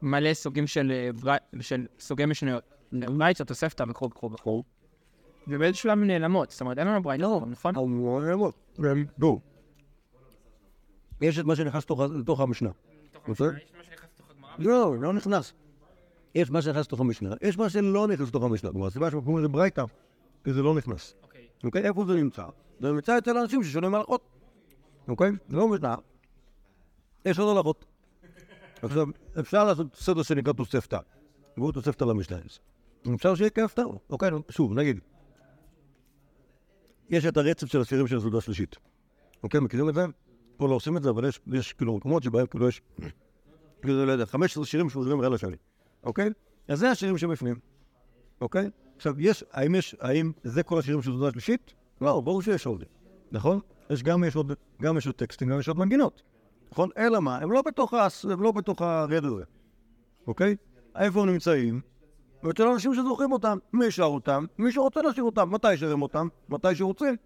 מלא 0.02 0.34
סוגים 0.34 0.66
של, 0.66 1.10
אה, 1.26 1.36
של 1.60 1.86
סוגי 2.00 2.26
משניות. 2.26 2.64
ברייתא, 2.92 3.42
תוספתא 3.42 3.84
וכו' 3.88 4.10
וכו' 4.10 4.32
וכו'. 4.32 4.62
ובאיזשהו 5.48 5.82
שלב 5.82 5.98
הן 5.98 6.06
נעלמות, 6.06 6.50
זאת 6.50 6.60
אומרת, 6.60 6.78
אין 6.78 6.86
לנו 6.86 7.02
ברייתא, 7.02 7.24
נכון? 7.50 7.74
בואו. 9.18 9.40
יש 11.20 11.38
את 11.38 11.44
מה 11.44 11.56
שנכנס 11.56 11.84
לתוך 11.84 12.00
ה- 12.00 12.06
לתוך 12.06 12.40
המשנה. 12.40 12.70
בסדר? 13.28 13.50
לא, 14.58 14.96
לא 15.00 15.12
נכנס. 15.12 15.52
יש 16.34 16.50
מה 16.50 16.62
שנכנס 16.62 16.86
לתוך 16.86 17.00
המשנה, 17.00 17.34
יש 17.42 17.58
מה 17.58 17.70
שלא 17.70 18.08
נכנס 18.08 18.28
לתוך 18.28 18.44
המשנה. 18.44 18.70
כלומר, 18.70 18.86
הסיבה 18.86 19.10
שאנחנו 19.10 19.24
קוראים 19.24 19.44
לזה 19.44 19.48
ברייתא, 19.48 19.84
כי 20.44 20.52
זה 20.52 20.62
לא 20.62 20.74
נכנס. 20.74 21.14
אוקיי? 21.64 21.82
איפה 21.82 22.04
זה 22.04 22.14
נמצא? 22.14 22.44
זה 22.80 22.92
נמצא 22.92 23.18
אצל 23.18 23.38
אנשים 23.38 23.62
ששונים 23.62 23.94
הלכות. 23.94 24.28
אוקיי? 25.08 25.30
זה 25.48 25.56
לא 25.56 25.68
משנה. 25.68 25.94
יש 27.24 27.38
עוד 27.38 27.56
הלכות. 27.56 27.84
עכשיו, 28.82 29.06
אפשר 29.40 29.64
לעשות 29.64 29.86
סדר 29.94 30.22
שנקרא 30.22 30.52
תוספתא. 30.52 30.98
והוא 31.56 31.72
תוספתא 31.72 32.04
למשנה. 32.04 32.38
אפשר 33.14 33.34
שיהיה 33.34 33.50
כהפתר. 33.50 33.86
אוקיי, 34.10 34.30
שוב, 34.50 34.72
נגיד. 34.72 35.00
יש 37.10 37.26
את 37.26 37.36
הרצף 37.36 37.66
של 37.66 37.80
השירים 37.80 38.06
של 38.06 38.16
הסעודה 38.16 38.38
השלישית. 38.38 38.76
אוקיי, 39.42 39.60
מכירים 39.60 39.88
את 39.88 39.94
זה? 39.94 40.04
פה 40.56 40.68
לא 40.68 40.74
עושים 40.74 40.96
את 40.96 41.02
זה, 41.02 41.10
אבל 41.10 41.28
יש, 41.52 41.72
כאילו 41.72 41.96
מקומות 41.96 42.22
שבהם 42.22 42.46
כאילו 42.46 42.68
יש, 42.68 42.82
כאילו, 43.82 44.06
לא 44.06 44.12
יודע, 44.12 44.26
15 44.26 44.64
שירים 44.64 44.90
שעוזרים 44.90 45.20
רע 45.20 45.28
לשני. 45.28 45.56
אוקיי? 46.04 46.30
אז 46.68 46.78
זה 46.78 46.90
השירים 46.90 47.18
שבפנים. 47.18 47.56
אוקיי? 48.40 48.70
עכשיו, 49.02 49.20
יש, 49.20 49.44
האם 49.52 49.74
יש, 49.74 49.96
האם 50.00 50.32
זה 50.42 50.62
כל 50.62 50.78
השירים 50.78 51.02
של 51.02 51.10
הסעודה 51.10 51.28
השלישית? 51.28 51.74
לא, 52.00 52.20
ברור 52.20 52.42
שיש 52.42 52.66
עוד. 52.66 52.84
נכון? 53.32 53.60
יש 53.90 54.02
גם 54.02 54.24
יש 54.24 54.36
עוד, 54.36 54.52
גם 54.82 54.96
יש 54.96 55.06
עוד 55.06 55.14
טקסטים, 55.14 55.48
גם 55.48 55.60
יש 55.60 55.68
עוד 55.68 55.78
מנגינות. 55.78 56.22
נכון? 56.72 56.88
אלא 56.96 57.20
מה? 57.20 57.38
הם 57.38 57.52
לא 57.52 57.62
בתוך, 57.62 57.94
הם 58.30 58.42
לא 58.42 58.52
בתוך 58.52 58.82
הרד 58.82 59.24
הזה. 59.24 59.42
אוקיי? 60.26 60.56
איפה 60.96 61.22
הם 61.22 61.28
נמצאים? 61.28 61.80
ואצל 62.42 62.66
אנשים 62.66 62.94
שזוכרים 62.94 63.32
אותם, 63.32 63.58
מי 63.72 63.90
שר 63.90 64.02
אותם? 64.02 64.44
מי 64.58 64.72
שרוצה 64.72 65.02
לשיר 65.02 65.24
אותם, 65.24 65.50
מתי 65.50 65.72
ישרים 65.72 66.02
אותם? 66.02 66.28
מתי 66.48 66.74
שרוצים, 66.74 67.16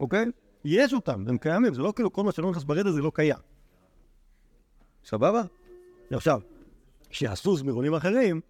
אוקיי? 0.00 0.26
יש 0.64 0.94
אותם, 0.94 1.24
הם 1.28 1.38
קיימים, 1.38 1.74
זה 1.74 1.82
לא 1.82 1.92
כאילו 1.96 2.12
כל 2.12 2.22
מה 2.22 2.32
שלא 2.32 2.50
נכנס 2.50 2.64
ברד 2.64 2.86
הזה 2.86 3.02
לא 3.02 3.12
קיים. 3.14 3.38
סבבה? 5.04 5.42
עכשיו, 6.10 6.40
כשיעשו 7.10 7.56
זמירונים 7.56 7.94
אחרים, 7.94 8.40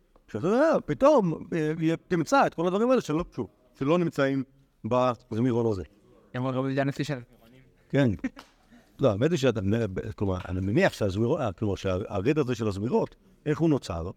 פתאום 0.87 1.45
אה, 1.53 1.73
תמצא 2.09 2.47
את 2.47 2.55
כל 2.55 2.67
הדברים 2.67 2.91
האלה 2.91 3.01
שלא, 3.01 3.25
שוב, 3.37 3.47
שלא 3.79 3.99
נמצאים 3.99 4.45
בזמירון 4.85 5.73
הזה. 5.73 5.83
אמר 6.37 6.51
רבי 6.51 6.69
יהודה 6.69 6.83
הנשיא 6.83 7.05
של... 7.05 7.19
כן. 7.89 8.11
לא, 9.01 9.11
האמת 9.11 9.31
היא 9.31 9.39
שאתה, 9.39 9.61
כלומר, 10.17 10.39
אני 10.49 10.61
מניח 10.61 10.93
שהזמירות, 10.93 11.41
אה, 11.41 11.53
כלומר, 11.53 11.75
שהרד 11.75 12.39
הזה 12.39 12.55
של 12.55 12.69
הזמירות, 12.69 13.15
איך 13.47 13.59
הוא 13.59 13.71
נוצר? 13.71 14.11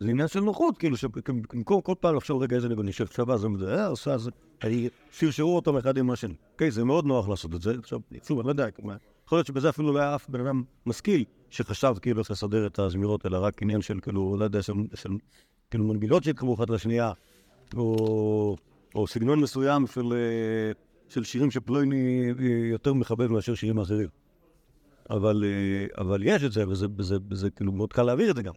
זה 0.00 0.08
עניין 0.10 0.28
של 0.28 0.40
נוחות, 0.40 0.78
כאילו, 0.78 0.96
שבמקום 0.96 1.80
כל 1.80 1.94
פעם 2.00 2.16
לחשוב, 2.16 2.42
רגע, 2.42 2.56
איזה 2.56 2.68
נגון 2.68 2.88
נשב 2.88 3.06
שווה, 3.06 3.36
זה 3.38 3.46
אה, 3.68 3.86
עושה, 3.86 4.18
זה, 4.18 4.30
אני- 4.62 4.88
שרשרו 5.10 5.56
אותם 5.56 5.76
אחד 5.76 5.98
עם 5.98 6.10
השני. 6.10 6.34
אוקיי, 6.52 6.70
זה 6.70 6.84
מאוד 6.84 7.04
נוח 7.06 7.28
לעשות 7.28 7.54
את 7.54 7.62
זה. 7.62 7.74
עכשיו, 7.78 8.00
שוב, 8.26 8.38
אני 8.38 8.46
לא 8.46 8.52
יודע, 8.52 8.70
כלומר, 8.70 8.96
יכול 9.26 9.38
להיות 9.38 9.46
שבזה 9.46 9.68
אפילו 9.68 9.92
לא 9.92 9.98
היה 9.98 10.14
אף 10.14 10.28
בן 10.28 10.46
אדם 10.46 10.62
משכיל 10.86 11.24
שחשב 11.50 11.94
כאילו 12.02 12.20
איך 12.20 12.30
לסדר 12.30 12.66
את 12.66 12.78
הזמירות, 12.78 13.26
אלא 13.26 13.38
רק 13.38 13.62
עניין 13.62 13.82
של, 13.82 14.00
כאילו, 14.00 14.36
לא 14.38 14.44
יודע, 14.44 14.62
של 14.62 14.72
כאילו 15.70 15.84
מנגינות 15.84 16.24
שהתקרבו 16.24 16.54
אחת 16.54 16.70
לשנייה, 16.70 17.12
או, 17.76 18.56
או 18.94 19.06
סגנון 19.06 19.40
מסוים 19.40 19.86
של, 19.86 20.12
אה, 20.12 20.72
של 21.08 21.24
שירים 21.24 21.50
שפלויני 21.50 22.24
אה, 22.40 22.44
יותר 22.70 22.92
מחבב 22.94 23.26
מאשר 23.26 23.54
שירים 23.54 23.78
אחרים. 23.78 24.08
אבל, 25.10 25.44
אה, 25.44 26.02
אבל 26.02 26.22
יש 26.24 26.44
את 26.44 26.52
זה, 26.52 26.68
וזה, 26.68 26.86
וזה, 26.96 27.16
וזה 27.30 27.50
כאילו 27.50 27.72
מאוד 27.72 27.92
קל 27.92 28.02
להעביר 28.02 28.30
את 28.30 28.36
זה 28.36 28.42
גם. 28.42 28.52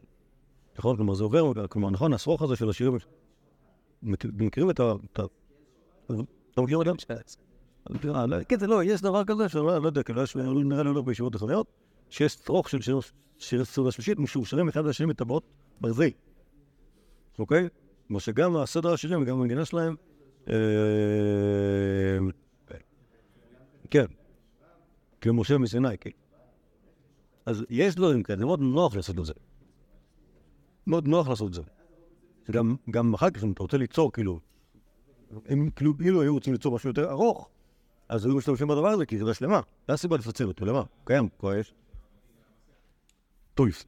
נכון? 0.79 0.95
כלומר, 0.97 1.13
זה 1.13 1.23
עובר, 1.23 1.67
כלומר, 1.67 1.89
נכון, 1.89 2.13
השרוך 2.13 2.41
הזה 2.41 2.55
של 2.55 2.69
השירים, 2.69 2.97
מכ- 4.03 4.25
מכירים 4.37 4.69
את 4.69 4.79
ה... 4.79 4.93
את 5.13 5.19
ה- 5.19 5.23
אתה 6.53 6.61
מכיר 6.61 6.81
את 6.81 6.85
זה? 6.85 6.91
אה, 8.15 8.25
לא, 8.25 8.43
כן, 8.43 8.59
זה 8.59 8.67
לא, 8.67 8.83
יש 8.83 9.01
דבר 9.01 9.23
כזה, 9.25 9.49
שאני 9.49 9.65
לא 9.65 9.77
לא 9.81 9.87
יודע, 9.87 10.03
כאילו, 10.03 10.23
נראה 10.63 10.83
לי 10.83 10.89
הולך 10.89 11.05
בישיבות 11.05 11.33
תיכוניות, 11.33 11.67
שיש 12.09 12.33
שרוך 12.33 12.69
של 12.69 12.81
שיר- 12.81 12.99
שירי 13.39 13.65
סוג 13.65 13.87
השלישית, 13.87 14.19
משורשרים 14.19 14.67
אחד 14.67 14.85
לשני 14.85 15.05
מטבעות 15.05 15.43
ברזי. 15.81 16.11
אוקיי? 17.39 17.69
כמו 18.07 18.19
שגם 18.19 18.55
הסדר 18.55 18.93
השירים 18.93 19.21
וגם 19.21 19.35
המנגינה 19.37 19.65
שלהם, 19.65 19.95
אה, 20.49 20.55
כן, 23.89 24.05
כמו 25.21 25.33
משה 25.33 25.57
מסיני, 25.57 25.97
כן. 25.97 26.09
אז 27.45 27.65
יש 27.69 27.95
דברים 27.95 28.23
כאלה, 28.23 28.39
זה 28.39 28.45
מאוד 28.45 28.59
נוח 28.59 28.95
לעשות 28.95 29.19
את 29.19 29.25
זה. 29.25 29.33
מאוד 30.87 31.07
נוח 31.07 31.27
לעשות 31.27 31.47
את 31.47 31.53
זה. 31.53 31.61
גם, 32.51 32.75
גם 32.91 33.13
אחר 33.13 33.29
כך, 33.29 33.43
אם 33.43 33.51
אתה 33.51 33.63
רוצה 33.63 33.77
ליצור, 33.77 34.11
כאילו, 34.11 34.39
אם 35.53 35.69
כאילו, 35.75 35.93
אילו 36.01 36.21
היו 36.21 36.33
רוצים 36.33 36.53
ליצור 36.53 36.75
משהו 36.75 36.89
יותר 36.89 37.09
ארוך, 37.09 37.49
אז 38.09 38.25
היו 38.25 38.35
משתמשים 38.35 38.67
בדבר 38.67 38.87
הזה, 38.87 39.05
כי 39.05 39.17
זה 39.17 39.33
שלמה. 39.33 39.61
זה 39.87 39.93
הסיבה 39.93 40.17
לפצל 40.17 40.47
אותו, 40.47 40.65
למה? 40.65 40.83
קיים, 41.03 41.29
כבר 41.39 41.55
יש. 41.55 41.73
טויף. 43.53 43.85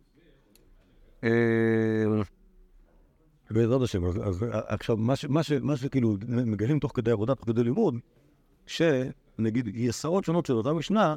בעזרת 3.51 3.81
השם, 3.81 4.05
אז, 4.05 4.19
אז 4.23 4.45
עכשיו, 4.51 4.97
מה, 4.97 5.15
ש, 5.15 5.25
מה, 5.25 5.43
ש, 5.43 5.51
מה 5.51 5.77
שכאילו 5.77 6.15
מגלים 6.27 6.79
תוך 6.79 6.91
כדי 6.95 7.11
עבודה, 7.11 7.35
תוך 7.35 7.45
כדי 7.45 7.63
לימוד, 7.63 7.95
שנגיד 8.65 9.67
גרסאות 9.67 10.23
שונות 10.23 10.45
של 10.45 10.53
אותה 10.53 10.73
משנה, 10.73 11.15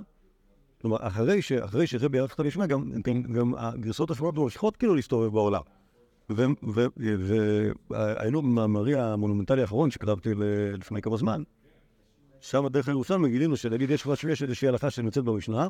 כלומר, 0.81 0.97
אחרי, 1.01 1.43
ש, 1.43 1.53
אחרי 1.53 1.85
ערך 2.15 2.35
את 2.35 2.41
המשנה, 2.41 2.67
גם, 2.67 2.93
גם, 3.03 3.23
גם 3.23 3.55
הגרסאות 3.57 4.11
השונות 4.11 4.37
ממשיכות 4.37 4.77
כאילו 4.77 4.95
להסתובב 4.95 5.33
בעולם. 5.33 5.63
והיינו 7.91 8.43
במאמרי 8.43 8.95
המונומנטלי 8.95 9.61
האחרון 9.61 9.91
שכתבתי 9.91 10.31
לפני 10.79 11.03
כמה 11.03 11.17
זמן, 11.17 11.43
שם 12.41 12.67
דרך 12.69 12.89
הירושלמי 12.89 13.29
גילינו 13.29 13.57
שנגיד 13.57 13.91
יש 13.91 14.07
איזושהי 14.43 14.69
הלכה 14.69 14.91
שנמצאת 14.91 15.25
במשנה, 15.25 15.69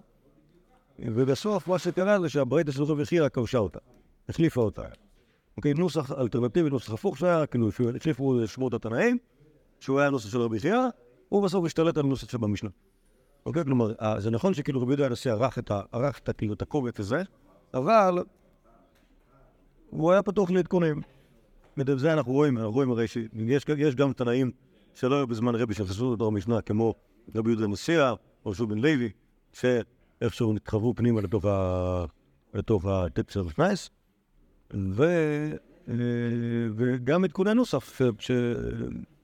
ובסוף 0.98 1.68
מה 1.68 1.78
שקרה 1.78 2.20
זה 2.20 2.28
שהברייתא 2.28 2.72
של 2.72 2.82
רבי 2.82 3.06
חייא 3.06 3.28
כבשה 3.28 3.58
אותה, 3.58 3.78
החליפה 4.28 4.60
אותה. 4.60 4.82
אוקיי, 5.58 5.74
נוסח 5.74 6.12
אלטרנטיבי, 6.12 6.70
נוסח 6.70 6.92
הפוך 6.92 7.18
שהיה, 7.18 7.46
כאילו, 7.46 7.68
החליפו 7.96 8.46
שמות 8.46 8.74
התנאים, 8.74 9.18
שהוא 9.80 10.00
היה 10.00 10.10
נוסח 10.10 10.30
של 10.30 10.40
רבי 10.40 10.60
חייא, 10.60 10.80
הוא 11.28 11.44
בסוף 11.44 11.64
השתלט 11.64 11.96
על 11.96 12.06
נוסח 12.06 12.30
שבמשנה. 12.30 12.70
אוקיי, 13.46 13.64
כלומר, 13.64 13.92
אה, 14.00 14.20
זה 14.20 14.30
נכון 14.30 14.54
שכאילו 14.54 14.80
רבי 14.80 14.90
יהודה 14.90 15.06
הנשיא 15.06 15.32
ערך 15.32 15.58
את 15.58 15.70
ערך 15.92 16.18
את 16.18 16.30
כאילו, 16.36 16.54
את 16.54 16.62
הקובץ 16.62 17.00
הזה, 17.00 17.22
אבל 17.74 18.24
הוא 19.90 20.12
היה 20.12 20.22
פתוח 20.22 20.50
לעדכונים. 20.50 21.02
ואת 21.76 21.98
זה 21.98 22.12
אנחנו 22.12 22.32
רואים, 22.32 22.58
אנחנו 22.58 22.72
רואים 22.72 22.90
הרי 22.90 23.08
שיש 23.08 23.64
יש 23.78 23.94
גם 23.94 24.12
תנאים 24.12 24.50
שלא 24.94 25.16
היו 25.16 25.26
בזמן 25.26 25.54
רבי 25.54 25.74
שנכנסו 25.74 26.14
לתוך 26.14 26.28
המשנה, 26.28 26.60
כמו 26.60 26.94
רבי 27.34 27.50
יהודה 27.50 27.64
המסיע, 27.64 28.14
או 28.44 28.54
שוב 28.54 28.70
בן 28.70 28.78
לוי, 28.78 29.10
שאיכשהו 29.52 30.52
נתחברו 30.52 30.94
פנימה 30.94 31.20
לתוך, 31.20 31.44
ה... 31.44 32.04
לתוך 32.54 32.84
הטקסט 32.84 33.30
של 33.30 33.40
השנייס, 33.40 33.90
ו... 34.74 35.04
אה, 35.88 35.94
וגם 36.76 37.24
עדכוני 37.24 37.54
נוסף 37.54 38.00
ש... 38.18 38.30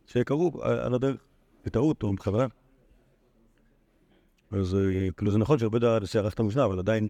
שקרו 0.07 0.63
על 0.63 0.95
הדרך, 0.95 1.17
בטעות 1.65 2.03
או 2.03 2.13
בכוונה. 2.13 2.47
אז 4.51 4.75
אה, 4.75 5.09
כאילו 5.17 5.31
זה 5.31 5.39
נכון 5.39 5.59
יהודה 5.61 5.97
הנשיא 5.97 6.21
ערך 6.21 6.35
את 6.35 6.41
המשנה, 6.41 6.65
אבל 6.65 6.79
עדיין, 6.79 7.09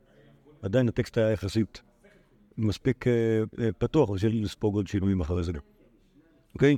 עדיין 0.62 0.88
הטקסט 0.88 1.18
היה 1.18 1.30
יחסית 1.30 1.82
מספיק 2.58 3.06
אה, 3.06 3.72
פתוח 3.78 4.10
בשביל 4.10 4.44
לספוג 4.44 4.74
עוד 4.74 4.86
שינויים 4.86 5.20
אחרי 5.20 5.44
זה 5.44 5.52
גם. 5.52 5.60
אוקיי? 6.54 6.76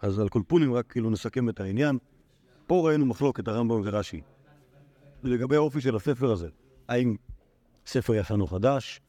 אז 0.00 0.18
על 0.18 0.28
כל 0.28 0.42
פונים 0.46 0.74
רק 0.74 0.92
כאילו 0.92 1.10
נסכם 1.10 1.48
את 1.48 1.60
העניין. 1.60 1.98
פה 2.66 2.88
ראינו 2.88 3.06
מחלוקת 3.06 3.48
הרמב"ם 3.48 3.80
ורש"י. 3.84 4.20
לגבי 5.22 5.56
האופי 5.56 5.80
של 5.80 5.96
הספר 5.96 6.30
הזה, 6.30 6.48
האם 6.88 7.16
ספר 7.86 8.22
או 8.40 8.46
חדש? 8.46 9.00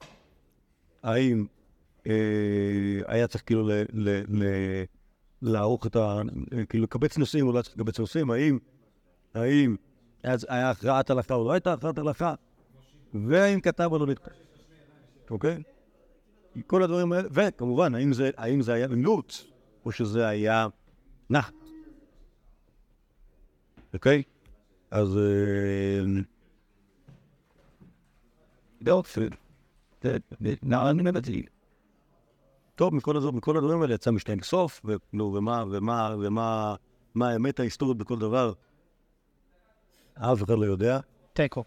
האם 1.03 1.45
היה 3.07 3.27
צריך 3.27 3.43
כאילו 3.45 3.69
לערוך 5.41 5.87
את 5.87 5.95
ה... 5.95 6.21
כאילו 6.69 6.83
לקבץ 6.83 7.17
נושאים 7.17 7.47
או 7.47 7.51
לא 7.51 7.61
צריך 7.61 7.75
לקבץ 7.75 7.99
נושאים? 7.99 8.31
האם, 8.31 8.57
האם 9.33 9.75
היה, 10.23 10.35
היה 10.47 10.69
הכרעת 10.69 11.09
הלכה 11.09 11.33
או 11.33 11.45
לא 11.45 11.51
הייתה 11.51 11.73
הכרעת 11.73 11.97
הלכה? 11.97 12.33
והאם 13.13 13.61
כתב 13.61 13.89
או 13.91 13.99
לא 13.99 14.07
נכתב? 14.07 14.31
אוקיי? 15.29 15.63
כל 16.67 16.83
הדברים 16.83 17.11
האלה, 17.11 17.27
וכמובן, 17.31 17.95
האם 17.95 18.13
זה, 18.13 18.29
האם 18.37 18.61
זה 18.61 18.73
היה 18.73 18.87
אילוץ, 18.91 19.45
או 19.85 19.91
שזה 19.91 20.27
היה 20.27 20.67
נחת. 21.29 21.53
אוקיי? 23.93 24.23
אז... 24.91 25.17
אה, 25.17 26.03
נען 30.63 31.07
מבטלי. 31.07 31.43
טוב, 32.79 32.95
מכל, 32.95 33.17
הדבר, 33.17 33.31
מכל 33.31 33.57
הדברים 33.57 33.81
האלה 33.81 33.93
יצא 33.93 34.11
משנה 34.11 34.35
סוף, 34.43 34.81
ומה, 35.13 35.63
ומה, 35.71 36.15
ומה, 36.19 36.75
מה 37.15 37.29
האמת 37.29 37.59
ההיסטורית 37.59 37.97
בכל 37.97 38.19
דבר, 38.19 38.53
אף 40.13 40.43
אחד 40.43 40.57
לא 40.57 40.65
יודע. 40.65 40.99
תיקו. 41.33 41.63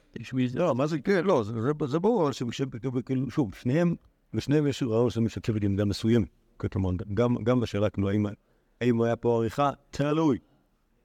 לא, 0.54 0.74
מה 0.74 0.86
זה, 0.86 0.98
כן, 0.98 1.24
לא, 1.24 1.42
זה, 1.42 1.52
זה, 1.62 1.86
זה 1.86 1.98
ברור, 1.98 2.30
אבל 2.84 3.02
כאילו, 3.02 3.30
שוב, 3.30 3.54
שניהם, 3.54 3.94
ושניהם 4.34 4.66
יש 4.66 4.82
רעיון 4.82 5.10
שמשקף 5.10 5.56
את 5.56 5.62
עמדה 5.62 5.84
מסוימת. 5.84 6.28
כלומר, 6.56 6.90
גם, 7.14 7.36
גם 7.44 7.60
בשאלה, 7.60 7.90
כאילו, 7.90 8.08
האם, 8.10 8.26
האם 8.80 9.02
היה 9.02 9.16
פה 9.16 9.36
עריכה, 9.36 9.70
תלוי, 9.90 10.38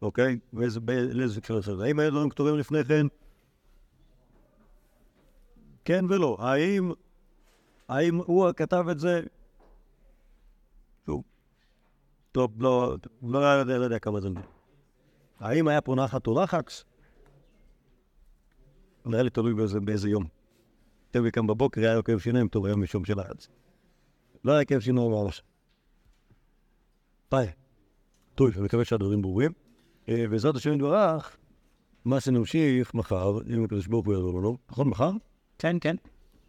אוקיי? 0.02 0.40
ואיזה, 0.54 0.80
לאיזה 1.14 1.42
קשר 1.42 1.62
זה. 1.62 1.84
האם 1.84 2.00
היו 2.00 2.12
דברים 2.12 2.30
כתובים 2.30 2.58
לפני 2.58 2.84
כן? 2.84 3.08
כן 5.86 6.06
ולא. 6.10 6.38
האם, 6.40 6.92
האם 7.90 8.16
הוא 8.16 8.52
כתב 8.56 8.86
את 8.92 9.00
זה? 9.00 9.22
שוב, 11.08 11.24
טוב, 12.38 12.52
לא, 12.64 12.96
לא, 13.22 13.38
יודע, 13.40 13.78
לא 13.78 13.84
יודע 13.84 14.00
כמה 14.00 14.20
זה. 14.22 14.30
האם 15.40 15.68
היה 15.68 15.82
פה 15.82 15.96
נחת 15.96 16.28
או 16.28 16.44
לחץ? 16.44 16.84
נראה 19.06 19.24
לי 19.24 19.30
תלוי 19.30 19.54
באיזה, 19.54 19.80
באיזה 19.80 20.10
יום. 20.10 20.24
תלוי 21.12 21.32
קם 21.32 21.48
בבוקר, 21.48 21.82
היה 21.82 21.96
לו 21.96 22.04
כאב 22.04 22.20
שיניים, 22.20 22.48
טוב, 22.48 22.66
היום 22.66 22.84
יש 22.84 22.94
יום 22.94 23.06
של 23.06 23.20
הארץ. 23.20 23.48
לא 24.44 24.52
היה 24.52 24.66
כאב 24.66 24.80
שיניים 24.80 25.12
ממש. 25.12 25.44
ביי. 27.32 27.48
טוב, 28.36 28.50
אני 28.56 28.66
מקווה 28.66 28.86
שהדברים 28.86 29.22
ברורים. 29.22 29.52
אה, 30.10 30.26
בעזרת 30.30 30.56
השם 30.56 30.74
יתברך, 30.74 31.38
מה 32.06 32.20
שנמשיך 32.20 32.94
מחר, 32.94 33.38
אם 33.56 33.64
הקדוש 33.64 33.88
ברוך 33.88 34.06
הוא 34.06 34.14
יעזור 34.14 34.40
לנו, 34.40 34.58
נכון 34.70 34.88
מחר? 34.88 35.12
כן, 35.60 35.78
כן. 35.82 35.96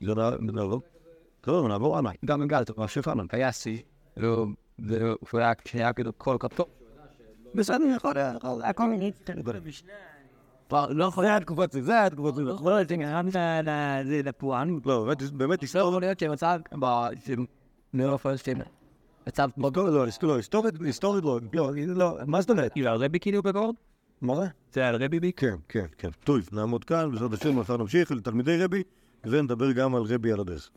זה 0.01 0.15
נע- 0.15 0.37
נעבור? 0.41 0.83
טוב, 1.41 1.67
נעבור 1.67 1.99
הלאה. 1.99 2.13
גם 2.25 2.47
גל, 2.49 2.65
טוב, 2.65 2.81
מה 2.81 2.89
שפעם, 2.89 3.27
קייסי, 3.29 3.83
והוא 4.79 5.15
היה 5.33 5.55
כשהיה 5.55 5.93
כאילו 5.93 6.19
כל 6.19 6.37
כך 6.41 6.49
טוב. 6.49 6.67
בסדר, 7.55 7.85
יכול 7.97 8.15
להיות, 8.15 8.37
יכול- 8.37 8.63
הכל 8.63 8.87
נגיד. 8.87 9.15
כבר 10.69 10.87
לא 10.93 11.05
יכול 11.05 11.25
להיות 11.25 11.43
תקופות 11.43 11.73
זה, 11.73 11.83
זה 11.83 12.05
התקופות 12.07 12.35
זה. 12.35 12.43
לא 12.43 12.71
יודע, 12.71 14.03
זה 14.05 14.21
לפוען. 14.25 14.81
לא, 14.85 15.05
באמת, 15.05 15.23
באמת, 15.23 15.75
לא 15.75 15.81
יכול 15.81 16.01
להיות 16.01 16.19
שמצב, 16.19 16.61
לא 17.95 18.05
יכול 18.15 18.31
להיות 18.31 18.45
שמצב 19.27 19.49
לא, 19.57 19.71
לא, 19.95 20.05
היסטורית, 20.05 20.75
היסטורית, 20.81 21.25
לא, 21.25 21.41
לא, 21.53 21.73
לא, 21.87 22.19
מה 22.27 22.41
זאת 22.41 22.51
אומרת? 22.51 22.73
כאילו, 22.73 22.91
רבי 22.95 23.21
כאילו 23.21 23.43
בגורד? 23.43 23.75
מה 24.21 24.37
זה? 24.37 24.47
זה 24.73 24.89
על 24.89 25.05
רבי 25.05 25.21
בי? 25.21 25.33
כן, 25.33 25.55
כן, 25.69 25.87
כן. 25.99 26.09
טוב, 26.25 26.39
נעמוד 26.53 26.85
כאן, 26.85 27.11
בעזרת 27.11 27.33
השם 27.33 27.59
מחר 27.59 27.77
נמשיך 27.77 28.11
לתלמידי 28.11 28.65
רבי, 28.65 28.83
ונדבר 29.27 29.73
גם 29.73 29.95
על 29.95 30.03
רבי 30.03 30.33
על 30.33 30.41
הדרך. 30.41 30.71